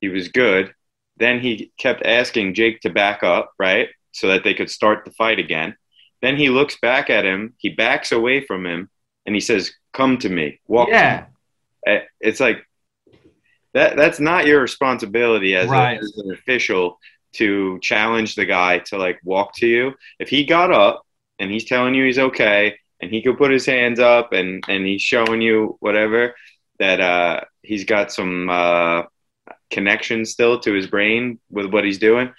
he 0.00 0.08
was 0.08 0.28
good 0.28 0.72
then 1.18 1.40
he 1.40 1.72
kept 1.78 2.04
asking 2.04 2.54
Jake 2.54 2.80
to 2.82 2.90
back 2.90 3.22
up, 3.22 3.52
right? 3.58 3.88
So 4.12 4.28
that 4.28 4.44
they 4.44 4.54
could 4.54 4.70
start 4.70 5.04
the 5.04 5.10
fight 5.12 5.38
again. 5.38 5.76
Then 6.22 6.36
he 6.36 6.48
looks 6.48 6.78
back 6.80 7.10
at 7.10 7.24
him, 7.24 7.54
he 7.58 7.70
backs 7.70 8.12
away 8.12 8.44
from 8.44 8.66
him, 8.66 8.88
and 9.26 9.34
he 9.34 9.40
says, 9.40 9.72
Come 9.92 10.18
to 10.18 10.28
me. 10.28 10.60
Walk 10.66 10.88
to 10.88 10.94
Yeah. 10.94 11.26
Me." 11.88 11.94
Eh, 11.94 12.02
It's 12.20 12.40
like 12.40 12.58
that 13.74 13.96
that's 13.96 14.20
not 14.20 14.46
your 14.46 14.60
responsibility 14.60 15.54
as, 15.54 15.72
a- 15.72 15.90
as 16.00 16.12
an 16.16 16.32
official 16.32 16.98
to 17.34 17.78
challenge 17.80 18.34
the 18.34 18.46
guy 18.46 18.78
to 18.78 18.96
like 18.98 19.18
walk 19.24 19.54
to 19.56 19.66
you. 19.66 19.94
If 20.18 20.28
he 20.28 20.44
got 20.44 20.72
up 20.72 21.02
and 21.38 21.50
he's 21.50 21.66
telling 21.66 21.94
you 21.94 22.04
he's 22.04 22.18
okay 22.18 22.76
and 23.00 23.10
he 23.10 23.22
could 23.22 23.38
put 23.38 23.50
his 23.50 23.66
hands 23.66 24.00
up 24.00 24.32
and, 24.32 24.64
and 24.68 24.86
he's 24.86 25.02
showing 25.02 25.42
you 25.42 25.76
whatever, 25.80 26.34
that 26.78 27.00
uh, 27.00 27.40
he's 27.62 27.84
got 27.84 28.10
some 28.12 28.48
uh, 28.48 29.02
connection 29.70 30.24
still 30.24 30.60
to 30.60 30.72
his 30.72 30.86
brain 30.86 31.38
with 31.50 31.66
what 31.66 31.84
he's 31.84 31.98
doing, 31.98 32.32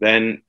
then 0.00 0.42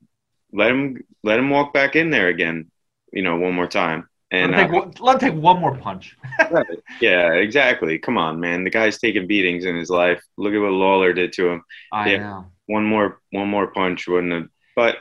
let 0.52 0.70
him 0.70 1.04
let 1.24 1.38
him 1.38 1.50
walk 1.50 1.72
back 1.74 1.96
in 1.96 2.10
there 2.10 2.28
again, 2.28 2.70
you 3.12 3.22
know, 3.22 3.36
one 3.36 3.54
more 3.54 3.66
time. 3.68 4.08
And 4.32 4.52
let, 4.52 4.60
him 4.60 4.74
uh, 4.74 4.80
take, 4.80 4.84
one- 5.00 5.06
let 5.06 5.22
him 5.22 5.30
take 5.34 5.42
one 5.42 5.60
more 5.60 5.76
punch. 5.76 6.16
yeah, 7.00 7.32
exactly. 7.32 7.98
Come 7.98 8.18
on, 8.18 8.40
man. 8.40 8.64
The 8.64 8.70
guy's 8.70 8.98
taking 8.98 9.26
beatings 9.26 9.64
in 9.64 9.76
his 9.76 9.88
life. 9.90 10.22
Look 10.36 10.52
at 10.52 10.58
what 10.58 10.72
Lawler 10.72 11.12
did 11.12 11.32
to 11.34 11.48
him. 11.48 11.62
I 11.92 12.12
Yeah. 12.12 12.18
know. 12.18 12.46
One 12.66 12.84
more 12.84 13.20
one 13.30 13.48
more 13.48 13.68
punch 13.68 14.08
wouldn't 14.08 14.32
have 14.32 14.48
but 14.74 14.98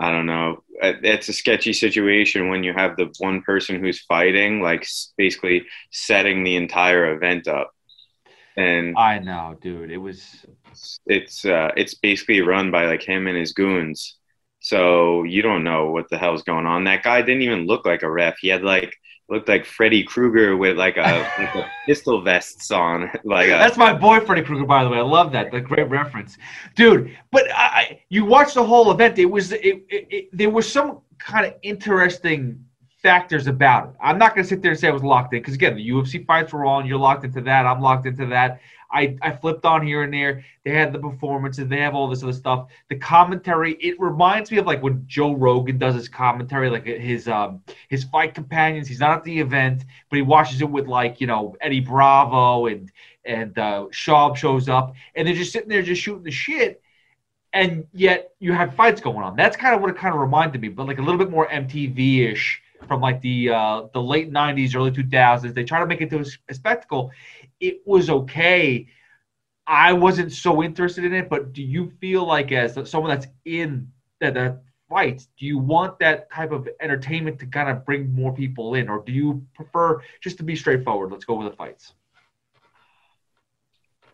I 0.00 0.10
don't 0.10 0.26
know. 0.26 0.62
Uh, 0.82 0.94
It's 1.02 1.28
a 1.28 1.32
sketchy 1.32 1.72
situation 1.72 2.48
when 2.48 2.62
you 2.62 2.72
have 2.72 2.96
the 2.96 3.12
one 3.18 3.42
person 3.42 3.80
who's 3.80 4.00
fighting, 4.00 4.60
like 4.62 4.86
basically 5.16 5.66
setting 5.90 6.44
the 6.44 6.56
entire 6.56 7.14
event 7.14 7.48
up. 7.48 7.70
And 8.56 8.96
I 8.96 9.18
know, 9.18 9.56
dude. 9.60 9.90
It 9.90 9.98
was 9.98 10.44
it's 11.06 11.44
uh, 11.44 11.70
it's 11.76 11.94
basically 11.94 12.40
run 12.40 12.70
by 12.70 12.86
like 12.86 13.02
him 13.02 13.26
and 13.26 13.36
his 13.36 13.52
goons. 13.52 14.17
So 14.60 15.22
you 15.24 15.42
don't 15.42 15.64
know 15.64 15.90
what 15.90 16.08
the 16.08 16.18
hell's 16.18 16.42
going 16.42 16.66
on. 16.66 16.84
That 16.84 17.02
guy 17.02 17.22
didn't 17.22 17.42
even 17.42 17.66
look 17.66 17.86
like 17.86 18.02
a 18.02 18.10
ref. 18.10 18.38
He 18.40 18.48
had 18.48 18.62
like 18.62 18.94
looked 19.28 19.48
like 19.48 19.64
Freddy 19.64 20.02
Krueger 20.02 20.56
with 20.56 20.76
like 20.76 20.96
a, 20.96 21.00
like 21.38 21.54
a 21.54 21.70
pistol 21.86 22.22
vests 22.22 22.70
on. 22.70 23.10
Like 23.24 23.48
a, 23.48 23.50
That's 23.50 23.76
my 23.76 23.92
boy, 23.92 24.20
Freddy 24.20 24.42
Krueger. 24.42 24.64
By 24.64 24.84
the 24.84 24.90
way, 24.90 24.98
I 24.98 25.02
love 25.02 25.32
that. 25.32 25.50
The 25.50 25.60
great 25.60 25.88
reference, 25.88 26.38
dude. 26.74 27.16
But 27.30 27.50
I, 27.54 28.00
you 28.08 28.24
watched 28.24 28.54
the 28.54 28.64
whole 28.64 28.90
event. 28.90 29.18
It 29.18 29.26
was 29.26 29.52
it, 29.52 29.60
it, 29.62 30.06
it, 30.10 30.28
there 30.32 30.50
was 30.50 30.70
some 30.70 31.00
kind 31.18 31.46
of 31.46 31.54
interesting 31.62 32.64
factors 33.02 33.46
about 33.46 33.88
it. 33.88 33.94
I'm 34.02 34.18
not 34.18 34.34
going 34.34 34.44
to 34.44 34.48
sit 34.48 34.62
there 34.62 34.72
and 34.72 34.80
say 34.80 34.88
I 34.88 34.92
was 34.92 35.02
locked 35.02 35.34
in 35.34 35.40
because 35.40 35.54
again, 35.54 35.76
the 35.76 35.88
UFC 35.88 36.26
fights 36.26 36.52
were 36.52 36.64
on. 36.64 36.86
You're 36.86 36.98
locked 36.98 37.24
into 37.24 37.40
that. 37.42 37.66
I'm 37.66 37.80
locked 37.80 38.06
into 38.06 38.26
that. 38.26 38.60
I, 38.90 39.16
I 39.20 39.32
flipped 39.32 39.64
on 39.64 39.86
here 39.86 40.02
and 40.02 40.12
there. 40.12 40.44
They 40.64 40.70
had 40.70 40.92
the 40.92 40.98
performances. 40.98 41.68
They 41.68 41.80
have 41.80 41.94
all 41.94 42.08
this 42.08 42.22
other 42.22 42.32
stuff. 42.32 42.68
The 42.88 42.96
commentary. 42.96 43.74
It 43.74 44.00
reminds 44.00 44.50
me 44.50 44.58
of 44.58 44.66
like 44.66 44.82
when 44.82 45.04
Joe 45.06 45.34
Rogan 45.34 45.78
does 45.78 45.94
his 45.94 46.08
commentary, 46.08 46.70
like 46.70 46.86
his 46.86 47.28
um 47.28 47.62
his 47.88 48.04
fight 48.04 48.34
companions. 48.34 48.88
He's 48.88 49.00
not 49.00 49.18
at 49.18 49.24
the 49.24 49.38
event, 49.38 49.84
but 50.10 50.16
he 50.16 50.22
watches 50.22 50.60
it 50.62 50.70
with 50.70 50.86
like 50.86 51.20
you 51.20 51.26
know 51.26 51.56
Eddie 51.60 51.80
Bravo 51.80 52.66
and 52.66 52.90
and 53.24 53.58
uh, 53.58 53.86
Schaub 53.90 54.36
shows 54.36 54.68
up, 54.68 54.94
and 55.14 55.28
they're 55.28 55.34
just 55.34 55.52
sitting 55.52 55.68
there 55.68 55.82
just 55.82 56.02
shooting 56.02 56.24
the 56.24 56.30
shit, 56.30 56.82
and 57.52 57.86
yet 57.92 58.30
you 58.38 58.52
have 58.52 58.74
fights 58.74 59.00
going 59.00 59.18
on. 59.18 59.36
That's 59.36 59.56
kind 59.56 59.74
of 59.74 59.82
what 59.82 59.90
it 59.90 59.96
kind 59.96 60.14
of 60.14 60.20
reminded 60.20 60.60
me, 60.60 60.68
but 60.68 60.86
like 60.86 60.98
a 60.98 61.02
little 61.02 61.18
bit 61.18 61.30
more 61.30 61.46
MTV 61.48 62.32
ish 62.32 62.62
from 62.86 63.00
like 63.00 63.20
the 63.20 63.50
uh, 63.50 63.82
the 63.92 64.02
late 64.02 64.32
'90s, 64.32 64.74
early 64.74 64.90
2000s. 64.90 65.54
They 65.54 65.64
try 65.64 65.80
to 65.80 65.86
make 65.86 66.00
it 66.00 66.10
to 66.10 66.24
a, 66.48 66.54
spectacle. 66.54 67.10
It 67.60 67.82
was 67.86 68.10
okay. 68.10 68.88
I 69.66 69.92
wasn't 69.92 70.32
so 70.32 70.62
interested 70.62 71.04
in 71.04 71.12
it, 71.12 71.28
but 71.28 71.52
do 71.52 71.62
you 71.62 71.92
feel 72.00 72.26
like 72.26 72.52
as 72.52 72.78
someone 72.90 73.10
that's 73.10 73.26
in 73.44 73.92
that 74.20 74.34
that 74.34 74.62
fights, 74.88 75.28
do 75.38 75.44
you 75.44 75.58
want 75.58 75.98
that 75.98 76.30
type 76.32 76.50
of 76.52 76.68
entertainment 76.80 77.38
to 77.40 77.46
kind 77.46 77.68
of 77.68 77.84
bring 77.84 78.12
more 78.12 78.32
people 78.34 78.74
in, 78.74 78.88
or 78.88 79.02
do 79.04 79.12
you 79.12 79.46
prefer 79.54 80.00
just 80.22 80.38
to 80.38 80.42
be 80.42 80.56
straightforward? 80.56 81.12
Let's 81.12 81.24
go 81.24 81.34
with 81.34 81.50
the 81.50 81.56
fights. 81.56 81.92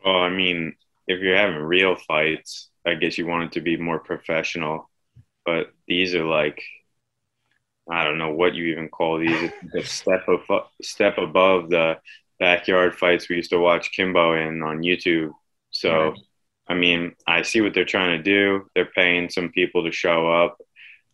Well, 0.04 0.16
I 0.16 0.28
mean, 0.28 0.74
if 1.06 1.20
you're 1.20 1.36
having 1.36 1.62
real 1.62 1.96
fights, 1.96 2.68
I 2.86 2.94
guess 2.94 3.16
you 3.16 3.26
want 3.26 3.44
it 3.44 3.52
to 3.52 3.60
be 3.60 3.76
more 3.76 3.98
professional. 3.98 4.90
But 5.46 5.72
these 5.86 6.14
are 6.14 6.24
like, 6.24 6.62
I 7.90 8.04
don't 8.04 8.18
know 8.18 8.32
what 8.32 8.54
you 8.54 8.64
even 8.66 8.88
call 8.88 9.18
these. 9.18 9.50
A 9.74 9.82
step 9.84 10.26
of, 10.28 10.40
step 10.82 11.18
above 11.18 11.70
the 11.70 11.98
backyard 12.38 12.96
fights 12.96 13.28
we 13.28 13.36
used 13.36 13.50
to 13.50 13.58
watch 13.60 13.92
Kimbo 13.92 14.34
in 14.34 14.62
on 14.62 14.80
YouTube. 14.82 15.32
So, 15.70 16.10
Right. 16.10 16.18
I 16.68 16.74
mean, 16.74 17.14
I 17.26 17.42
see 17.42 17.60
what 17.60 17.74
they're 17.74 17.84
trying 17.84 18.16
to 18.18 18.22
do. 18.22 18.66
They're 18.74 18.86
paying 18.86 19.28
some 19.30 19.50
people 19.50 19.84
to 19.84 19.92
show 19.92 20.30
up. 20.30 20.58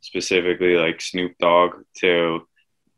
specifically 0.02 0.76
like 0.76 1.00
Snoop 1.00 1.32
Dogg 1.38 1.72
to 1.98 2.46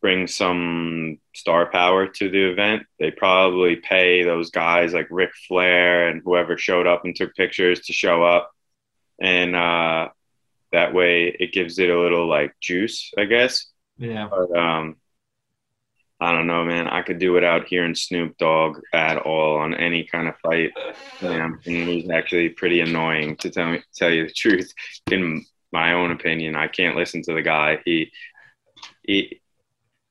bring 0.01 0.27
some 0.29 1.19
star 1.35 1.71
power 1.71 2.07
to 2.09 2.31
the 2.31 2.51
event. 2.51 2.85
They 2.99 3.11
probably 3.11 3.77
pay 3.77 4.23
those 4.25 4.51
guys 4.51 4.93
like 4.95 5.09
Ric 5.11 5.31
Flair 5.49 6.09
and 6.09 6.23
whoever 6.25 6.57
showed 6.59 6.87
up 6.87 7.05
and 7.05 7.15
took 7.17 7.35
pictures 7.35 7.81
to 7.87 7.93
show 7.93 8.23
up. 8.25 8.51
And 9.21 9.57
uh, 9.57 10.09
that 10.73 10.95
way 10.95 11.35
it 11.39 11.53
gives 11.53 11.79
it 11.79 11.91
a 11.91 12.01
little 12.01 12.29
like 12.29 12.55
juice, 12.61 13.13
I 13.19 13.25
guess. 13.27 13.67
Yeah. 13.99 14.29
But 14.31 14.57
um, 14.57 14.97
I 16.23 16.31
don't 16.31 16.47
know, 16.47 16.65
man. 16.65 16.87
I 16.87 17.03
could 17.03 17.19
do 17.19 17.33
without 17.33 17.67
hearing 17.67 17.97
Snoop 17.97 18.39
Dogg 18.39 18.79
at 18.95 19.19
all 19.19 19.57
on 19.57 19.75
any 19.75 20.05
kind 20.05 20.29
of 20.29 20.37
fight. 20.39 20.71
Yeah, 21.21 21.47
and 21.47 21.89
he's 21.89 22.09
actually 22.11 22.51
pretty 22.51 22.81
annoying 22.81 23.35
to 23.39 23.51
tell 23.51 23.73
me 23.73 23.83
tell 23.97 24.09
you 24.09 24.29
the 24.29 24.33
truth. 24.37 24.73
In 25.11 25.45
my 25.73 25.95
own 25.95 26.13
opinion, 26.13 26.55
I 26.55 26.69
can't 26.69 26.95
listen 26.95 27.23
to 27.23 27.35
the 27.35 27.43
guy. 27.43 27.81
He, 27.85 28.13
he, 29.03 29.41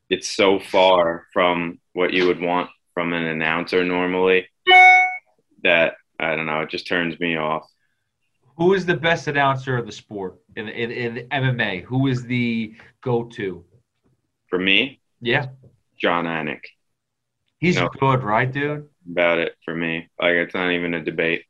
it's 0.10 0.28
so 0.28 0.60
far 0.60 1.28
from 1.32 1.80
what 1.94 2.12
you 2.12 2.28
would 2.28 2.42
want 2.42 2.70
from 2.94 3.14
an 3.14 3.24
announcer 3.24 3.86
normally 3.86 4.50
that 5.64 5.94
I 6.20 6.36
don't 6.36 6.46
know. 6.46 6.60
It 6.60 6.70
just 6.72 6.88
turns 6.88 7.18
me 7.22 7.38
off. 7.38 7.66
Who 8.58 8.74
is 8.74 8.86
the 8.86 8.98
best 8.98 9.30
announcer 9.30 9.78
of 9.78 9.86
the 9.86 9.94
sport 9.94 10.42
in 10.58 10.68
in, 10.68 10.92
in 10.92 11.28
MMA? 11.30 11.84
Who 11.84 12.08
is 12.08 12.24
the 12.26 12.76
go-to? 13.02 13.64
For 14.50 14.60
me, 14.60 15.00
Yeah, 15.22 15.46
Jon 16.02 16.26
Anik. 16.26 16.62
he's 17.60 17.76
No. 17.76 17.90
good, 17.90 18.24
right, 18.24 18.52
dude? 18.52 18.88
about 19.10 19.40
it 19.40 19.56
for 19.66 19.76
me. 19.76 20.10
Like 20.20 20.34
it's 20.34 20.54
not 20.54 20.72
even 20.72 20.94
a 20.94 21.04
debate. 21.04 21.46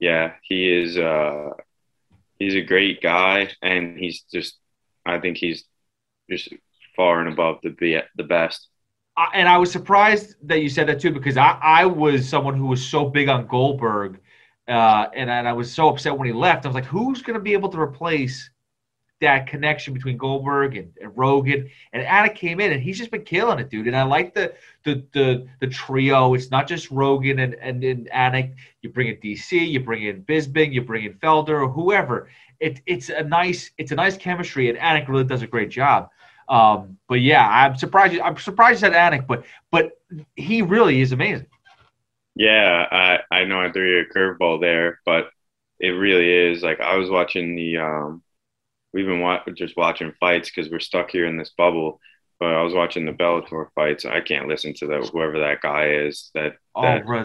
Yeah, 0.00 0.32
he 0.42 0.70
is. 0.72 0.96
Uh, 0.98 1.50
he's 2.38 2.54
a 2.54 2.60
great 2.62 3.00
guy, 3.02 3.50
and 3.62 3.98
he's 3.98 4.22
just. 4.32 4.58
I 5.06 5.18
think 5.18 5.36
he's 5.36 5.64
just 6.30 6.48
far 6.96 7.20
and 7.20 7.28
above 7.32 7.58
the 7.62 7.70
be- 7.70 8.00
the 8.16 8.24
best. 8.24 8.68
I, 9.16 9.28
and 9.34 9.48
I 9.48 9.58
was 9.58 9.70
surprised 9.70 10.34
that 10.48 10.60
you 10.62 10.68
said 10.68 10.88
that 10.88 11.00
too 11.00 11.12
because 11.12 11.36
I, 11.36 11.58
I 11.62 11.86
was 11.86 12.28
someone 12.28 12.56
who 12.56 12.66
was 12.66 12.84
so 12.86 13.08
big 13.08 13.28
on 13.28 13.46
Goldberg, 13.46 14.18
uh, 14.66 15.06
and, 15.14 15.30
and 15.30 15.46
I 15.46 15.52
was 15.52 15.70
so 15.72 15.88
upset 15.88 16.16
when 16.16 16.26
he 16.26 16.32
left. 16.32 16.64
I 16.64 16.68
was 16.68 16.74
like, 16.74 16.86
who's 16.86 17.22
going 17.22 17.34
to 17.34 17.40
be 17.42 17.52
able 17.52 17.68
to 17.70 17.78
replace 17.80 18.50
that 19.24 19.46
connection 19.46 19.92
between 19.92 20.16
Goldberg 20.16 20.76
and, 20.76 20.92
and 21.00 21.16
Rogan? 21.16 21.68
And 21.92 22.06
Anik 22.06 22.36
came 22.36 22.60
in, 22.60 22.72
and 22.72 22.80
he's 22.80 22.98
just 22.98 23.10
been 23.10 23.24
killing 23.24 23.58
it, 23.58 23.70
dude. 23.70 23.86
And 23.86 23.96
I 23.96 24.04
like 24.04 24.34
the 24.34 24.54
the 24.84 25.04
the, 25.12 25.46
the 25.60 25.66
trio. 25.66 26.34
It's 26.34 26.50
not 26.50 26.68
just 26.68 26.90
Rogan 26.90 27.40
and 27.40 27.54
and, 27.54 27.82
and 27.82 28.08
Anik. 28.10 28.54
You 28.82 28.90
bring 28.90 29.08
in 29.08 29.16
DC, 29.16 29.52
you 29.52 29.80
bring 29.80 30.04
in 30.04 30.22
Bisping, 30.24 30.72
you 30.72 30.82
bring 30.82 31.04
in 31.04 31.14
Felder, 31.14 31.62
or 31.62 31.68
whoever. 31.68 32.28
It, 32.60 32.80
it's 32.86 33.08
a 33.08 33.22
nice 33.22 33.70
it's 33.78 33.92
a 33.92 33.96
nice 33.96 34.16
chemistry, 34.16 34.68
and 34.68 34.78
Anik 34.78 35.08
really 35.08 35.24
does 35.24 35.42
a 35.42 35.46
great 35.46 35.70
job. 35.70 36.10
Um, 36.48 36.98
but 37.08 37.20
yeah, 37.20 37.48
I'm 37.48 37.76
surprised. 37.76 38.18
I'm 38.20 38.36
surprised 38.36 38.84
at 38.84 38.92
Anik, 38.92 39.26
but 39.26 39.44
but 39.70 39.92
he 40.36 40.62
really 40.62 41.00
is 41.00 41.12
amazing. 41.12 41.46
Yeah, 42.36 42.86
I 42.90 43.18
I 43.30 43.44
know 43.44 43.60
I 43.60 43.70
threw 43.72 43.88
you 43.88 44.04
a 44.08 44.14
curveball 44.14 44.60
there, 44.60 45.00
but 45.06 45.30
it 45.80 45.90
really 45.90 46.30
is. 46.30 46.62
Like 46.62 46.80
I 46.80 46.96
was 46.96 47.10
watching 47.10 47.56
the. 47.56 47.78
Um, 47.78 48.23
we've 48.94 49.06
been 49.06 49.20
wa- 49.20 49.42
just 49.54 49.76
watching 49.76 50.14
fights 50.20 50.50
because 50.50 50.70
we're 50.72 50.80
stuck 50.80 51.10
here 51.10 51.26
in 51.26 51.38
this 51.38 51.52
bubble. 51.58 52.00
But 52.40 52.54
I 52.54 52.62
was 52.62 52.74
watching 52.74 53.06
the 53.06 53.12
Bellator 53.12 53.68
fights. 53.74 54.04
I 54.04 54.20
can't 54.20 54.48
listen 54.48 54.74
to 54.74 54.86
the 54.86 55.08
whoever 55.12 55.40
that 55.40 55.60
guy 55.62 55.90
is. 55.90 56.30
That 56.34 56.54
Oh, 56.76 56.82
that 56.82 57.04
R- 57.06 57.16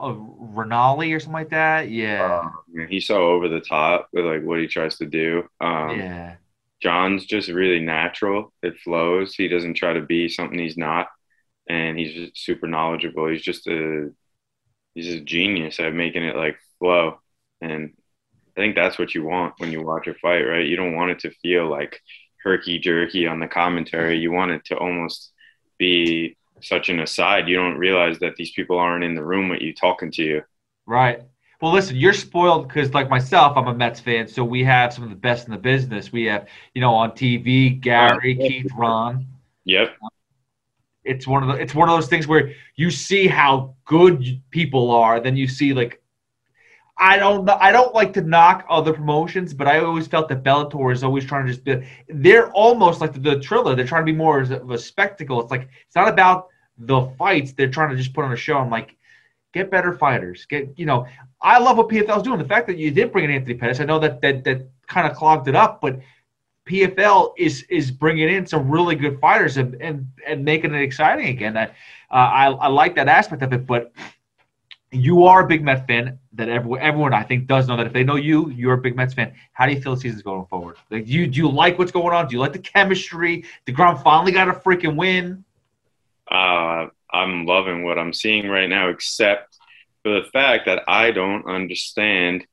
R- 0.00 0.26
Rinaldi 0.38 1.12
or 1.14 1.20
something 1.20 1.32
like 1.34 1.50
that. 1.50 1.90
Yeah, 1.90 2.50
he's 2.88 3.06
so 3.06 3.30
over 3.30 3.48
the 3.48 3.60
top 3.60 4.08
with 4.12 4.26
like 4.26 4.42
what 4.44 4.60
he 4.60 4.66
tries 4.66 4.98
to 4.98 5.06
do. 5.06 5.44
Um, 5.60 5.98
yeah. 5.98 6.36
Jon's 6.82 7.24
just 7.26 7.48
really 7.48 7.80
natural. 7.80 8.52
It 8.62 8.78
flows. 8.80 9.34
He 9.34 9.48
doesn't 9.48 9.74
try 9.74 9.94
to 9.94 10.02
be 10.02 10.28
something 10.28 10.58
he's 10.58 10.76
not, 10.76 11.08
and 11.68 11.98
he's 11.98 12.14
just 12.14 12.38
super 12.44 12.66
knowledgeable. 12.66 13.28
He's 13.28 13.42
just 13.42 13.66
a 13.66 14.10
he's 14.94 15.14
a 15.14 15.20
genius 15.20 15.80
at 15.80 15.94
making 15.94 16.24
it 16.24 16.36
like 16.36 16.58
flow. 16.78 17.20
And 17.60 17.94
I 18.56 18.60
think 18.60 18.74
that's 18.76 18.98
what 18.98 19.14
you 19.14 19.24
want 19.24 19.54
when 19.58 19.72
you 19.72 19.82
watch 19.82 20.06
a 20.06 20.14
fight, 20.14 20.42
right? 20.42 20.66
You 20.66 20.76
don't 20.76 20.94
want 20.94 21.10
it 21.10 21.18
to 21.20 21.30
feel 21.42 21.68
like 21.68 22.00
herky 22.42 22.78
jerky 22.78 23.26
on 23.26 23.40
the 23.40 23.48
commentary. 23.48 24.18
You 24.18 24.30
want 24.30 24.52
it 24.52 24.64
to 24.66 24.76
almost 24.76 25.32
be 25.78 26.36
such 26.60 26.88
an 26.88 27.00
aside. 27.00 27.48
You 27.48 27.56
don't 27.56 27.78
realize 27.78 28.18
that 28.20 28.36
these 28.36 28.52
people 28.52 28.78
aren't 28.78 29.04
in 29.04 29.14
the 29.14 29.24
room 29.24 29.48
with 29.48 29.60
you 29.60 29.74
talking 29.74 30.10
to 30.12 30.22
you. 30.22 30.42
Right. 30.86 31.22
Well, 31.60 31.72
listen, 31.72 31.96
you're 31.96 32.12
spoiled 32.12 32.68
because, 32.68 32.92
like 32.92 33.08
myself, 33.08 33.56
I'm 33.56 33.66
a 33.68 33.74
Mets 33.74 33.98
fan, 33.98 34.28
so 34.28 34.44
we 34.44 34.62
have 34.64 34.92
some 34.92 35.04
of 35.04 35.10
the 35.10 35.16
best 35.16 35.46
in 35.46 35.52
the 35.52 35.58
business. 35.58 36.12
We 36.12 36.24
have, 36.26 36.46
you 36.74 36.80
know, 36.80 36.94
on 36.94 37.12
TV, 37.12 37.80
Gary, 37.80 38.36
Keith, 38.36 38.70
Ron. 38.76 39.26
Yep. 39.64 39.96
It's 41.04 41.26
one 41.26 41.42
of 41.42 41.48
the. 41.48 41.62
It's 41.62 41.74
one 41.74 41.88
of 41.88 41.96
those 41.96 42.08
things 42.08 42.28
where 42.28 42.52
you 42.76 42.90
see 42.90 43.26
how 43.26 43.74
good 43.84 44.42
people 44.50 44.90
are, 44.90 45.20
then 45.20 45.36
you 45.36 45.48
see 45.48 45.72
like. 45.72 46.00
I 46.96 47.16
don't. 47.16 47.48
I 47.48 47.72
don't 47.72 47.94
like 47.94 48.12
to 48.14 48.20
knock 48.20 48.64
other 48.68 48.92
promotions, 48.92 49.52
but 49.52 49.66
I 49.66 49.80
always 49.80 50.06
felt 50.06 50.28
that 50.28 50.44
Bellator 50.44 50.92
is 50.92 51.02
always 51.02 51.24
trying 51.24 51.46
to 51.46 51.52
just 51.52 51.64
be. 51.64 51.84
They're 52.08 52.50
almost 52.52 53.00
like 53.00 53.12
the, 53.12 53.18
the 53.18 53.40
Triller. 53.40 53.74
They're 53.74 53.86
trying 53.86 54.02
to 54.02 54.12
be 54.12 54.16
more 54.16 54.40
of 54.40 54.70
a 54.70 54.78
spectacle. 54.78 55.40
It's 55.40 55.50
like 55.50 55.68
it's 55.86 55.96
not 55.96 56.08
about 56.08 56.48
the 56.78 57.06
fights. 57.18 57.52
They're 57.52 57.70
trying 57.70 57.90
to 57.90 57.96
just 57.96 58.14
put 58.14 58.24
on 58.24 58.32
a 58.32 58.36
show. 58.36 58.58
I'm 58.58 58.70
like, 58.70 58.96
get 59.52 59.72
better 59.72 59.92
fighters. 59.92 60.46
Get 60.46 60.72
you 60.76 60.86
know. 60.86 61.06
I 61.40 61.58
love 61.58 61.78
what 61.78 61.88
PFL 61.88 62.18
is 62.18 62.22
doing. 62.22 62.38
The 62.38 62.44
fact 62.44 62.68
that 62.68 62.78
you 62.78 62.92
did 62.92 63.10
bring 63.10 63.24
in 63.24 63.30
Anthony 63.32 63.54
Pettis, 63.54 63.80
I 63.80 63.84
know 63.84 63.98
that 63.98 64.20
that 64.20 64.44
that 64.44 64.68
kind 64.86 65.10
of 65.10 65.16
clogged 65.16 65.48
it 65.48 65.56
up, 65.56 65.80
but 65.80 65.98
PFL 66.68 67.32
is 67.36 67.64
is 67.64 67.90
bringing 67.90 68.28
in 68.28 68.46
some 68.46 68.70
really 68.70 68.94
good 68.94 69.18
fighters 69.20 69.56
and 69.56 69.74
and, 69.82 70.06
and 70.26 70.44
making 70.44 70.74
it 70.74 70.80
exciting 70.80 71.26
again. 71.26 71.56
I, 71.56 71.64
uh, 71.64 71.70
I 72.10 72.46
I 72.52 72.68
like 72.68 72.94
that 72.94 73.08
aspect 73.08 73.42
of 73.42 73.52
it, 73.52 73.66
but 73.66 73.92
you 74.94 75.24
are 75.24 75.44
a 75.44 75.46
big 75.46 75.62
Mets 75.62 75.84
fan. 75.86 76.18
That 76.32 76.48
everyone, 76.48 76.80
everyone 76.80 77.14
I 77.14 77.22
think 77.22 77.46
does 77.46 77.68
know 77.68 77.76
that 77.76 77.86
if 77.86 77.92
they 77.92 78.04
know 78.04 78.16
you, 78.16 78.50
you're 78.50 78.74
a 78.74 78.78
big 78.78 78.96
Mets 78.96 79.14
fan. 79.14 79.32
How 79.52 79.66
do 79.66 79.72
you 79.72 79.80
feel 79.80 79.94
the 79.94 80.00
season's 80.00 80.22
going 80.22 80.46
forward? 80.46 80.76
Like, 80.90 81.06
do 81.06 81.12
you 81.12 81.26
do 81.26 81.38
you 81.38 81.48
like 81.48 81.78
what's 81.78 81.92
going 81.92 82.14
on? 82.14 82.28
Do 82.28 82.34
you 82.34 82.40
like 82.40 82.52
the 82.52 82.58
chemistry? 82.58 83.44
The 83.66 83.72
ground 83.72 84.00
finally 84.02 84.32
got 84.32 84.48
a 84.48 84.52
freaking 84.52 84.96
win. 84.96 85.44
uh, 86.30 86.86
I'm 87.10 87.46
loving 87.46 87.84
what 87.84 87.98
I'm 87.98 88.12
seeing 88.12 88.48
right 88.48 88.68
now, 88.68 88.88
except 88.88 89.58
for 90.02 90.20
the 90.20 90.26
fact 90.32 90.66
that 90.66 90.82
I 90.88 91.12
don't 91.12 91.46
understand 91.46 92.46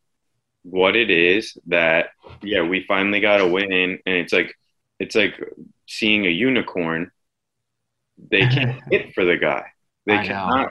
what 0.64 0.96
it 0.96 1.10
is 1.10 1.58
that 1.66 2.10
yeah 2.44 2.62
we 2.62 2.86
finally 2.88 3.20
got 3.20 3.42
a 3.42 3.48
win 3.48 3.72
and 3.72 4.00
it's 4.06 4.32
like 4.32 4.56
it's 5.00 5.16
like 5.16 5.34
seeing 5.88 6.26
a 6.26 6.30
unicorn. 6.30 7.12
They 8.30 8.42
can't 8.48 8.80
hit 8.92 9.14
for 9.14 9.26
the 9.26 9.38
guy. 9.38 9.66
They 10.06 10.14
I 10.14 10.28
know. 10.28 10.70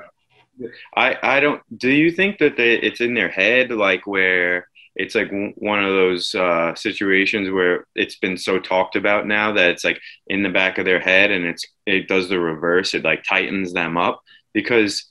I 0.97 1.17
I 1.23 1.41
don't. 1.41 1.63
Do 1.77 1.91
you 1.91 2.11
think 2.11 2.39
that 2.39 2.57
they, 2.57 2.75
it's 2.75 3.01
in 3.01 3.15
their 3.15 3.29
head, 3.29 3.71
like 3.71 4.07
where 4.07 4.69
it's 4.97 5.15
like 5.15 5.31
one 5.57 5.85
of 5.85 5.93
those 5.93 6.35
uh, 6.35 6.75
situations 6.75 7.51
where 7.51 7.87
it's 7.95 8.17
been 8.17 8.37
so 8.37 8.59
talked 8.59 8.97
about 8.97 9.27
now 9.27 9.53
that 9.53 9.71
it's 9.71 9.85
like 9.85 10.01
in 10.27 10.43
the 10.43 10.49
back 10.49 10.79
of 10.79 10.85
their 10.85 11.01
head, 11.01 11.31
and 11.31 11.45
it's 11.47 11.65
it 11.87 12.09
does 12.09 12.29
the 12.29 12.41
reverse. 12.41 12.95
It 12.95 13.05
like 13.05 13.23
tightens 13.25 13.73
them 13.73 13.97
up 13.97 14.21
because 14.53 15.11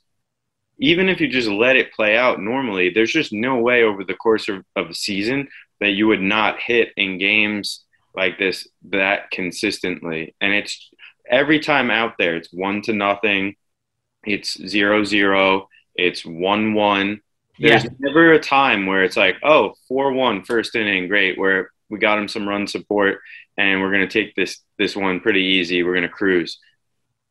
even 0.80 1.10
if 1.10 1.20
you 1.20 1.28
just 1.28 1.50
let 1.50 1.76
it 1.76 1.94
play 1.94 2.18
out 2.18 2.42
normally, 2.42 2.90
there's 2.90 3.12
just 3.12 3.34
no 3.34 3.58
way 3.58 3.84
over 3.84 4.04
the 4.04 4.14
course 4.14 4.48
of, 4.48 4.64
of 4.76 4.90
a 4.90 4.94
season 4.94 5.48
that 5.82 5.92
you 5.92 6.08
would 6.08 6.22
not 6.22 6.60
hit 6.60 6.90
in 6.96 7.18
games 7.18 7.84
like 8.16 8.38
this 8.38 8.68
that 8.90 9.30
consistently. 9.32 10.36
And 10.42 10.54
it's 10.54 10.90
every 11.30 11.60
time 11.60 11.92
out 11.92 12.14
there, 12.18 12.36
it's 12.36 12.52
one 12.54 12.82
to 12.84 12.94
nothing, 12.94 13.56
it's 14.26 14.58
zero 14.68 15.04
zero, 15.04 15.68
it's 15.96 16.26
one 16.26 16.74
one. 16.74 17.22
There's 17.58 17.84
Yeah. 17.84 17.90
never 18.00 18.34
a 18.34 18.40
time 18.40 18.86
where 18.86 19.04
it's 19.04 19.18
like, 19.18 19.36
oh, 19.44 19.74
4 19.90 20.14
1 20.14 20.44
first 20.44 20.76
inning, 20.76 21.08
great, 21.10 21.38
where 21.38 21.72
we 21.90 22.00
got 22.00 22.18
him 22.18 22.28
some 22.30 22.48
run 22.48 22.68
support 22.68 23.20
and 23.58 23.82
we're 23.82 23.92
going 23.92 24.08
to 24.08 24.24
take 24.24 24.34
this 24.36 24.62
this 24.78 24.96
one 24.96 25.20
pretty 25.20 25.42
easy. 25.44 25.84
We're 25.84 25.94
going 25.96 26.04
to 26.04 26.10
cruise. 26.10 26.58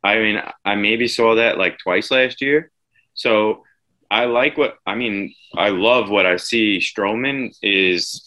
I 0.05 0.19
mean, 0.19 0.43
I 0.65 0.75
maybe 0.75 1.09
saw 1.09 1.37
that 1.37 1.57
like 1.57 1.79
twice 1.79 2.11
last 2.11 2.43
year. 2.43 2.71
So 3.15 3.65
I 4.11 4.27
like 4.27 4.59
what 4.59 4.77
I 4.87 4.95
mean. 4.95 5.35
I 5.57 5.71
love 5.71 6.11
what 6.11 6.27
I 6.27 6.37
see. 6.37 6.79
Stroman 6.79 7.55
is 7.63 8.23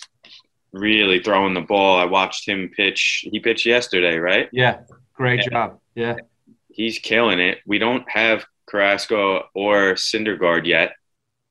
really 0.74 1.22
throwing 1.22 1.54
the 1.54 1.62
ball. 1.62 1.98
I 2.00 2.06
watched 2.06 2.48
him 2.48 2.72
pitch. 2.76 3.26
He 3.32 3.40
pitched 3.40 3.66
yesterday, 3.66 4.18
right? 4.18 4.50
Yeah, 4.52 4.80
great 5.14 5.42
job. 5.42 5.80
Yeah, 5.96 6.16
He's 6.74 7.00
killing 7.00 7.40
it. 7.40 7.60
We 7.66 7.80
don't 7.80 8.10
have 8.10 8.46
Carrasco 8.68 9.44
or 9.54 9.94
Syndergaard 9.94 10.66
yet, 10.66 10.94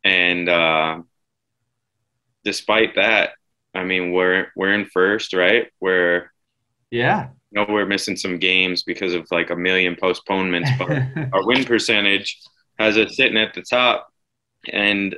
and 0.05 0.49
uh, 0.49 1.03
despite 2.45 2.95
that, 2.97 3.31
I 3.75 3.85
mean, 3.85 4.13
we're 4.13 4.49
we're 4.57 4.75
in 4.75 4.87
first, 4.87 5.33
right? 5.33 5.69
We're 5.81 6.31
yeah. 6.91 7.29
you 7.51 7.61
know 7.61 7.67
we're 7.69 7.87
missing 7.87 8.17
some 8.17 8.39
games 8.39 8.83
because 8.83 9.15
of 9.15 9.27
like 9.31 9.51
a 9.51 9.57
million 9.57 9.97
postponements, 9.97 10.71
but 10.79 10.91
our 11.33 11.47
win 11.47 11.65
percentage 11.65 12.39
has 12.79 12.97
us 12.97 13.17
sitting 13.17 13.37
at 13.39 13.55
the 13.55 13.63
top. 13.63 14.09
And 14.71 15.17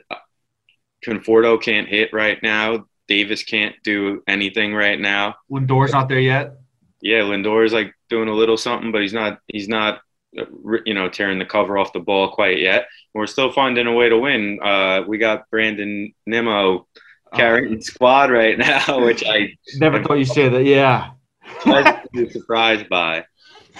Conforto 1.05 1.61
can't 1.61 1.88
hit 1.88 2.12
right 2.12 2.40
now. 2.42 2.86
Davis 3.09 3.42
can't 3.42 3.74
do 3.82 4.22
anything 4.28 4.74
right 4.74 4.98
now. 4.98 5.34
Lindor's 5.50 5.92
not 5.92 6.09
there 6.09 6.20
yet. 6.20 6.55
Yeah, 7.03 7.20
Lindor 7.20 7.66
is 7.66 7.74
like 7.74 7.94
doing 8.11 8.28
a 8.30 8.34
little 8.34 8.59
something, 8.59 8.92
but 8.92 9.03
he's 9.03 9.12
not. 9.14 9.40
He's 9.48 9.68
not. 9.68 10.00
uh, 10.38 10.44
You 10.86 10.94
know, 10.94 11.09
tearing 11.11 11.38
the 11.40 11.46
cover 11.46 11.78
off 11.78 11.92
the 11.92 12.00
ball 12.00 12.30
quite 12.32 12.61
yet. 12.61 12.86
We're 13.14 13.26
still 13.26 13.53
finding 13.53 13.86
a 13.88 13.92
way 13.94 14.09
to 14.09 14.18
win. 14.18 14.61
Uh, 14.62 15.03
we 15.07 15.18
got 15.18 15.50
Brandon 15.50 16.14
Nimmo 16.26 16.88
carrying 17.34 17.76
the 17.76 17.82
squad 17.82 18.30
right 18.30 18.59
now, 18.59 19.05
which 19.05 19.24
I 19.26 19.55
Never 19.74 20.03
thought 20.03 20.14
you'd 20.18 20.28
say 20.28 20.48
that. 20.48 20.64
Yeah. 20.64 21.11
pleasantly 21.64 22.30
surprised 22.30 22.88
by. 22.88 23.24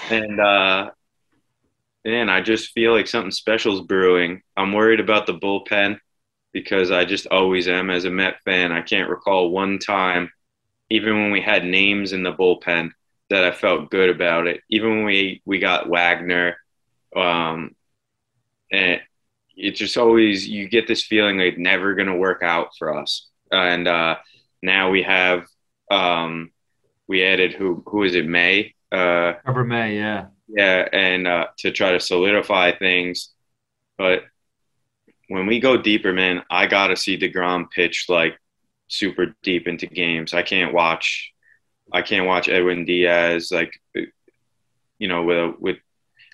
And 0.09 0.39
uh 0.39 0.91
man, 2.05 2.29
I 2.29 2.41
just 2.41 2.71
feel 2.73 2.91
like 2.93 3.07
something 3.07 3.31
special 3.31 3.75
is 3.75 3.81
brewing. 3.81 4.41
I'm 4.57 4.73
worried 4.73 4.99
about 4.99 5.25
the 5.25 5.33
bullpen 5.37 5.99
because 6.53 6.91
I 6.91 7.05
just 7.05 7.27
always 7.27 7.67
am 7.67 7.89
as 7.89 8.05
a 8.05 8.11
Met 8.11 8.41
fan. 8.45 8.71
I 8.71 8.81
can't 8.81 9.09
recall 9.09 9.49
one 9.51 9.79
time, 9.79 10.31
even 10.89 11.15
when 11.21 11.31
we 11.31 11.41
had 11.41 11.65
names 11.65 12.13
in 12.13 12.23
the 12.23 12.33
bullpen, 12.33 12.91
that 13.33 13.43
I 13.43 13.51
felt 13.51 13.89
good 13.89 14.09
about 14.09 14.47
it. 14.47 14.61
Even 14.69 14.89
when 14.89 15.05
we 15.05 15.41
we 15.45 15.59
got 15.59 15.89
Wagner, 15.89 16.57
um, 17.15 17.75
and 18.71 19.01
it 19.55 19.71
just 19.71 19.97
always 19.97 20.47
you 20.47 20.69
get 20.69 20.87
this 20.87 21.03
feeling 21.03 21.37
like 21.37 21.57
never 21.57 21.95
gonna 21.95 22.15
work 22.15 22.43
out 22.43 22.69
for 22.77 22.97
us. 22.97 23.27
And 23.51 23.87
uh, 23.87 24.17
now 24.61 24.89
we 24.89 25.03
have 25.03 25.45
um, 25.91 26.51
we 27.07 27.23
added 27.23 27.53
who 27.53 27.83
who 27.87 28.03
is 28.03 28.15
it 28.15 28.25
May 28.27 28.73
uh, 28.93 29.33
Trevor 29.43 29.63
May, 29.63 29.97
yeah. 29.97 30.27
yeah, 30.47 30.87
and 30.93 31.27
uh, 31.27 31.47
to 31.57 31.71
try 31.71 31.93
to 31.93 31.99
solidify 31.99 32.73
things. 32.77 33.29
But 33.97 34.21
when 35.29 35.47
we 35.47 35.59
go 35.59 35.77
deeper, 35.77 36.13
man, 36.13 36.43
I 36.51 36.67
gotta 36.67 36.95
see 36.95 37.17
Degrom 37.17 37.71
pitch 37.71 38.05
like 38.07 38.37
super 38.87 39.35
deep 39.41 39.67
into 39.67 39.87
games. 39.87 40.35
I 40.35 40.43
can't 40.43 40.73
watch, 40.73 41.32
I 41.93 42.01
can't 42.01 42.25
watch 42.25 42.49
Edwin 42.49 42.85
Diaz 42.85 43.51
like, 43.51 43.79
you 44.97 45.07
know, 45.07 45.23
with 45.23 45.55
with. 45.59 45.77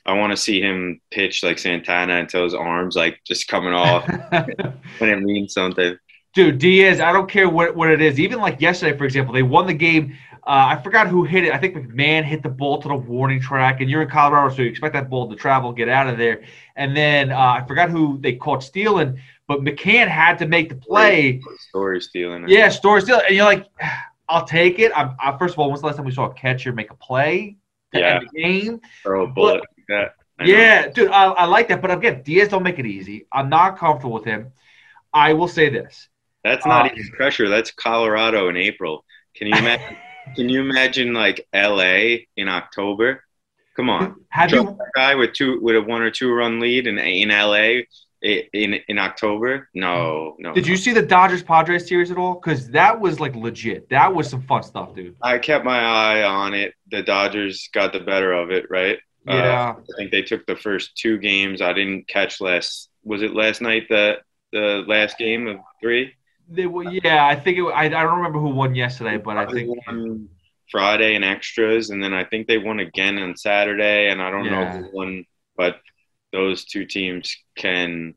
I 0.05 0.14
want 0.14 0.32
to 0.32 0.38
see 0.38 0.60
him 0.62 1.01
pitch 1.12 1.43
like 1.43 1.60
Santana 1.60 2.16
until 2.16 2.43
his 2.43 2.55
arms 2.55 2.95
like 2.95 3.20
just 3.28 3.47
coming 3.47 3.74
off 3.74 4.07
when 4.97 5.10
it 5.10 5.22
means 5.22 5.53
something. 5.53 5.97
Dude, 6.34 6.57
Diaz, 6.57 6.99
I 6.99 7.12
don't 7.12 7.30
care 7.30 7.49
what, 7.49 7.76
what 7.76 7.89
it 7.89 8.01
is. 8.01 8.20
Even 8.20 8.39
like 8.39 8.62
yesterday, 8.62 8.97
for 8.97 9.03
example, 9.03 9.34
they 9.34 9.43
won 9.43 9.68
the 9.68 9.74
game. 9.74 10.16
Uh, 10.47 10.76
I 10.78 10.82
forgot 10.82 11.07
who 11.07 11.24
hit 11.26 11.43
it. 11.43 11.53
I 11.53 11.57
think 11.57 11.76
McMahon 11.76 12.24
hit 12.24 12.43
the 12.43 12.49
ball 12.49 12.82
to 12.82 12.88
the 12.88 12.95
warning 12.95 13.41
track, 13.41 13.82
and 13.82 13.89
you're 13.89 14.03
in 14.03 14.10
Colorado, 14.10 14.55
so 14.55 14.62
you 14.62 14.70
expect 14.70 14.93
that 14.93 15.10
ball 15.10 15.30
to 15.30 15.36
travel, 15.36 15.74
get 15.74 15.89
out 15.89 16.07
of 16.07 16.18
there. 16.18 16.43
And 16.76 16.95
then 16.95 17.32
uh, 17.32 17.38
I 17.38 17.66
forgot 17.68 17.89
who 17.89 18.20
they 18.20 18.34
caught 18.34 18.64
stealing, 18.64 19.20
but 19.47 19.62
McCann 19.62 20.07
had 20.07 20.38
to 20.39 20.47
make 20.47 20.70
the 20.70 20.76
play. 20.76 21.41
Story 21.70 21.99
stealing. 21.99 22.45
Yeah, 22.47 22.70
story 22.70 23.01
stealing. 23.01 23.26
And 23.28 23.36
you're 23.36 23.45
like, 23.45 23.68
I'll 24.30 24.46
take 24.46 24.80
it. 24.80 24.92
I'm, 24.96 25.16
I, 25.20 25.38
first 25.38 25.56
of 25.56 25.60
all, 25.60 25.70
when's 25.70 25.82
the 25.82 25.88
last 25.88 25.98
time 25.98 26.06
we 26.06 26.12
saw 26.12 26.26
a 26.30 26.34
catcher 26.34 26.72
make 26.72 26.92
a 26.92 26.96
play 26.96 27.58
Yeah. 27.94 28.20
the 28.20 28.42
game? 28.42 28.80
Throw 29.04 29.26
a 29.26 29.28
bullet 29.28 29.62
like 29.62 29.86
that. 29.90 30.14
I 30.40 30.46
know. 30.46 30.52
Yeah, 30.54 30.88
dude, 30.90 31.12
I, 31.12 31.26
I 31.26 31.46
like 31.46 31.68
that. 31.70 31.82
But 31.82 31.92
again, 31.92 32.22
Diaz 32.24 32.48
don't 32.50 32.64
make 32.64 32.80
it 32.80 32.86
easy. 32.86 33.26
I'm 33.32 33.50
not 33.50 33.78
comfortable 33.78 34.14
with 34.14 34.26
him. 34.26 34.52
I 35.12 35.34
will 35.34 35.48
say 35.50 35.70
this. 35.70 36.08
That's 36.44 36.66
not 36.66 36.86
Uh, 36.86 36.90
even 36.96 37.12
pressure. 37.12 37.50
That's 37.50 37.72
Colorado 37.72 38.48
in 38.50 38.56
April. 38.56 39.04
Can 39.36 39.48
you 39.48 39.58
imagine? 39.58 39.98
can 40.36 40.48
you 40.48 40.62
imagine 40.62 41.14
like 41.14 41.48
L.A. 41.52 42.28
in 42.38 42.48
October? 42.48 43.24
Come 43.76 43.90
on, 43.90 44.16
Have 44.30 44.50
Trust 44.50 44.68
you 44.68 44.78
guy 44.96 45.16
with 45.16 45.34
two 45.34 45.60
with 45.62 45.76
a 45.76 45.82
one 45.82 46.02
or 46.02 46.12
two 46.12 46.32
run 46.34 46.60
lead 46.60 46.86
in 46.88 46.98
in 47.00 47.32
L.A. 47.32 47.88
in 48.22 48.76
in 48.88 48.98
October? 48.98 49.70
No, 49.74 50.36
no. 50.40 50.54
did 50.54 50.68
you 50.68 50.78
see 50.78 50.94
the 50.94 51.02
Dodgers 51.02 51.44
Padres 51.44 51.88
series 51.88 52.12
at 52.12 52.18
all? 52.18 52.36
Because 52.36 52.70
that 52.72 53.00
was 53.00 53.20
like 53.20 53.36
legit. 53.36 53.90
That 53.90 54.14
was 54.14 54.30
some 54.30 54.42
fun 54.44 54.64
stuff, 54.64 54.94
dude. 54.96 55.16
I 55.22 55.38
kept 55.40 55.66
my 55.66 55.80
eye 55.80 56.24
on 56.24 56.54
it. 56.54 56.74
The 56.92 57.02
Dodgers 57.02 57.70
got 57.74 57.94
the 57.94 58.00
better 58.00 58.34
of 58.34 58.52
it, 58.52 58.66
right? 58.70 58.98
Uh, 59.28 59.36
Yeah. 59.36 59.76
I 59.78 59.98
think 59.98 60.12
they 60.12 60.22
took 60.22 60.46
the 60.46 60.56
first 60.56 60.96
two 60.98 61.18
games. 61.18 61.62
I 61.62 61.74
didn't 61.74 62.08
catch 62.08 62.42
last. 62.42 62.90
Was 63.04 63.22
it 63.22 63.34
last 63.34 63.62
night 63.62 63.84
that 63.90 64.20
the 64.52 64.84
last 64.88 65.18
game 65.18 65.48
of 65.48 65.58
three? 65.82 66.14
They 66.52 66.66
were, 66.66 66.84
yeah, 66.84 67.28
I 67.28 67.36
think 67.36 67.60
it, 67.60 67.64
I, 67.64 67.86
I 67.86 67.90
don't 67.90 68.18
remember 68.18 68.40
who 68.40 68.50
won 68.50 68.74
yesterday, 68.74 69.18
but 69.18 69.38
I 69.38 69.46
think 69.46 69.70
won 69.86 70.28
Friday 70.72 71.16
and 71.16 71.24
extras, 71.24 71.92
and 71.92 72.04
then 72.04 72.14
I 72.14 72.24
think 72.24 72.48
they 72.48 72.58
won 72.58 72.80
again 72.80 73.20
on 73.20 73.38
Saturday, 73.38 74.10
and 74.10 74.20
I 74.22 74.32
don't 74.32 74.46
know 74.50 74.66
who 74.66 74.90
won, 74.92 75.26
but 75.56 75.78
those 76.32 76.66
two 76.66 76.86
teams 76.86 77.36
can 77.56 78.14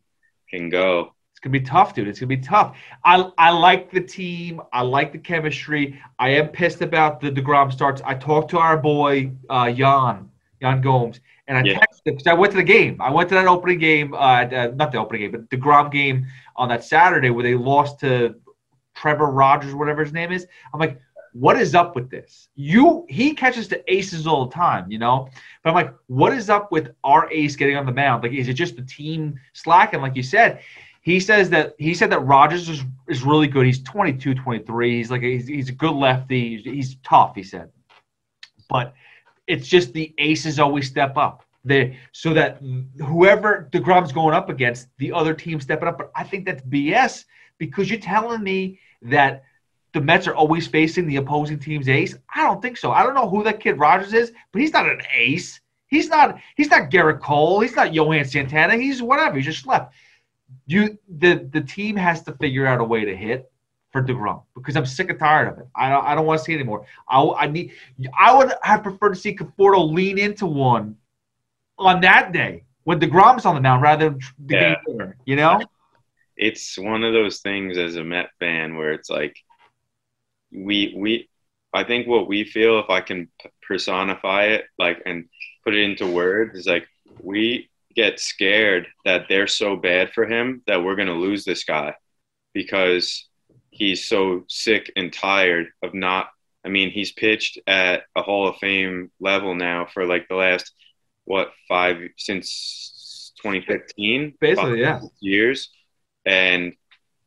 can 0.50 0.68
go. 0.68 1.14
it's 1.32 1.40
gonna 1.40 1.52
be 1.52 1.60
tough, 1.60 1.94
dude. 1.94 2.08
It's 2.08 2.20
gonna 2.20 2.28
be 2.28 2.36
tough. 2.38 2.76
I 3.04 3.30
I 3.38 3.50
like 3.50 3.90
the 3.90 4.00
team. 4.00 4.60
I 4.72 4.82
like 4.82 5.12
the 5.12 5.18
chemistry. 5.18 6.00
I 6.18 6.30
am 6.30 6.48
pissed 6.48 6.82
about 6.82 7.20
the 7.20 7.30
Degrom 7.30 7.72
starts. 7.72 8.02
I 8.04 8.14
talked 8.14 8.50
to 8.50 8.58
our 8.58 8.76
boy 8.76 9.32
uh, 9.50 9.70
Yan 9.74 10.30
Yan 10.60 10.80
Gomes, 10.82 11.20
and 11.48 11.56
I 11.58 11.62
Yeah. 11.62 11.74
texted 11.78 12.04
because 12.04 12.26
I 12.26 12.34
went 12.34 12.52
to 12.52 12.58
the 12.58 12.62
game. 12.64 13.00
I 13.00 13.10
went 13.10 13.28
to 13.30 13.34
that 13.36 13.46
opening 13.46 13.78
game, 13.78 14.14
uh, 14.14 14.44
uh, 14.44 14.72
not 14.74 14.92
the 14.92 14.98
opening 14.98 15.22
game, 15.22 15.32
but 15.32 15.48
the 15.50 15.56
Degrom 15.56 15.90
game 15.90 16.26
on 16.56 16.68
that 16.68 16.84
Saturday 16.84 17.30
where 17.30 17.42
they 17.42 17.54
lost 17.54 18.00
to 18.00 18.36
Trevor 18.94 19.26
Rogers, 19.30 19.74
whatever 19.74 20.04
his 20.04 20.12
name 20.12 20.32
is. 20.32 20.46
I'm 20.72 20.78
like, 20.80 21.00
what 21.32 21.58
is 21.58 21.74
up 21.74 21.94
with 21.96 22.10
this? 22.10 22.48
You 22.54 23.06
he 23.08 23.34
catches 23.34 23.68
the 23.68 23.82
aces 23.92 24.26
all 24.26 24.46
the 24.46 24.52
time, 24.52 24.90
you 24.90 24.98
know. 24.98 25.28
But 25.62 25.70
I'm 25.70 25.76
like, 25.76 25.94
what 26.06 26.32
is 26.32 26.50
up 26.50 26.70
with 26.70 26.92
our 27.04 27.30
ace 27.30 27.56
getting 27.56 27.76
on 27.76 27.86
the 27.86 27.92
mound? 27.92 28.22
Like, 28.22 28.32
is 28.32 28.48
it 28.48 28.54
just 28.54 28.76
the 28.76 28.82
team 28.82 29.38
slacking? 29.52 30.00
Like 30.00 30.16
you 30.16 30.22
said, 30.22 30.60
he 31.02 31.18
says 31.18 31.50
that 31.50 31.74
he 31.78 31.94
said 31.94 32.10
that 32.10 32.20
Rogers 32.20 32.68
is, 32.68 32.84
is 33.08 33.22
really 33.22 33.48
good. 33.48 33.66
He's 33.66 33.82
22, 33.82 34.34
23. 34.34 34.96
He's 34.96 35.10
like 35.10 35.22
a, 35.22 35.26
he's, 35.26 35.48
he's 35.48 35.68
a 35.68 35.72
good 35.72 35.94
lefty. 35.94 36.56
He's, 36.56 36.64
he's 36.64 36.96
tough. 37.02 37.34
He 37.34 37.42
said, 37.42 37.70
but 38.68 38.94
it's 39.46 39.66
just 39.66 39.92
the 39.92 40.14
aces 40.18 40.58
always 40.58 40.86
step 40.86 41.16
up. 41.16 41.44
They 41.64 41.98
so 42.12 42.34
that 42.34 42.60
whoever 42.98 43.68
Degrom's 43.72 44.12
going 44.12 44.34
up 44.34 44.48
against, 44.48 44.88
the 44.98 45.12
other 45.12 45.32
team 45.32 45.60
stepping 45.60 45.88
up. 45.88 45.98
But 45.98 46.10
I 46.14 46.24
think 46.24 46.44
that's 46.44 46.62
BS 46.62 47.24
because 47.58 47.88
you're 47.88 48.00
telling 48.00 48.42
me 48.42 48.80
that 49.02 49.44
the 49.92 50.00
Mets 50.00 50.26
are 50.26 50.34
always 50.34 50.66
facing 50.66 51.06
the 51.06 51.16
opposing 51.16 51.58
team's 51.58 51.88
ace. 51.88 52.16
I 52.34 52.42
don't 52.42 52.62
think 52.62 52.76
so. 52.76 52.92
I 52.92 53.02
don't 53.02 53.14
know 53.14 53.28
who 53.28 53.42
that 53.44 53.60
kid 53.60 53.78
Rogers 53.78 54.12
is, 54.14 54.32
but 54.52 54.60
he's 54.62 54.72
not 54.72 54.88
an 54.88 55.00
ace. 55.14 55.60
He's 55.86 56.08
not. 56.08 56.38
He's 56.56 56.70
not 56.70 56.90
Gerrit 56.90 57.20
Cole. 57.20 57.60
He's 57.60 57.76
not 57.76 57.92
Johan 57.92 58.24
Santana. 58.24 58.76
He's 58.76 59.02
whatever. 59.02 59.36
He 59.36 59.42
just 59.42 59.66
left. 59.66 59.92
You 60.66 60.98
the 61.18 61.46
the 61.52 61.60
team 61.60 61.96
has 61.96 62.22
to 62.22 62.32
figure 62.32 62.66
out 62.66 62.80
a 62.80 62.84
way 62.84 63.04
to 63.04 63.14
hit 63.14 63.50
for 63.90 64.02
Degrom 64.02 64.42
because 64.54 64.74
I'm 64.76 64.86
sick 64.86 65.10
and 65.10 65.18
tired 65.18 65.48
of 65.48 65.58
it. 65.58 65.66
I 65.76 65.90
don't. 65.90 66.04
I 66.04 66.14
don't 66.14 66.24
want 66.24 66.38
to 66.38 66.44
see 66.44 66.52
it 66.52 66.56
anymore. 66.56 66.86
I, 67.08 67.22
I 67.22 67.46
need. 67.46 67.72
I 68.18 68.34
would 68.34 68.52
have 68.62 68.82
preferred 68.82 69.10
to 69.10 69.16
see 69.20 69.36
Conforto 69.36 69.92
lean 69.92 70.18
into 70.18 70.46
one 70.46 70.96
on 71.78 72.00
that 72.00 72.32
day 72.32 72.64
when 72.84 72.98
Degrom's 72.98 73.44
on 73.44 73.54
the 73.54 73.60
mound 73.60 73.82
rather 73.82 74.08
than 74.10 74.18
the 74.46 74.54
Yeah. 74.54 74.60
game 74.60 74.76
winner. 74.86 75.16
You 75.26 75.36
know. 75.36 75.60
It's 76.36 76.78
one 76.78 77.04
of 77.04 77.12
those 77.12 77.40
things 77.40 77.76
as 77.76 77.96
a 77.96 78.02
Met 78.04 78.30
fan 78.40 78.76
where 78.76 78.92
it's 78.92 79.10
like 79.10 79.36
we 80.52 80.94
we 80.96 81.28
I 81.72 81.84
think 81.84 82.06
what 82.06 82.28
we 82.28 82.44
feel 82.44 82.78
if 82.78 82.90
I 82.90 83.00
can 83.00 83.28
personify 83.66 84.44
it 84.44 84.64
like 84.78 85.02
and 85.06 85.26
put 85.64 85.74
it 85.74 85.82
into 85.82 86.06
words 86.06 86.58
is 86.58 86.66
like 86.66 86.86
we 87.20 87.70
get 87.94 88.20
scared 88.20 88.86
that 89.04 89.26
they're 89.28 89.46
so 89.46 89.76
bad 89.76 90.12
for 90.12 90.26
him 90.26 90.62
that 90.66 90.82
we're 90.82 90.96
going 90.96 91.08
to 91.08 91.14
lose 91.14 91.44
this 91.44 91.64
guy 91.64 91.94
because 92.54 93.28
he's 93.70 94.04
so 94.04 94.44
sick 94.48 94.92
and 94.96 95.12
tired 95.12 95.68
of 95.82 95.94
not 95.94 96.28
I 96.64 96.68
mean 96.68 96.90
he's 96.90 97.12
pitched 97.12 97.58
at 97.66 98.02
a 98.14 98.22
Hall 98.22 98.48
of 98.48 98.56
Fame 98.56 99.10
level 99.20 99.54
now 99.54 99.86
for 99.92 100.06
like 100.06 100.28
the 100.28 100.36
last 100.36 100.72
what 101.24 101.52
five 101.68 101.98
since 102.18 103.32
2015 103.42 104.34
Basically, 104.40 104.80
yeah. 104.80 105.00
years 105.20 105.70
and 106.24 106.74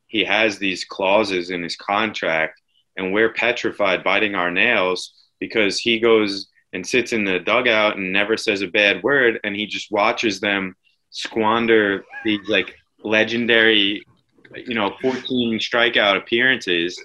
he 0.07 0.23
has 0.23 0.59
these 0.59 0.85
clauses 0.85 1.49
in 1.49 1.63
his 1.63 1.75
contract 1.75 2.61
and 2.97 3.13
we're 3.13 3.33
petrified 3.33 4.03
biting 4.03 4.35
our 4.35 4.51
nails 4.51 5.13
because 5.39 5.79
he 5.79 5.99
goes 5.99 6.47
and 6.73 6.85
sits 6.85 7.13
in 7.13 7.23
the 7.25 7.39
dugout 7.39 7.97
and 7.97 8.11
never 8.11 8.35
says 8.37 8.61
a 8.61 8.67
bad 8.67 9.01
word 9.03 9.39
and 9.43 9.55
he 9.55 9.65
just 9.65 9.91
watches 9.91 10.39
them 10.39 10.75
squander 11.09 12.03
these 12.23 12.47
like 12.49 12.75
legendary 13.03 14.03
you 14.55 14.73
know 14.73 14.95
14 15.01 15.59
strikeout 15.59 16.17
appearances. 16.17 17.01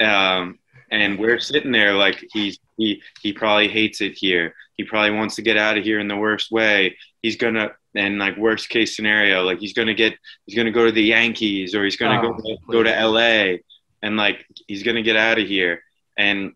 Um, 0.00 0.58
and 0.90 1.18
we're 1.18 1.38
sitting 1.40 1.72
there 1.72 1.94
like 1.94 2.22
he's 2.32 2.58
he 2.76 3.02
he 3.22 3.32
probably 3.32 3.68
hates 3.68 4.00
it 4.00 4.12
here. 4.16 4.54
He 4.76 4.84
probably 4.84 5.12
wants 5.12 5.36
to 5.36 5.42
get 5.42 5.56
out 5.56 5.78
of 5.78 5.84
here 5.84 6.00
in 6.00 6.08
the 6.08 6.16
worst 6.16 6.50
way. 6.50 6.96
He's 7.22 7.36
gonna 7.36 7.72
and 7.94 8.18
like 8.18 8.36
worst 8.36 8.68
case 8.70 8.96
scenario 8.96 9.42
like 9.42 9.58
he's 9.58 9.74
gonna 9.74 9.94
get 9.94 10.14
he's 10.46 10.56
gonna 10.56 10.70
go 10.70 10.86
to 10.86 10.92
the 10.92 11.02
yankees 11.02 11.74
or 11.74 11.84
he's 11.84 11.96
gonna 11.96 12.20
Oh, 12.20 12.32
go 12.32 12.36
to, 12.36 12.56
go 12.70 12.82
to 12.82 13.06
la 13.06 13.56
and 14.02 14.16
like 14.16 14.44
he's 14.66 14.82
gonna 14.82 15.02
get 15.02 15.16
out 15.16 15.38
of 15.38 15.46
here 15.46 15.82
and 16.18 16.52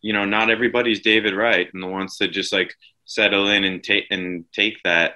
you 0.00 0.12
know 0.12 0.24
not 0.24 0.50
everybody's 0.50 1.00
david 1.00 1.34
wright 1.34 1.68
and 1.72 1.82
the 1.82 1.86
wants 1.86 2.18
to 2.18 2.28
just 2.28 2.52
like 2.52 2.74
settle 3.04 3.48
in 3.48 3.64
and 3.64 3.82
take 3.82 4.04
and 4.10 4.44
take 4.52 4.80
that 4.84 5.14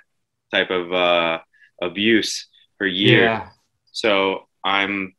type 0.53 0.70
of 0.70 0.92
uh 0.92 1.38
abuse 1.80 2.48
for 2.78 2.86
years 2.86 3.22
Yeah. 3.22 3.48
so 3.92 4.48
i'm 4.64 5.14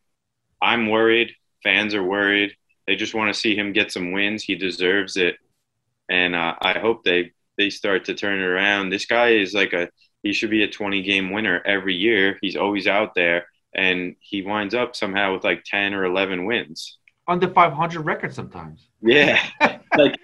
i'm 0.62 0.90
worried 0.90 1.34
fans 1.64 1.96
are 1.96 2.04
worried. 2.04 2.52
They 2.86 2.98
just 2.98 3.14
want 3.16 3.34
to 3.34 3.40
see 3.40 3.56
him 3.56 3.72
get 3.72 3.90
some 3.90 4.12
wins. 4.12 4.44
He 4.44 4.56
deserves 4.56 5.16
it, 5.16 5.38
and 6.10 6.36
uh, 6.36 6.56
I 6.62 6.78
hope 6.78 7.06
they 7.06 7.32
they 7.58 7.70
start 7.70 8.04
to 8.06 8.14
turn 8.14 8.40
it 8.40 8.44
around. 8.44 8.90
This 8.90 9.06
guy 9.06 9.30
is 9.30 9.54
like 9.54 9.72
a 9.72 9.88
he 10.24 10.34
should 10.34 10.50
be 10.50 10.64
a 10.64 10.68
20 10.68 11.02
game 11.02 11.32
winner 11.32 11.62
every 11.66 11.96
year. 11.96 12.38
He's 12.42 12.58
always 12.58 12.86
out 12.86 13.16
there, 13.16 13.46
and 13.76 14.16
he 14.20 14.42
winds 14.42 14.74
up 14.74 14.96
somehow 14.96 15.34
with 15.34 15.44
like 15.44 15.64
10 15.66 15.94
or 15.94 16.06
11 16.06 16.46
wins. 16.46 16.98
Under 17.28 17.48
500 17.48 18.02
record 18.02 18.34
sometimes. 18.34 18.90
Yeah, 19.02 19.42
like 19.98 20.16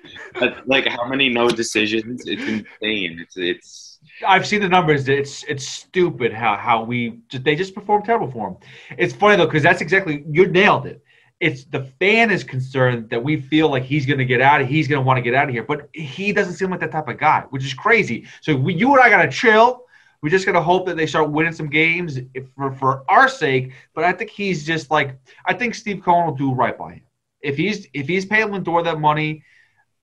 like 0.66 0.86
how 0.88 1.06
many 1.08 1.30
no 1.30 1.50
decisions? 1.50 2.24
It's 2.26 2.44
insane. 2.44 3.20
It's 3.20 3.38
it's. 3.38 4.00
I've 4.28 4.46
seen 4.46 4.62
the 4.62 4.68
numbers. 4.68 5.08
It's 5.08 5.44
it's 5.44 5.66
stupid 5.66 6.34
how 6.34 6.58
how 6.58 6.84
we 6.84 7.20
they 7.32 7.56
just 7.56 7.74
perform 7.74 8.04
terrible 8.04 8.30
for 8.30 8.50
him. 8.50 8.58
It's 8.98 9.14
funny 9.14 9.38
though 9.38 9.46
because 9.46 9.64
that's 9.64 9.80
exactly 9.82 10.26
you 10.30 10.48
nailed 10.48 10.88
it. 10.88 11.02
It's 11.40 11.64
the 11.64 11.86
fan 12.00 12.32
is 12.32 12.44
concerned 12.44 13.10
that 13.12 13.24
we 13.24 13.40
feel 13.40 13.70
like 13.70 13.84
he's 13.84 14.06
going 14.06 14.20
to 14.20 14.26
get 14.26 14.42
out 14.42 14.60
of. 14.60 14.68
He's 14.68 14.90
going 14.90 15.02
to 15.02 15.08
want 15.08 15.18
to 15.18 15.22
get 15.22 15.34
out 15.34 15.48
of 15.48 15.54
here, 15.54 15.64
but 15.64 15.90
he 15.94 16.34
doesn't 16.34 16.56
seem 16.56 16.70
like 16.70 16.82
that 16.82 16.92
type 16.92 17.08
of 17.08 17.18
guy, 17.18 17.46
which 17.50 17.64
is 17.64 17.74
crazy. 17.74 18.28
So 18.42 18.58
we, 18.58 18.74
you 18.74 18.92
and 18.92 19.02
I 19.02 19.10
got 19.10 19.24
to 19.24 19.30
chill. 19.30 19.86
We 20.22 20.30
just 20.30 20.46
got 20.46 20.54
to 20.54 20.62
hope 20.62 20.86
that 20.88 20.98
they 20.98 21.06
start 21.06 21.30
winning 21.30 21.54
some 21.54 21.70
games 21.70 22.20
for 22.56 22.72
for 22.74 23.04
our 23.10 23.28
sake. 23.28 23.72
But 23.94 24.04
I 24.04 24.12
think 24.12 24.30
he's 24.30 24.66
just 24.66 24.92
like 24.92 25.18
I 25.46 25.54
think 25.54 25.76
Steve 25.76 26.02
Cohen 26.04 26.26
will 26.26 26.36
do 26.36 26.54
right 26.54 26.78
by 26.78 26.94
him. 26.96 27.02
If 27.42 27.58
he's 27.58 27.88
if 27.94 28.08
he's 28.08 28.26
paying 28.26 28.48
Lindor 28.48 28.84
that 28.84 29.00
money, 29.00 29.44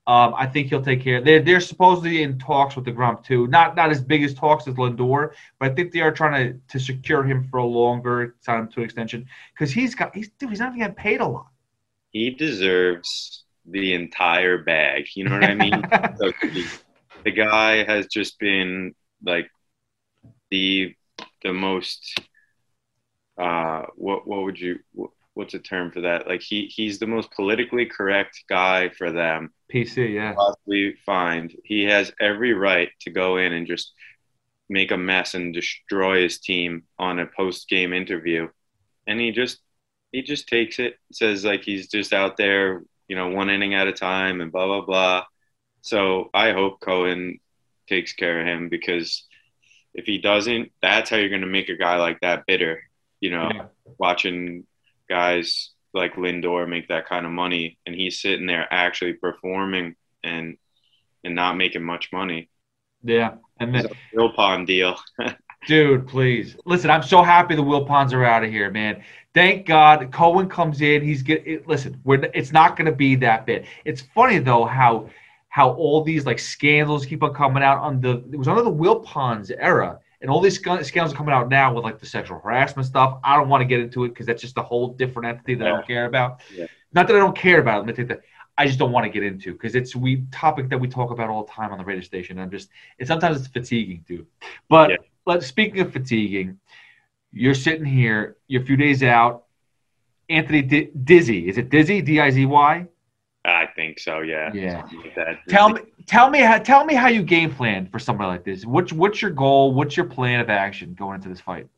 um, 0.06 0.34
I 0.36 0.46
think 0.46 0.68
he'll 0.68 0.82
take 0.82 1.02
care. 1.02 1.20
They're 1.20 1.42
they're 1.42 1.60
supposedly 1.60 2.22
in 2.22 2.38
talks 2.38 2.76
with 2.76 2.86
Degrom 2.86 3.24
too. 3.24 3.46
Not 3.48 3.74
not 3.76 3.90
as 3.90 4.00
big 4.00 4.22
as 4.22 4.34
talks 4.34 4.66
as 4.68 4.74
Lindor, 4.74 5.32
but 5.58 5.72
I 5.72 5.74
think 5.74 5.92
they 5.92 6.00
are 6.00 6.12
trying 6.12 6.52
to 6.52 6.60
to 6.68 6.78
secure 6.78 7.24
him 7.24 7.44
for 7.50 7.58
a 7.58 7.66
longer 7.66 8.36
time 8.44 8.68
to 8.68 8.82
extension 8.82 9.26
because 9.52 9.72
he's 9.72 9.94
got 9.94 10.14
he's 10.14 10.30
dude, 10.38 10.50
he's 10.50 10.60
not 10.60 10.68
even 10.68 10.78
getting 10.78 10.94
paid 10.94 11.20
a 11.20 11.26
lot. 11.26 11.48
He 12.10 12.30
deserves 12.30 13.44
the 13.66 13.94
entire 13.94 14.58
bag. 14.58 15.06
You 15.14 15.24
know 15.24 15.32
what 15.32 15.44
I 15.44 15.54
mean? 15.54 15.82
so 16.18 16.32
the, 16.40 16.66
the 17.24 17.30
guy 17.32 17.84
has 17.84 18.06
just 18.06 18.38
been 18.38 18.94
like 19.24 19.50
the 20.50 20.94
the 21.42 21.52
most 21.52 22.20
uh 23.38 23.82
what 23.96 24.26
what 24.26 24.42
would 24.42 24.58
you 24.58 24.78
what's 25.36 25.54
a 25.54 25.58
term 25.58 25.92
for 25.92 26.00
that? 26.00 26.26
Like 26.26 26.40
he 26.40 26.66
he's 26.66 26.98
the 26.98 27.06
most 27.06 27.30
politically 27.30 27.84
correct 27.86 28.42
guy 28.48 28.88
for 28.88 29.12
them. 29.12 29.52
Pc 29.72 30.14
yeah. 30.14 30.34
We 30.64 30.96
find 31.04 31.54
he 31.62 31.84
has 31.84 32.10
every 32.18 32.54
right 32.54 32.88
to 33.02 33.10
go 33.10 33.36
in 33.36 33.52
and 33.52 33.66
just 33.66 33.92
make 34.68 34.90
a 34.90 34.96
mess 34.96 35.34
and 35.34 35.54
destroy 35.54 36.22
his 36.22 36.40
team 36.40 36.84
on 36.98 37.18
a 37.18 37.26
post 37.26 37.68
game 37.68 37.92
interview. 37.92 38.48
And 39.06 39.20
he 39.20 39.30
just 39.30 39.60
he 40.10 40.22
just 40.22 40.48
takes 40.48 40.78
it 40.78 40.94
says 41.12 41.44
like 41.44 41.62
he's 41.62 41.88
just 41.88 42.14
out 42.14 42.38
there 42.38 42.82
you 43.06 43.14
know 43.14 43.28
one 43.28 43.50
inning 43.50 43.74
at 43.74 43.88
a 43.88 43.92
time 43.92 44.40
and 44.40 44.50
blah 44.50 44.66
blah 44.66 44.86
blah. 44.86 45.24
So 45.82 46.30
i 46.32 46.52
hope 46.52 46.80
cohen 46.80 47.38
takes 47.88 48.14
care 48.14 48.40
of 48.40 48.46
him 48.46 48.68
because 48.70 49.24
if 49.96 50.04
he 50.04 50.18
doesn't, 50.18 50.70
that's 50.82 51.10
how 51.10 51.16
you're 51.16 51.30
going 51.30 51.40
to 51.40 51.46
make 51.46 51.70
a 51.70 51.76
guy 51.76 51.96
like 51.96 52.20
that 52.20 52.44
bitter. 52.46 52.82
You 53.18 53.30
know, 53.30 53.50
yeah. 53.52 53.64
watching 53.98 54.64
guys 55.08 55.70
like 55.94 56.14
Lindor 56.14 56.68
make 56.68 56.88
that 56.88 57.08
kind 57.08 57.24
of 57.24 57.32
money, 57.32 57.78
and 57.86 57.94
he's 57.94 58.20
sitting 58.20 58.46
there 58.46 58.68
actually 58.70 59.14
performing 59.14 59.96
and 60.22 60.58
and 61.24 61.34
not 61.34 61.56
making 61.56 61.82
much 61.82 62.12
money. 62.12 62.50
Yeah, 63.02 63.36
and 63.58 63.74
then 63.74 63.86
Wilpon 64.14 64.66
deal. 64.66 64.96
Dude, 65.66 66.06
please 66.06 66.56
listen. 66.66 66.90
I'm 66.90 67.02
so 67.02 67.22
happy 67.22 67.56
the 67.56 67.62
Will 67.62 67.86
Wilpons 67.86 68.12
are 68.12 68.24
out 68.24 68.44
of 68.44 68.50
here, 68.50 68.70
man. 68.70 69.02
Thank 69.34 69.66
God 69.66 70.12
Cohen 70.12 70.48
comes 70.48 70.82
in. 70.82 71.02
He's 71.02 71.22
get 71.22 71.66
listen. 71.66 72.00
We're 72.04 72.30
it's 72.34 72.52
not 72.52 72.76
going 72.76 72.86
to 72.86 72.96
be 72.96 73.16
that 73.16 73.46
bit. 73.46 73.64
It's 73.86 74.02
funny 74.14 74.38
though 74.38 74.66
how 74.66 75.08
how 75.56 75.70
all 75.70 76.02
these 76.02 76.26
like 76.26 76.38
scandals 76.38 77.06
keep 77.06 77.22
on 77.22 77.32
coming 77.32 77.62
out 77.62 77.78
on 77.78 77.98
the 77.98 78.22
it 78.30 78.36
was 78.36 78.46
under 78.46 78.60
the 78.60 78.68
Will 78.68 79.02
Wilpons 79.02 79.50
era, 79.58 79.98
and 80.20 80.30
all 80.30 80.42
these 80.42 80.58
scandals 80.58 80.92
are 80.92 81.16
coming 81.16 81.32
out 81.32 81.48
now 81.48 81.72
with 81.72 81.82
like 81.82 81.98
the 81.98 82.04
sexual 82.04 82.38
harassment 82.40 82.84
stuff. 82.86 83.18
I 83.24 83.36
don't 83.36 83.48
want 83.48 83.62
to 83.62 83.64
get 83.64 83.80
into 83.80 84.04
it 84.04 84.10
because 84.10 84.26
that's 84.26 84.42
just 84.42 84.58
a 84.58 84.62
whole 84.62 84.88
different 84.88 85.28
entity 85.28 85.54
that 85.54 85.64
yeah. 85.64 85.72
I 85.72 85.76
don't 85.76 85.86
care 85.86 86.04
about. 86.04 86.40
Yeah. 86.54 86.66
Not 86.92 87.06
that 87.06 87.16
I 87.16 87.20
don't 87.20 87.34
care 87.34 87.58
about 87.58 87.76
it. 87.76 87.78
Let 87.78 87.86
me 87.86 87.92
take 87.94 88.08
that. 88.08 88.20
I 88.58 88.66
just 88.66 88.78
don't 88.78 88.92
want 88.92 89.04
to 89.04 89.08
get 89.08 89.22
into 89.22 89.52
because 89.54 89.74
it's 89.74 89.96
we 89.96 90.26
topic 90.30 90.68
that 90.68 90.78
we 90.78 90.88
talk 90.88 91.10
about 91.10 91.30
all 91.30 91.46
the 91.46 91.52
time 91.52 91.72
on 91.72 91.78
the 91.78 91.84
radio 91.86 92.02
station. 92.02 92.38
I'm 92.38 92.50
just 92.50 92.68
it 92.98 93.06
sometimes 93.06 93.38
it's 93.38 93.48
fatiguing 93.48 94.04
too. 94.06 94.26
But 94.68 94.90
yeah. 94.90 94.96
let, 95.24 95.42
speaking 95.42 95.80
of 95.80 95.90
fatiguing, 95.90 96.58
you're 97.32 97.54
sitting 97.54 97.86
here, 97.86 98.36
you're 98.46 98.60
a 98.60 98.66
few 98.66 98.76
days 98.76 99.02
out. 99.02 99.44
Anthony 100.28 100.60
D- 100.60 100.90
Dizy, 101.02 101.48
is 101.48 101.56
it 101.56 101.70
Dizy? 101.70 102.04
D 102.04 102.20
I 102.20 102.28
Z 102.28 102.44
Y? 102.44 102.86
Think 103.76 104.00
so. 104.00 104.20
Yeah. 104.20 104.52
Yeah. 104.52 104.82
tell 105.48 105.68
me, 105.68 105.82
tell 106.06 106.30
me 106.30 106.40
how, 106.40 106.58
tell 106.58 106.84
me 106.84 106.94
how 106.94 107.08
you 107.08 107.22
game 107.22 107.54
plan 107.54 107.86
for 107.86 107.98
somebody 107.98 108.28
like 108.28 108.44
this. 108.44 108.64
What's 108.64 108.92
what's 108.92 109.22
your 109.22 109.30
goal? 109.30 109.74
What's 109.74 109.96
your 109.96 110.06
plan 110.06 110.40
of 110.40 110.50
action 110.50 110.94
going 110.94 111.16
into 111.16 111.28
this 111.28 111.40
fight? 111.40 111.68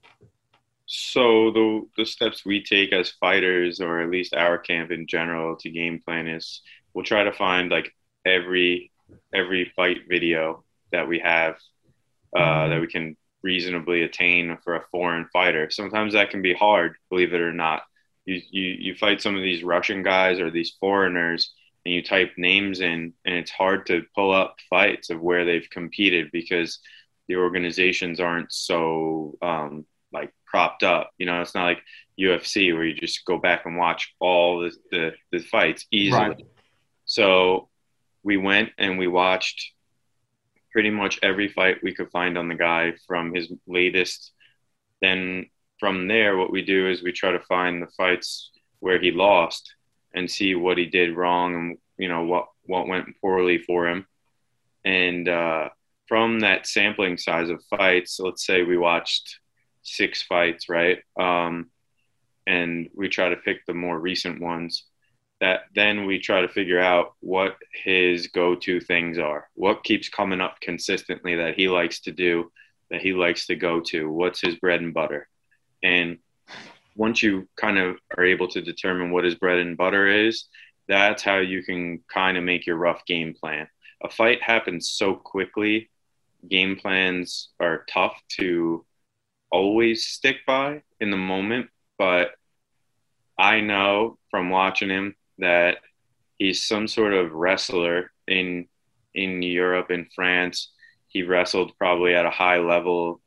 So 0.86 1.50
the 1.50 1.86
the 1.98 2.06
steps 2.06 2.46
we 2.46 2.62
take 2.62 2.92
as 2.92 3.10
fighters, 3.10 3.80
or 3.80 4.00
at 4.00 4.10
least 4.10 4.32
our 4.32 4.56
camp 4.56 4.90
in 4.90 5.06
general, 5.06 5.56
to 5.56 5.68
game 5.68 6.00
plan 6.00 6.28
is 6.28 6.62
we'll 6.94 7.04
try 7.04 7.24
to 7.24 7.32
find 7.32 7.70
like 7.70 7.92
every 8.24 8.90
every 9.34 9.72
fight 9.76 9.98
video 10.08 10.64
that 10.92 11.06
we 11.06 11.18
have 11.18 11.56
uh, 12.34 12.40
mm-hmm. 12.40 12.70
that 12.70 12.80
we 12.80 12.86
can 12.86 13.16
reasonably 13.42 14.02
attain 14.02 14.56
for 14.64 14.76
a 14.76 14.84
foreign 14.90 15.26
fighter. 15.32 15.70
Sometimes 15.70 16.12
that 16.12 16.30
can 16.30 16.42
be 16.42 16.54
hard, 16.54 16.96
believe 17.10 17.34
it 17.34 17.40
or 17.40 17.52
not. 17.52 17.82
You, 18.24 18.40
you, 18.50 18.64
you 18.78 18.94
fight 18.94 19.22
some 19.22 19.36
of 19.36 19.42
these 19.42 19.62
Russian 19.62 20.02
guys 20.02 20.38
or 20.38 20.50
these 20.50 20.76
foreigners, 20.80 21.54
and 21.84 21.94
you 21.94 22.02
type 22.02 22.32
names 22.36 22.80
in, 22.80 23.12
and 23.24 23.34
it's 23.34 23.50
hard 23.50 23.86
to 23.86 24.04
pull 24.14 24.32
up 24.32 24.56
fights 24.68 25.10
of 25.10 25.20
where 25.20 25.44
they've 25.44 25.68
competed 25.70 26.30
because 26.32 26.80
the 27.28 27.36
organizations 27.36 28.20
aren't 28.20 28.52
so 28.52 29.36
um, 29.42 29.84
like 30.12 30.32
propped 30.46 30.82
up. 30.82 31.10
You 31.18 31.26
know, 31.26 31.40
it's 31.40 31.54
not 31.54 31.64
like 31.64 31.82
UFC 32.18 32.74
where 32.74 32.84
you 32.84 32.94
just 32.94 33.24
go 33.24 33.38
back 33.38 33.66
and 33.66 33.76
watch 33.76 34.14
all 34.20 34.60
the 34.60 34.72
the, 34.90 35.12
the 35.32 35.38
fights 35.38 35.86
easily. 35.90 36.28
Right. 36.28 36.46
So 37.04 37.68
we 38.22 38.36
went 38.36 38.70
and 38.78 38.98
we 38.98 39.06
watched 39.06 39.72
pretty 40.72 40.90
much 40.90 41.18
every 41.22 41.48
fight 41.48 41.82
we 41.82 41.94
could 41.94 42.10
find 42.10 42.36
on 42.36 42.48
the 42.48 42.54
guy 42.54 42.92
from 43.06 43.34
his 43.34 43.50
latest. 43.66 44.32
Then 45.00 45.46
from 45.78 46.08
there, 46.08 46.36
what 46.36 46.52
we 46.52 46.62
do 46.62 46.88
is 46.88 47.02
we 47.02 47.12
try 47.12 47.32
to 47.32 47.40
find 47.40 47.80
the 47.80 47.90
fights 47.96 48.50
where 48.80 49.00
he 49.00 49.10
lost 49.10 49.74
and 50.14 50.30
see 50.30 50.54
what 50.54 50.78
he 50.78 50.86
did 50.86 51.16
wrong 51.16 51.54
and 51.54 51.78
you 51.96 52.08
know 52.08 52.24
what 52.24 52.46
what 52.64 52.88
went 52.88 53.20
poorly 53.20 53.58
for 53.58 53.88
him. 53.88 54.06
And 54.84 55.28
uh, 55.28 55.68
from 56.06 56.40
that 56.40 56.66
sampling 56.66 57.18
size 57.18 57.50
of 57.50 57.62
fights 57.64 58.18
let's 58.20 58.44
say 58.44 58.62
we 58.62 58.78
watched 58.78 59.40
six 59.82 60.22
fights 60.22 60.68
right? 60.68 60.98
Um, 61.18 61.70
and 62.46 62.88
we 62.94 63.08
try 63.08 63.28
to 63.28 63.36
pick 63.36 63.66
the 63.66 63.74
more 63.74 63.98
recent 63.98 64.40
ones 64.40 64.84
that 65.40 65.62
then 65.74 66.06
we 66.06 66.18
try 66.18 66.40
to 66.40 66.48
figure 66.48 66.80
out 66.80 67.14
what 67.20 67.56
his 67.84 68.28
go-to 68.28 68.80
things 68.80 69.18
are. 69.18 69.48
What 69.54 69.84
keeps 69.84 70.08
coming 70.08 70.40
up 70.40 70.60
consistently 70.60 71.36
that 71.36 71.54
he 71.54 71.68
likes 71.68 72.00
to 72.00 72.12
do 72.12 72.50
that 72.90 73.02
he 73.02 73.12
likes 73.12 73.46
to 73.46 73.54
go 73.54 73.80
to? 73.80 74.10
What's 74.10 74.40
his 74.40 74.56
bread 74.56 74.80
and 74.80 74.92
butter? 74.92 75.28
And 75.82 76.18
once 76.98 77.22
you 77.22 77.48
kind 77.56 77.78
of 77.78 77.96
are 78.16 78.24
able 78.24 78.48
to 78.48 78.60
determine 78.60 79.12
what 79.12 79.24
his 79.24 79.36
bread 79.36 79.60
and 79.60 79.76
butter 79.76 80.08
is, 80.08 80.46
that's 80.88 81.22
how 81.22 81.38
you 81.38 81.62
can 81.62 82.00
kind 82.12 82.36
of 82.36 82.42
make 82.42 82.66
your 82.66 82.76
rough 82.76 83.06
game 83.06 83.34
plan. 83.34 83.68
A 84.02 84.10
fight 84.10 84.42
happens 84.42 84.90
so 84.90 85.14
quickly, 85.14 85.90
game 86.50 86.76
plans 86.76 87.50
are 87.60 87.86
tough 87.88 88.20
to 88.38 88.84
always 89.50 90.06
stick 90.06 90.38
by 90.44 90.82
in 91.00 91.10
the 91.10 91.16
moment, 91.16 91.68
but 91.98 92.32
I 93.38 93.60
know 93.60 94.18
from 94.30 94.50
watching 94.50 94.90
him 94.90 95.14
that 95.38 95.78
he's 96.38 96.66
some 96.66 96.88
sort 96.88 97.14
of 97.14 97.32
wrestler 97.32 98.10
in 98.26 98.66
in 99.14 99.40
Europe 99.42 99.90
in 99.90 100.08
France. 100.14 100.72
He 101.06 101.22
wrestled 101.22 101.76
probably 101.78 102.14
at 102.14 102.26
a 102.26 102.30
high 102.30 102.58
level 102.58 103.20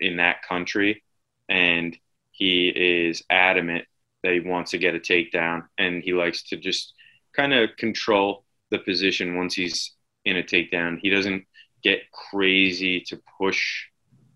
in 0.00 0.16
that 0.16 0.42
country 0.42 1.02
and 1.48 1.96
he 2.38 2.68
is 2.68 3.24
adamant 3.28 3.84
that 4.22 4.32
he 4.32 4.38
wants 4.38 4.70
to 4.70 4.78
get 4.78 4.94
a 4.94 5.00
takedown 5.00 5.64
and 5.76 6.04
he 6.04 6.12
likes 6.12 6.44
to 6.44 6.56
just 6.56 6.94
kind 7.34 7.52
of 7.52 7.76
control 7.76 8.44
the 8.70 8.78
position 8.78 9.36
once 9.36 9.54
he's 9.54 9.94
in 10.24 10.36
a 10.36 10.42
takedown. 10.42 10.98
He 11.00 11.10
doesn't 11.10 11.44
get 11.82 12.10
crazy 12.12 13.00
to 13.08 13.20
push 13.38 13.86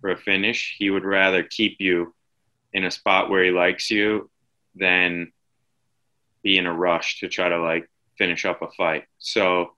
for 0.01 0.11
a 0.11 0.17
finish. 0.17 0.75
He 0.79 0.91
would 0.91 1.05
rather 1.05 1.45
keep 1.45 1.77
you 1.79 2.13
in 2.73 2.85
a 2.85 2.91
spot 2.91 3.31
where 3.31 3.45
he 3.45 3.53
likes 3.53 3.89
you 3.89 4.29
than 4.75 5.31
be 6.43 6.59
in 6.59 6.67
a 6.67 6.75
rush 6.75 7.21
to 7.21 7.29
try 7.29 7.49
to 7.49 7.61
like 7.61 7.89
finish 8.19 8.45
up 8.45 8.63
a 8.63 8.71
fight. 8.73 9.05
So 9.19 9.75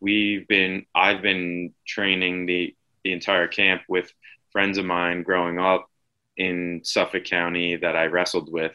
we've 0.00 0.48
been 0.48 0.86
I've 0.92 1.22
been 1.22 1.72
training 1.86 2.46
the 2.46 2.74
the 3.04 3.12
entire 3.12 3.46
camp 3.46 3.82
with 3.88 4.12
friends 4.50 4.76
of 4.76 4.86
mine 4.86 5.22
growing 5.22 5.60
up 5.60 5.88
in 6.36 6.80
Suffolk 6.84 7.24
County 7.24 7.76
that 7.76 7.96
I 7.96 8.06
wrestled 8.06 8.52
with 8.52 8.74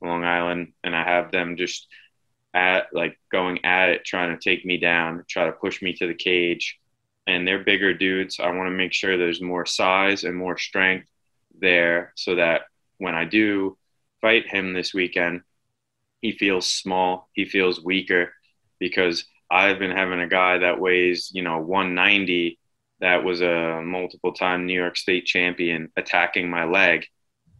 Long 0.00 0.24
Island, 0.24 0.72
and 0.84 0.94
I 0.94 1.04
have 1.04 1.30
them 1.30 1.56
just 1.56 1.86
at 2.54 2.86
like 2.92 3.18
going 3.30 3.64
at 3.64 3.88
it, 3.88 4.04
trying 4.04 4.36
to 4.36 4.42
take 4.42 4.64
me 4.64 4.78
down, 4.78 5.24
try 5.28 5.46
to 5.46 5.52
push 5.52 5.80
me 5.82 5.92
to 5.94 6.06
the 6.06 6.14
cage. 6.14 6.78
And 7.26 7.46
they're 7.46 7.62
bigger 7.62 7.94
dudes. 7.94 8.40
I 8.40 8.50
want 8.50 8.66
to 8.66 8.76
make 8.76 8.92
sure 8.92 9.16
there's 9.16 9.40
more 9.40 9.64
size 9.64 10.24
and 10.24 10.36
more 10.36 10.58
strength 10.58 11.08
there 11.58 12.12
so 12.16 12.34
that 12.34 12.62
when 12.98 13.14
I 13.14 13.24
do 13.24 13.78
fight 14.20 14.46
him 14.48 14.72
this 14.72 14.92
weekend, 14.92 15.42
he 16.20 16.32
feels 16.32 16.68
small, 16.68 17.28
he 17.32 17.44
feels 17.44 17.82
weaker 17.82 18.32
because 18.78 19.24
I've 19.50 19.78
been 19.78 19.90
having 19.90 20.20
a 20.20 20.28
guy 20.28 20.58
that 20.58 20.80
weighs, 20.80 21.30
you 21.34 21.42
know, 21.42 21.58
190 21.58 22.58
that 23.02 23.24
was 23.24 23.40
a 23.40 23.82
multiple 23.84 24.32
time 24.32 24.64
New 24.64 24.80
York 24.80 24.96
State 24.96 25.26
champion 25.26 25.90
attacking 25.96 26.48
my 26.48 26.64
leg, 26.64 27.04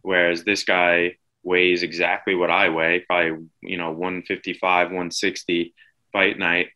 whereas 0.01 0.45
this 0.45 0.63
guy 0.63 1.17
weighs 1.43 1.83
exactly 1.83 2.33
what 2.33 2.49
I 2.49 2.69
weigh, 2.69 3.01
probably, 3.01 3.45
you 3.61 3.77
know, 3.77 3.91
155, 3.91 4.87
160 4.87 5.75
fight 6.13 6.39
night. 6.39 6.69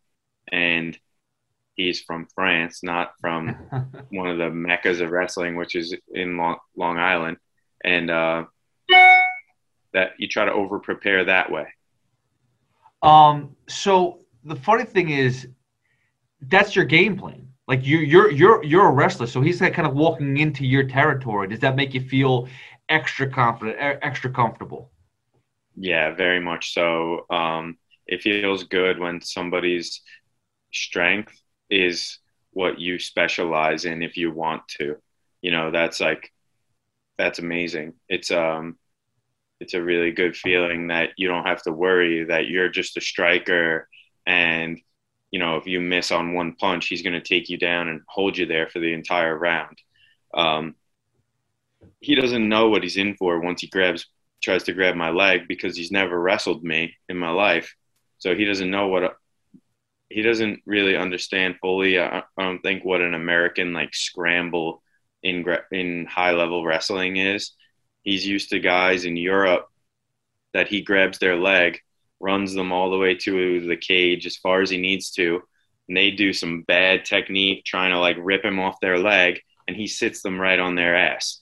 And 0.51 0.99
he's 1.75 2.01
from 2.01 2.27
France, 2.35 2.83
not 2.83 3.13
from 3.21 3.55
one 4.09 4.27
of 4.27 4.37
the 4.37 4.49
meccas 4.49 4.99
of 4.99 5.11
wrestling, 5.11 5.55
which 5.55 5.73
is 5.73 5.95
in 6.13 6.35
Long, 6.35 6.57
Long 6.75 6.97
Island. 6.97 7.37
And 7.85 8.11
uh, 8.11 8.43
that 9.93 10.11
you 10.17 10.27
try 10.27 10.43
to 10.43 10.51
over 10.51 10.79
prepare 10.79 11.23
that 11.23 11.49
way. 11.49 11.67
Um, 13.01 13.55
so 13.69 14.25
the 14.43 14.57
funny 14.57 14.83
thing 14.83 15.07
is, 15.07 15.47
that's 16.41 16.75
your 16.75 16.83
game 16.83 17.17
plan. 17.17 17.47
Like 17.67 17.85
you, 17.85 17.97
you're 17.97 18.31
you're 18.31 18.63
you're 18.63 18.87
a 18.87 18.91
wrestler, 18.91 19.27
so 19.27 19.41
he's 19.41 19.59
kind 19.59 19.85
of 19.85 19.93
walking 19.93 20.37
into 20.37 20.65
your 20.65 20.83
territory. 20.83 21.47
Does 21.49 21.59
that 21.59 21.75
make 21.75 21.93
you 21.93 22.01
feel 22.01 22.47
extra 22.87 23.29
confident, 23.29 23.77
extra 23.79 24.31
comfortable? 24.31 24.91
Yeah, 25.75 26.15
very 26.15 26.39
much 26.39 26.73
so. 26.73 27.25
Um, 27.29 27.77
it 28.07 28.21
feels 28.21 28.63
good 28.63 28.99
when 28.99 29.21
somebody's 29.21 30.01
strength 30.73 31.39
is 31.69 32.19
what 32.51 32.79
you 32.79 32.99
specialize 32.99 33.85
in 33.85 34.01
if 34.01 34.17
you 34.17 34.31
want 34.31 34.67
to. 34.79 34.95
You 35.41 35.51
know, 35.51 35.69
that's 35.71 35.99
like 35.99 36.31
that's 37.17 37.39
amazing. 37.39 37.93
It's 38.09 38.31
um 38.31 38.77
it's 39.59 39.73
a 39.73 39.81
really 39.81 40.11
good 40.11 40.35
feeling 40.35 40.87
that 40.87 41.09
you 41.17 41.27
don't 41.27 41.45
have 41.47 41.63
to 41.63 41.71
worry 41.71 42.25
that 42.25 42.47
you're 42.47 42.69
just 42.69 42.97
a 42.97 43.01
striker 43.01 43.87
and 44.25 44.79
you 45.37 45.43
know, 45.43 45.57
if 45.57 45.67
you 45.67 45.79
miss 45.79 46.09
on 46.11 46.33
one 46.33 46.53
punch, 46.53 46.87
he's 46.87 47.03
going 47.03 47.13
to 47.13 47.21
take 47.21 47.47
you 47.47 47.59
down 47.59 47.89
and 47.89 48.01
hold 48.07 48.35
you 48.35 48.47
there 48.47 48.67
for 48.67 48.79
the 48.79 48.91
entire 48.91 49.37
round. 49.37 49.77
Um, 50.33 50.73
he 51.99 52.15
doesn't 52.15 52.49
know 52.49 52.69
what 52.69 52.81
he's 52.81 52.97
in 52.97 53.15
for 53.17 53.39
once 53.39 53.61
he 53.61 53.67
grabs, 53.67 54.07
tries 54.41 54.63
to 54.63 54.73
grab 54.73 54.95
my 54.95 55.11
leg 55.11 55.41
because 55.47 55.77
he's 55.77 55.91
never 55.91 56.19
wrestled 56.19 56.63
me 56.63 56.95
in 57.07 57.17
my 57.17 57.29
life. 57.29 57.75
So 58.17 58.33
he 58.33 58.45
doesn't 58.45 58.71
know 58.71 58.87
what, 58.87 59.15
he 60.09 60.23
doesn't 60.23 60.61
really 60.65 60.97
understand 60.97 61.57
fully. 61.61 61.99
I, 61.99 62.23
I 62.35 62.43
don't 62.43 62.63
think 62.63 62.83
what 62.83 63.01
an 63.01 63.13
American 63.13 63.73
like 63.73 63.93
scramble 63.93 64.81
in, 65.21 65.45
in 65.71 66.07
high 66.07 66.31
level 66.31 66.65
wrestling 66.65 67.17
is. 67.17 67.51
He's 68.01 68.25
used 68.25 68.49
to 68.49 68.59
guys 68.59 69.05
in 69.05 69.15
Europe 69.15 69.67
that 70.55 70.67
he 70.67 70.81
grabs 70.81 71.19
their 71.19 71.35
leg 71.35 71.79
runs 72.19 72.53
them 72.53 72.71
all 72.71 72.89
the 72.89 72.97
way 72.97 73.15
to 73.15 73.67
the 73.67 73.77
cage 73.77 74.25
as 74.25 74.37
far 74.37 74.61
as 74.61 74.69
he 74.69 74.77
needs 74.77 75.11
to. 75.11 75.41
And 75.87 75.95
they 75.95 76.11
do 76.11 76.33
some 76.33 76.63
bad 76.63 77.05
technique 77.05 77.63
trying 77.63 77.91
to 77.91 77.99
like 77.99 78.17
rip 78.19 78.43
him 78.43 78.59
off 78.59 78.79
their 78.81 78.99
leg, 78.99 79.39
and 79.67 79.75
he 79.75 79.87
sits 79.87 80.21
them 80.21 80.39
right 80.39 80.59
on 80.59 80.75
their 80.75 80.95
ass. 80.95 81.41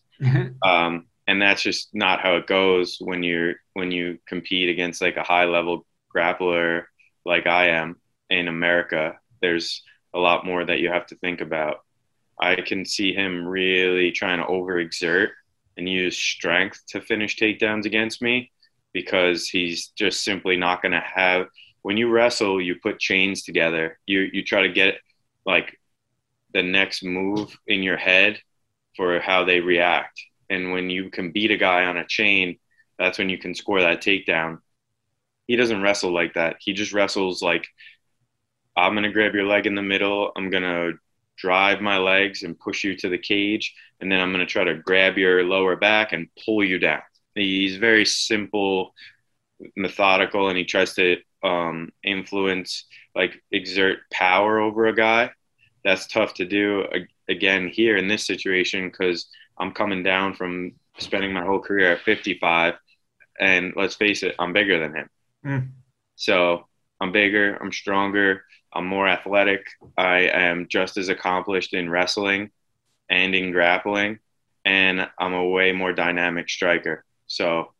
um, 0.64 1.08
and 1.28 1.42
that's 1.42 1.62
just 1.62 1.90
not 1.94 2.22
how 2.22 2.36
it 2.36 2.48
goes 2.48 2.98
when 3.00 3.24
you're 3.24 3.56
when 3.74 3.92
you 3.92 4.20
compete 4.28 4.70
against 4.70 5.02
like 5.02 5.18
a 5.18 5.24
high 5.24 5.46
level 5.46 5.86
grappler 6.16 6.84
like 7.26 7.48
I 7.48 7.70
am 7.70 7.98
in 8.30 8.48
America. 8.48 9.18
There's 9.42 9.84
a 10.14 10.20
lot 10.20 10.46
more 10.46 10.64
that 10.64 10.80
you 10.80 10.90
have 10.90 11.08
to 11.08 11.16
think 11.16 11.42
about. 11.42 11.80
I 12.40 12.56
can 12.56 12.86
see 12.86 13.14
him 13.14 13.48
really 13.48 14.12
trying 14.12 14.40
to 14.40 14.46
overexert 14.46 15.30
and 15.78 15.90
use 15.90 16.18
strength 16.18 16.84
to 16.90 17.02
finish 17.02 17.38
takedowns 17.38 17.86
against 17.86 18.22
me 18.22 18.52
because 18.96 19.50
he's 19.50 19.90
just 19.90 20.24
simply 20.24 20.56
not 20.56 20.82
going 20.82 20.94
to 20.94 21.04
have 21.04 21.48
when 21.82 21.98
you 21.98 22.10
wrestle 22.10 22.62
you 22.62 22.76
put 22.82 22.98
chains 22.98 23.44
together. 23.44 24.00
You 24.06 24.22
you 24.32 24.42
try 24.42 24.62
to 24.62 24.70
get 24.70 24.96
like 25.46 25.78
the 26.54 26.64
next 26.64 27.04
move 27.04 27.56
in 27.68 27.84
your 27.84 27.98
head 27.98 28.40
for 28.96 29.20
how 29.20 29.44
they 29.44 29.60
react. 29.60 30.18
And 30.50 30.72
when 30.72 30.90
you 30.90 31.10
can 31.10 31.34
beat 31.34 31.52
a 31.52 31.58
guy 31.58 31.84
on 31.84 31.98
a 31.98 32.08
chain 32.08 32.58
that's 32.98 33.18
when 33.18 33.28
you 33.28 33.38
can 33.38 33.54
score 33.54 33.82
that 33.82 34.02
takedown. 34.02 34.60
He 35.48 35.58
doesn't 35.58 35.82
wrestle 35.82 36.14
like 36.14 36.36
that. 36.36 36.56
He 36.60 36.72
just 36.72 36.94
wrestles 36.94 37.42
like 37.42 37.68
i'm 38.78 38.94
going 38.94 39.04
to 39.04 39.12
grab 39.12 39.34
your 39.36 39.46
leg 39.46 39.68
in 39.68 39.76
the 39.76 39.82
middle. 39.82 40.32
I'm 40.36 40.50
going 40.50 40.64
to 40.64 40.94
drive 41.38 41.82
my 41.82 41.98
legs 41.98 42.44
and 42.44 42.58
push 42.58 42.86
you 42.86 42.96
to 42.96 43.10
the 43.10 43.18
cage 43.18 43.76
and 44.00 44.10
then 44.12 44.22
i'm 44.22 44.32
going 44.32 44.46
to 44.46 44.52
try 44.52 44.64
to 44.64 44.76
grab 44.76 45.18
your 45.18 45.44
lower 45.44 45.76
back 45.76 46.14
and 46.14 46.30
pull 46.46 46.64
you 46.64 46.80
down 46.80 47.02
He's 47.36 47.78
very 47.78 48.06
simple, 48.06 48.94
methodical, 49.76 50.50
and 50.50 50.58
he 50.58 50.66
tries 50.66 50.94
to 50.96 51.18
um, 51.44 51.92
influence, 52.04 52.86
like 53.14 53.42
exert 53.52 54.00
power 54.12 54.60
over 54.60 54.88
a 54.88 54.96
guy. 54.96 55.32
That's 55.84 56.08
tough 56.08 56.34
to 56.36 56.46
do 56.46 56.86
again 57.28 57.68
here 57.68 57.98
in 57.98 58.08
this 58.08 58.26
situation 58.26 58.90
because 58.90 59.28
I'm 59.58 59.72
coming 59.72 60.02
down 60.02 60.34
from 60.34 60.74
spending 60.98 61.34
my 61.34 61.44
whole 61.46 61.60
career 61.60 61.92
at 61.92 62.02
55, 62.02 62.76
and 63.40 63.74
let's 63.76 63.96
face 63.96 64.24
it, 64.24 64.36
I'm 64.40 64.54
bigger 64.54 64.80
than 64.80 64.96
him. 64.96 65.10
Mm. 65.46 65.70
So 66.16 66.68
I'm 67.02 67.12
bigger, 67.12 67.56
I'm 67.56 67.72
stronger, 67.72 68.44
I'm 68.74 68.86
more 68.86 69.08
athletic. 69.08 69.66
I 69.98 70.22
am 70.22 70.68
just 70.70 70.98
as 70.98 71.10
accomplished 71.10 71.74
in 71.74 71.90
wrestling 71.90 72.52
and 73.10 73.36
in 73.36 73.52
grappling, 73.52 74.20
and 74.64 75.08
I'm 75.20 75.34
a 75.34 75.48
way 75.48 75.72
more 75.72 75.94
dynamic 75.94 76.50
striker. 76.50 77.06
So 77.36 77.74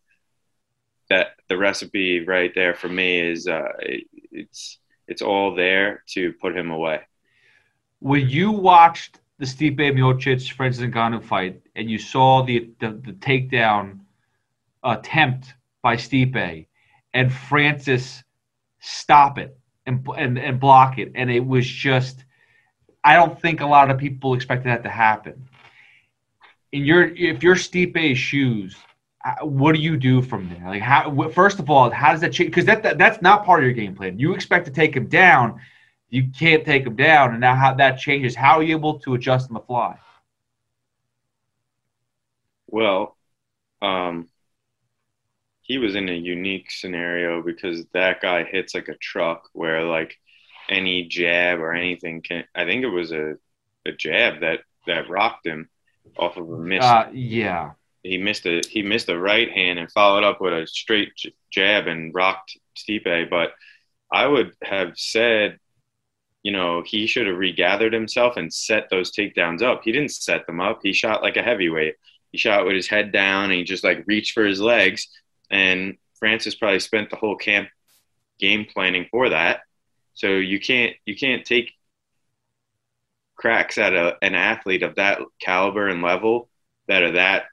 that 1.10 1.28
the 1.50 1.58
recipe 1.58 2.26
right 2.26 2.52
there 2.54 2.74
for 2.74 2.90
me 2.90 3.20
is 3.20 3.48
uh, 3.48 3.72
it, 3.80 4.08
it's 4.32 4.80
it's 5.08 5.22
all 5.22 5.56
there 5.56 6.04
to 6.10 6.34
put 6.34 6.58
him 6.58 6.72
away. 6.72 7.02
When 8.00 8.28
you 8.28 8.52
watched 8.52 9.20
the 9.40 9.46
Stipe 9.46 9.78
Miocic 9.78 10.52
Francis 10.52 10.84
Ngannou 10.84 11.24
fight 11.24 11.62
and 11.76 11.90
you 11.90 11.98
saw 11.98 12.44
the, 12.44 12.72
the, 12.80 12.90
the 13.06 13.14
takedown 13.14 14.00
attempt 14.84 15.54
by 15.82 15.96
Stipe 15.96 16.68
and 17.14 17.32
Francis 17.32 18.24
stop 18.80 19.38
it 19.38 19.58
and, 19.86 20.06
and 20.18 20.38
and 20.38 20.60
block 20.60 21.00
it 21.00 21.12
and 21.16 21.32
it 21.32 21.46
was 21.46 21.66
just 21.66 22.26
I 23.04 23.16
don't 23.16 23.40
think 23.40 23.62
a 23.62 23.68
lot 23.68 23.90
of 23.90 24.00
people 24.00 24.34
expected 24.34 24.70
that 24.70 24.84
to 24.84 24.90
happen. 24.90 25.48
In 26.72 26.84
your 26.84 27.04
if 27.04 27.42
you're 27.42 27.56
Stipe's 27.56 28.18
shoes 28.18 28.76
what 29.42 29.74
do 29.74 29.82
you 29.82 29.98
do 29.98 30.22
from 30.22 30.50
there? 30.50 30.64
Like, 30.68 30.82
how? 30.82 31.30
First 31.30 31.60
of 31.60 31.70
all, 31.70 31.90
how 31.90 32.12
does 32.12 32.22
that 32.22 32.32
change? 32.32 32.52
Because 32.52 32.66
that, 32.66 32.84
that 32.84 32.98
that's 32.98 33.22
not 33.22 33.44
part 33.46 33.60
of 33.62 33.66
your 33.66 33.74
game 33.74 33.96
plan. 33.96 34.20
You 34.20 34.34
expect 34.34 34.66
to 34.66 34.72
take 34.72 34.96
him 34.96 35.08
down, 35.08 35.60
you 36.10 36.30
can't 36.38 36.64
take 36.64 36.86
him 36.86 36.96
down, 36.96 37.32
and 37.32 37.40
now 37.42 37.56
how 37.56 37.74
that 37.76 37.98
changes. 37.98 38.36
How 38.36 38.60
are 38.60 38.64
you 38.64 38.76
able 38.76 39.00
to 39.00 39.16
adjust 39.16 39.50
on 39.50 39.56
the 39.56 39.62
fly? 39.62 39.98
Well, 42.68 43.18
um, 43.82 44.28
he 45.62 45.80
was 45.80 45.96
in 45.96 46.08
a 46.08 46.14
unique 46.14 46.70
scenario 46.70 47.42
because 47.42 47.86
that 47.94 48.22
guy 48.22 48.44
hits 48.44 48.76
like 48.76 48.90
a 48.90 48.98
truck, 48.98 49.50
where 49.54 49.84
like 49.84 50.16
any 50.70 51.08
jab 51.08 51.60
or 51.60 51.74
anything 51.74 52.22
can. 52.22 52.44
I 52.54 52.66
think 52.66 52.84
it 52.84 52.90
was 52.90 53.12
a 53.12 53.38
a 53.88 53.92
jab 53.92 54.42
that 54.42 54.60
that 54.86 55.10
rocked 55.10 55.48
him 55.48 55.68
off 56.16 56.38
of 56.38 56.48
a 56.48 56.58
miss. 56.58 56.84
Uh, 56.84 57.10
yeah 57.12 57.72
he 58.06 58.18
missed 58.18 58.46
a 58.46 58.62
he 58.70 58.84
missed 58.84 59.10
a 59.10 59.18
right 59.18 59.52
hand 59.52 59.80
and 59.80 59.92
followed 59.92 60.24
up 60.24 60.40
with 60.40 60.54
a 60.54 60.68
straight 60.68 61.12
jab 61.52 61.88
and 61.88 62.14
rocked 62.14 62.58
Stipe. 62.78 63.30
But 63.30 63.54
I 64.12 64.28
would 64.28 64.54
have 64.64 64.94
said, 64.96 65.60
you 66.44 66.52
know, 66.52 66.84
he 66.86 67.08
should 67.08 67.26
have 67.26 67.38
regathered 67.38 67.94
himself 67.94 68.38
and 68.38 68.54
set 68.54 68.90
those 68.90 69.12
takedowns 69.12 69.64
up. 69.64 69.82
He 69.84 69.92
didn't 69.92 70.12
set 70.12 70.46
them 70.46 70.62
up. 70.62 70.82
He 70.84 70.94
shot 70.94 71.24
like 71.24 71.36
a 71.36 71.44
heavyweight. 71.44 71.96
He 72.32 72.38
shot 72.38 72.66
with 72.66 72.76
his 72.76 72.88
head 72.88 73.12
down 73.12 73.46
and 73.46 73.54
he 73.54 73.64
just 73.64 73.84
like 73.84 74.04
reached 74.06 74.34
for 74.34 74.46
his 74.46 74.62
legs. 74.62 75.08
And 75.50 75.98
Francis 76.20 76.56
probably 76.56 76.80
spent 76.82 77.10
the 77.10 77.16
whole 77.16 77.38
camp 77.38 77.70
game 78.40 78.68
planning 78.72 79.08
for 79.10 79.30
that. 79.30 79.62
So 80.14 80.28
you 80.28 80.60
can't 80.60 80.96
you 81.06 81.16
can't 81.16 81.44
take 81.44 81.72
cracks 83.36 83.80
at 83.80 83.94
a, 83.94 84.18
an 84.22 84.36
athlete 84.36 84.84
of 84.84 84.96
that 84.96 85.20
caliber 85.42 85.88
and 85.88 86.04
level 86.04 86.50
that 86.88 87.02
are 87.02 87.14
that 87.14 87.46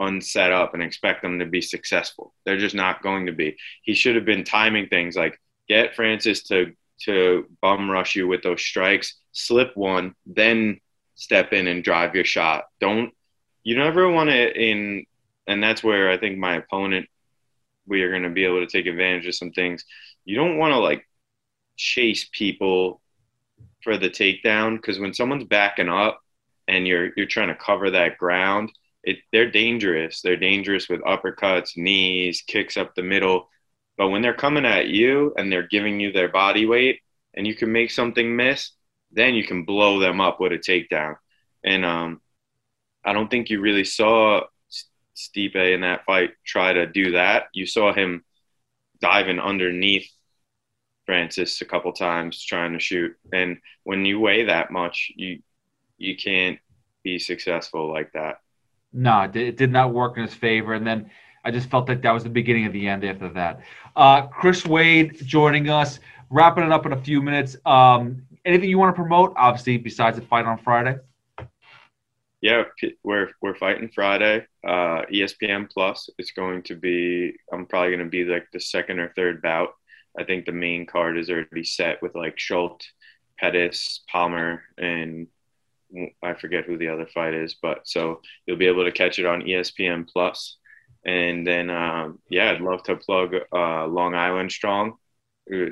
unset 0.00 0.50
up 0.50 0.74
and 0.74 0.82
expect 0.82 1.22
them 1.22 1.38
to 1.38 1.46
be 1.46 1.60
successful. 1.60 2.34
They're 2.44 2.58
just 2.58 2.74
not 2.74 3.02
going 3.02 3.26
to 3.26 3.32
be. 3.32 3.56
He 3.82 3.94
should 3.94 4.16
have 4.16 4.24
been 4.24 4.44
timing 4.44 4.88
things 4.88 5.14
like 5.14 5.38
get 5.68 5.94
Francis 5.94 6.42
to 6.44 6.72
to 7.02 7.46
bum 7.62 7.90
rush 7.90 8.14
you 8.14 8.28
with 8.28 8.42
those 8.42 8.60
strikes, 8.60 9.16
slip 9.32 9.74
one, 9.74 10.14
then 10.26 10.80
step 11.14 11.52
in 11.52 11.66
and 11.66 11.84
drive 11.84 12.14
your 12.14 12.24
shot. 12.24 12.64
Don't 12.80 13.12
you 13.62 13.76
never 13.76 14.10
want 14.10 14.30
to 14.30 14.60
in 14.60 15.04
and 15.46 15.62
that's 15.62 15.82
where 15.82 16.10
I 16.10 16.16
think 16.16 16.38
my 16.38 16.56
opponent 16.56 17.06
we 17.86 18.02
are 18.02 18.10
going 18.10 18.22
to 18.22 18.30
be 18.30 18.44
able 18.44 18.60
to 18.60 18.66
take 18.66 18.86
advantage 18.86 19.26
of 19.26 19.34
some 19.34 19.50
things. 19.50 19.84
You 20.24 20.36
don't 20.36 20.58
want 20.58 20.72
to 20.72 20.78
like 20.78 21.06
chase 21.76 22.28
people 22.30 23.00
for 23.82 23.96
the 23.96 24.10
takedown 24.10 24.76
because 24.76 24.98
when 24.98 25.14
someone's 25.14 25.44
backing 25.44 25.88
up 25.88 26.20
and 26.68 26.86
you're 26.86 27.10
you're 27.16 27.26
trying 27.26 27.48
to 27.48 27.54
cover 27.54 27.90
that 27.90 28.18
ground, 28.18 28.70
it 29.02 29.18
they're 29.32 29.50
dangerous. 29.50 30.22
They're 30.22 30.36
dangerous 30.36 30.88
with 30.88 31.00
uppercuts, 31.02 31.76
knees, 31.76 32.42
kicks 32.46 32.76
up 32.76 32.94
the 32.94 33.02
middle. 33.02 33.48
But 33.96 34.08
when 34.08 34.22
they're 34.22 34.34
coming 34.34 34.64
at 34.64 34.88
you 34.88 35.34
and 35.36 35.52
they're 35.52 35.68
giving 35.68 36.00
you 36.00 36.12
their 36.12 36.28
body 36.28 36.66
weight 36.66 37.00
and 37.34 37.46
you 37.46 37.54
can 37.54 37.72
make 37.72 37.90
something 37.90 38.34
miss, 38.34 38.72
then 39.12 39.34
you 39.34 39.44
can 39.44 39.64
blow 39.64 39.98
them 39.98 40.20
up 40.20 40.40
with 40.40 40.52
a 40.52 40.58
takedown. 40.58 41.16
And 41.64 41.84
um, 41.84 42.20
I 43.04 43.12
don't 43.12 43.30
think 43.30 43.50
you 43.50 43.60
really 43.60 43.84
saw 43.84 44.42
Stipe 45.16 45.56
in 45.56 45.82
that 45.82 46.04
fight 46.04 46.30
try 46.46 46.72
to 46.72 46.86
do 46.86 47.12
that. 47.12 47.44
You 47.52 47.66
saw 47.66 47.92
him 47.92 48.24
diving 49.00 49.38
underneath 49.38 50.10
Francis 51.06 51.60
a 51.60 51.64
couple 51.64 51.92
times 51.92 52.42
trying 52.42 52.72
to 52.72 52.78
shoot. 52.80 53.16
And 53.32 53.58
when 53.84 54.04
you 54.04 54.20
weigh 54.20 54.44
that 54.44 54.70
much, 54.70 55.12
you 55.16 55.42
you 55.98 56.16
can't 56.16 56.58
be 57.02 57.18
successful 57.18 57.92
like 57.92 58.12
that. 58.12 58.38
No, 58.92 59.30
it 59.32 59.56
did 59.56 59.70
not 59.70 59.92
work 59.92 60.16
in 60.16 60.24
his 60.24 60.34
favor. 60.34 60.74
And 60.74 60.86
then 60.86 61.10
I 61.44 61.50
just 61.50 61.70
felt 61.70 61.88
like 61.88 62.02
that 62.02 62.12
was 62.12 62.24
the 62.24 62.30
beginning 62.30 62.66
of 62.66 62.72
the 62.72 62.88
end 62.88 63.04
after 63.04 63.28
that. 63.30 63.60
Uh, 63.96 64.26
Chris 64.26 64.66
Wade 64.66 65.16
joining 65.24 65.68
us, 65.68 66.00
wrapping 66.28 66.64
it 66.64 66.72
up 66.72 66.86
in 66.86 66.92
a 66.92 67.00
few 67.00 67.22
minutes. 67.22 67.56
Um, 67.64 68.22
anything 68.44 68.68
you 68.68 68.78
want 68.78 68.94
to 68.94 69.00
promote, 69.00 69.32
obviously, 69.36 69.78
besides 69.78 70.16
the 70.16 70.26
fight 70.26 70.44
on 70.44 70.58
Friday? 70.58 70.98
Yeah, 72.40 72.64
we're 73.04 73.30
we're 73.42 73.54
fighting 73.54 73.90
Friday. 73.94 74.46
Uh, 74.66 75.02
ESPN 75.12 75.70
Plus. 75.70 76.08
It's 76.16 76.32
going 76.32 76.62
to 76.64 76.74
be. 76.74 77.34
I'm 77.52 77.66
probably 77.66 77.90
going 77.90 78.04
to 78.04 78.10
be 78.10 78.24
like 78.24 78.46
the 78.52 78.60
second 78.60 78.98
or 78.98 79.12
third 79.14 79.42
bout. 79.42 79.70
I 80.18 80.24
think 80.24 80.46
the 80.46 80.52
main 80.52 80.86
card 80.86 81.18
is 81.18 81.28
already 81.30 81.64
set 81.64 82.00
with 82.02 82.14
like 82.14 82.38
Schulte, 82.38 82.84
Pettis, 83.38 84.02
Palmer, 84.10 84.62
and 84.78 85.26
I 86.22 86.34
forget 86.34 86.64
who 86.64 86.78
the 86.78 86.88
other 86.88 87.06
fight 87.06 87.34
is. 87.34 87.56
But 87.60 87.86
so 87.86 88.20
you'll 88.46 88.56
be 88.56 88.66
able 88.66 88.84
to 88.84 88.92
catch 88.92 89.18
it 89.18 89.26
on 89.26 89.42
ESPN 89.42 90.08
Plus. 90.08 90.56
And 91.04 91.46
then 91.46 91.70
um, 91.70 92.18
yeah, 92.28 92.50
I'd 92.50 92.60
love 92.60 92.82
to 92.84 92.96
plug 92.96 93.34
uh, 93.52 93.86
Long 93.86 94.14
Island 94.14 94.52
Strong, 94.52 94.96
uh, 95.52 95.70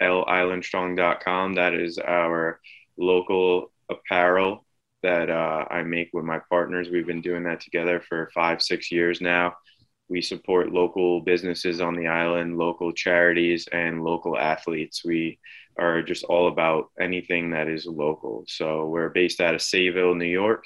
lislandstrong.com. 0.00 1.54
That 1.54 1.74
is 1.74 1.98
our 1.98 2.60
local 2.96 3.72
apparel 3.88 4.64
that 5.02 5.30
uh, 5.30 5.64
I 5.70 5.82
make 5.82 6.10
with 6.12 6.24
my 6.24 6.40
partners. 6.48 6.88
We've 6.90 7.06
been 7.06 7.20
doing 7.20 7.44
that 7.44 7.60
together 7.60 8.00
for 8.00 8.30
five, 8.34 8.62
six 8.62 8.90
years 8.90 9.20
now. 9.20 9.54
We 10.08 10.22
support 10.22 10.72
local 10.72 11.20
businesses 11.20 11.80
on 11.80 11.94
the 11.94 12.06
island, 12.06 12.56
local 12.58 12.92
charities, 12.92 13.68
and 13.70 14.02
local 14.02 14.38
athletes. 14.38 15.04
We 15.04 15.38
are 15.78 16.02
just 16.02 16.24
all 16.24 16.48
about 16.48 16.90
anything 16.98 17.50
that 17.50 17.68
is 17.68 17.86
local. 17.86 18.44
So 18.46 18.86
we're 18.86 19.10
based 19.10 19.40
out 19.40 19.54
of 19.54 19.60
Sayville, 19.60 20.16
New 20.16 20.24
York, 20.24 20.64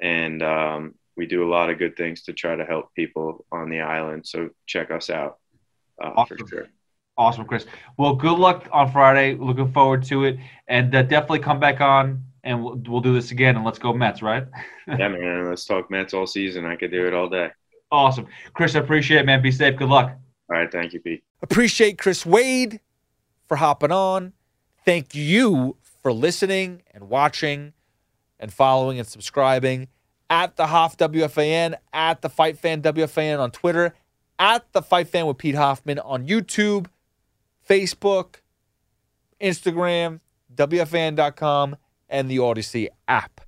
and 0.00 0.42
um, 0.42 0.94
we 1.16 1.26
do 1.26 1.46
a 1.46 1.50
lot 1.50 1.70
of 1.70 1.78
good 1.78 1.96
things 1.96 2.22
to 2.22 2.32
try 2.32 2.56
to 2.56 2.64
help 2.64 2.94
people 2.94 3.44
on 3.52 3.70
the 3.70 3.80
island. 3.80 4.26
So 4.26 4.50
check 4.66 4.90
us 4.90 5.10
out 5.10 5.38
uh, 6.02 6.12
awesome. 6.16 6.38
for 6.38 6.48
sure. 6.48 6.66
Awesome, 7.16 7.44
Chris. 7.46 7.66
Well, 7.96 8.14
good 8.14 8.38
luck 8.38 8.68
on 8.72 8.92
Friday. 8.92 9.34
Looking 9.34 9.72
forward 9.72 10.04
to 10.04 10.24
it, 10.24 10.38
and 10.68 10.94
uh, 10.94 11.02
definitely 11.02 11.40
come 11.40 11.60
back 11.60 11.80
on 11.80 12.24
and 12.44 12.64
we'll, 12.64 12.80
we'll 12.86 13.00
do 13.00 13.12
this 13.12 13.30
again 13.30 13.56
and 13.56 13.64
let's 13.64 13.78
go 13.78 13.92
Mets, 13.92 14.22
right? 14.22 14.46
yeah, 14.86 15.08
man. 15.08 15.48
Let's 15.48 15.64
talk 15.64 15.90
Mets 15.90 16.14
all 16.14 16.26
season. 16.26 16.64
I 16.64 16.76
could 16.76 16.90
do 16.90 17.06
it 17.06 17.14
all 17.14 17.28
day. 17.28 17.50
Awesome. 17.90 18.26
Chris, 18.52 18.74
I 18.74 18.80
appreciate 18.80 19.20
it, 19.20 19.26
man. 19.26 19.42
Be 19.42 19.50
safe. 19.50 19.76
Good 19.76 19.88
luck. 19.88 20.10
All 20.50 20.56
right. 20.56 20.70
Thank 20.70 20.92
you, 20.92 21.00
Pete. 21.00 21.22
Appreciate 21.42 21.98
Chris 21.98 22.26
Wade 22.26 22.80
for 23.46 23.56
hopping 23.56 23.92
on. 23.92 24.32
Thank 24.84 25.14
you 25.14 25.76
for 26.02 26.12
listening 26.12 26.82
and 26.92 27.08
watching 27.08 27.72
and 28.38 28.52
following 28.52 28.98
and 28.98 29.08
subscribing 29.08 29.88
at 30.30 30.56
the 30.56 30.66
Hoff 30.66 30.96
WFAN, 30.96 31.74
at 31.92 32.22
the 32.22 32.28
Fight 32.28 32.58
Fan 32.58 32.82
WFAN 32.82 33.38
on 33.38 33.50
Twitter, 33.50 33.94
at 34.38 34.70
the 34.72 34.82
Fight 34.82 35.08
Fan 35.08 35.26
with 35.26 35.38
Pete 35.38 35.54
Hoffman 35.54 35.98
on 35.98 36.26
YouTube, 36.26 36.86
Facebook, 37.68 38.36
Instagram, 39.40 40.20
WFAN.com 40.54 41.76
and 42.08 42.30
the 42.30 42.36
Audacy 42.36 42.88
app. 43.06 43.40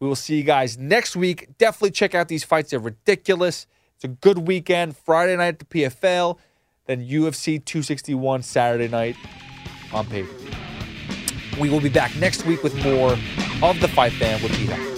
We 0.00 0.06
will 0.06 0.16
see 0.16 0.36
you 0.36 0.44
guys 0.44 0.78
next 0.78 1.16
week. 1.16 1.48
Definitely 1.58 1.90
check 1.92 2.14
out 2.14 2.28
these 2.28 2.44
fights. 2.44 2.70
They're 2.70 2.78
ridiculous. 2.78 3.66
It's 3.98 4.04
a 4.04 4.08
good 4.08 4.46
weekend. 4.46 4.96
Friday 4.96 5.34
night 5.34 5.48
at 5.48 5.58
the 5.58 5.64
PFL, 5.64 6.38
then 6.86 7.04
UFC 7.04 7.64
261 7.64 8.44
Saturday 8.44 8.86
night 8.86 9.16
on 9.92 10.06
pay 10.06 10.22
per 10.22 10.32
view. 10.34 10.50
We 11.60 11.68
will 11.68 11.80
be 11.80 11.88
back 11.88 12.14
next 12.14 12.46
week 12.46 12.62
with 12.62 12.80
more 12.84 13.14
of 13.60 13.80
the 13.80 13.88
Fight 13.88 14.12
Fan 14.12 14.40
with 14.40 14.52
Peter. 14.52 14.97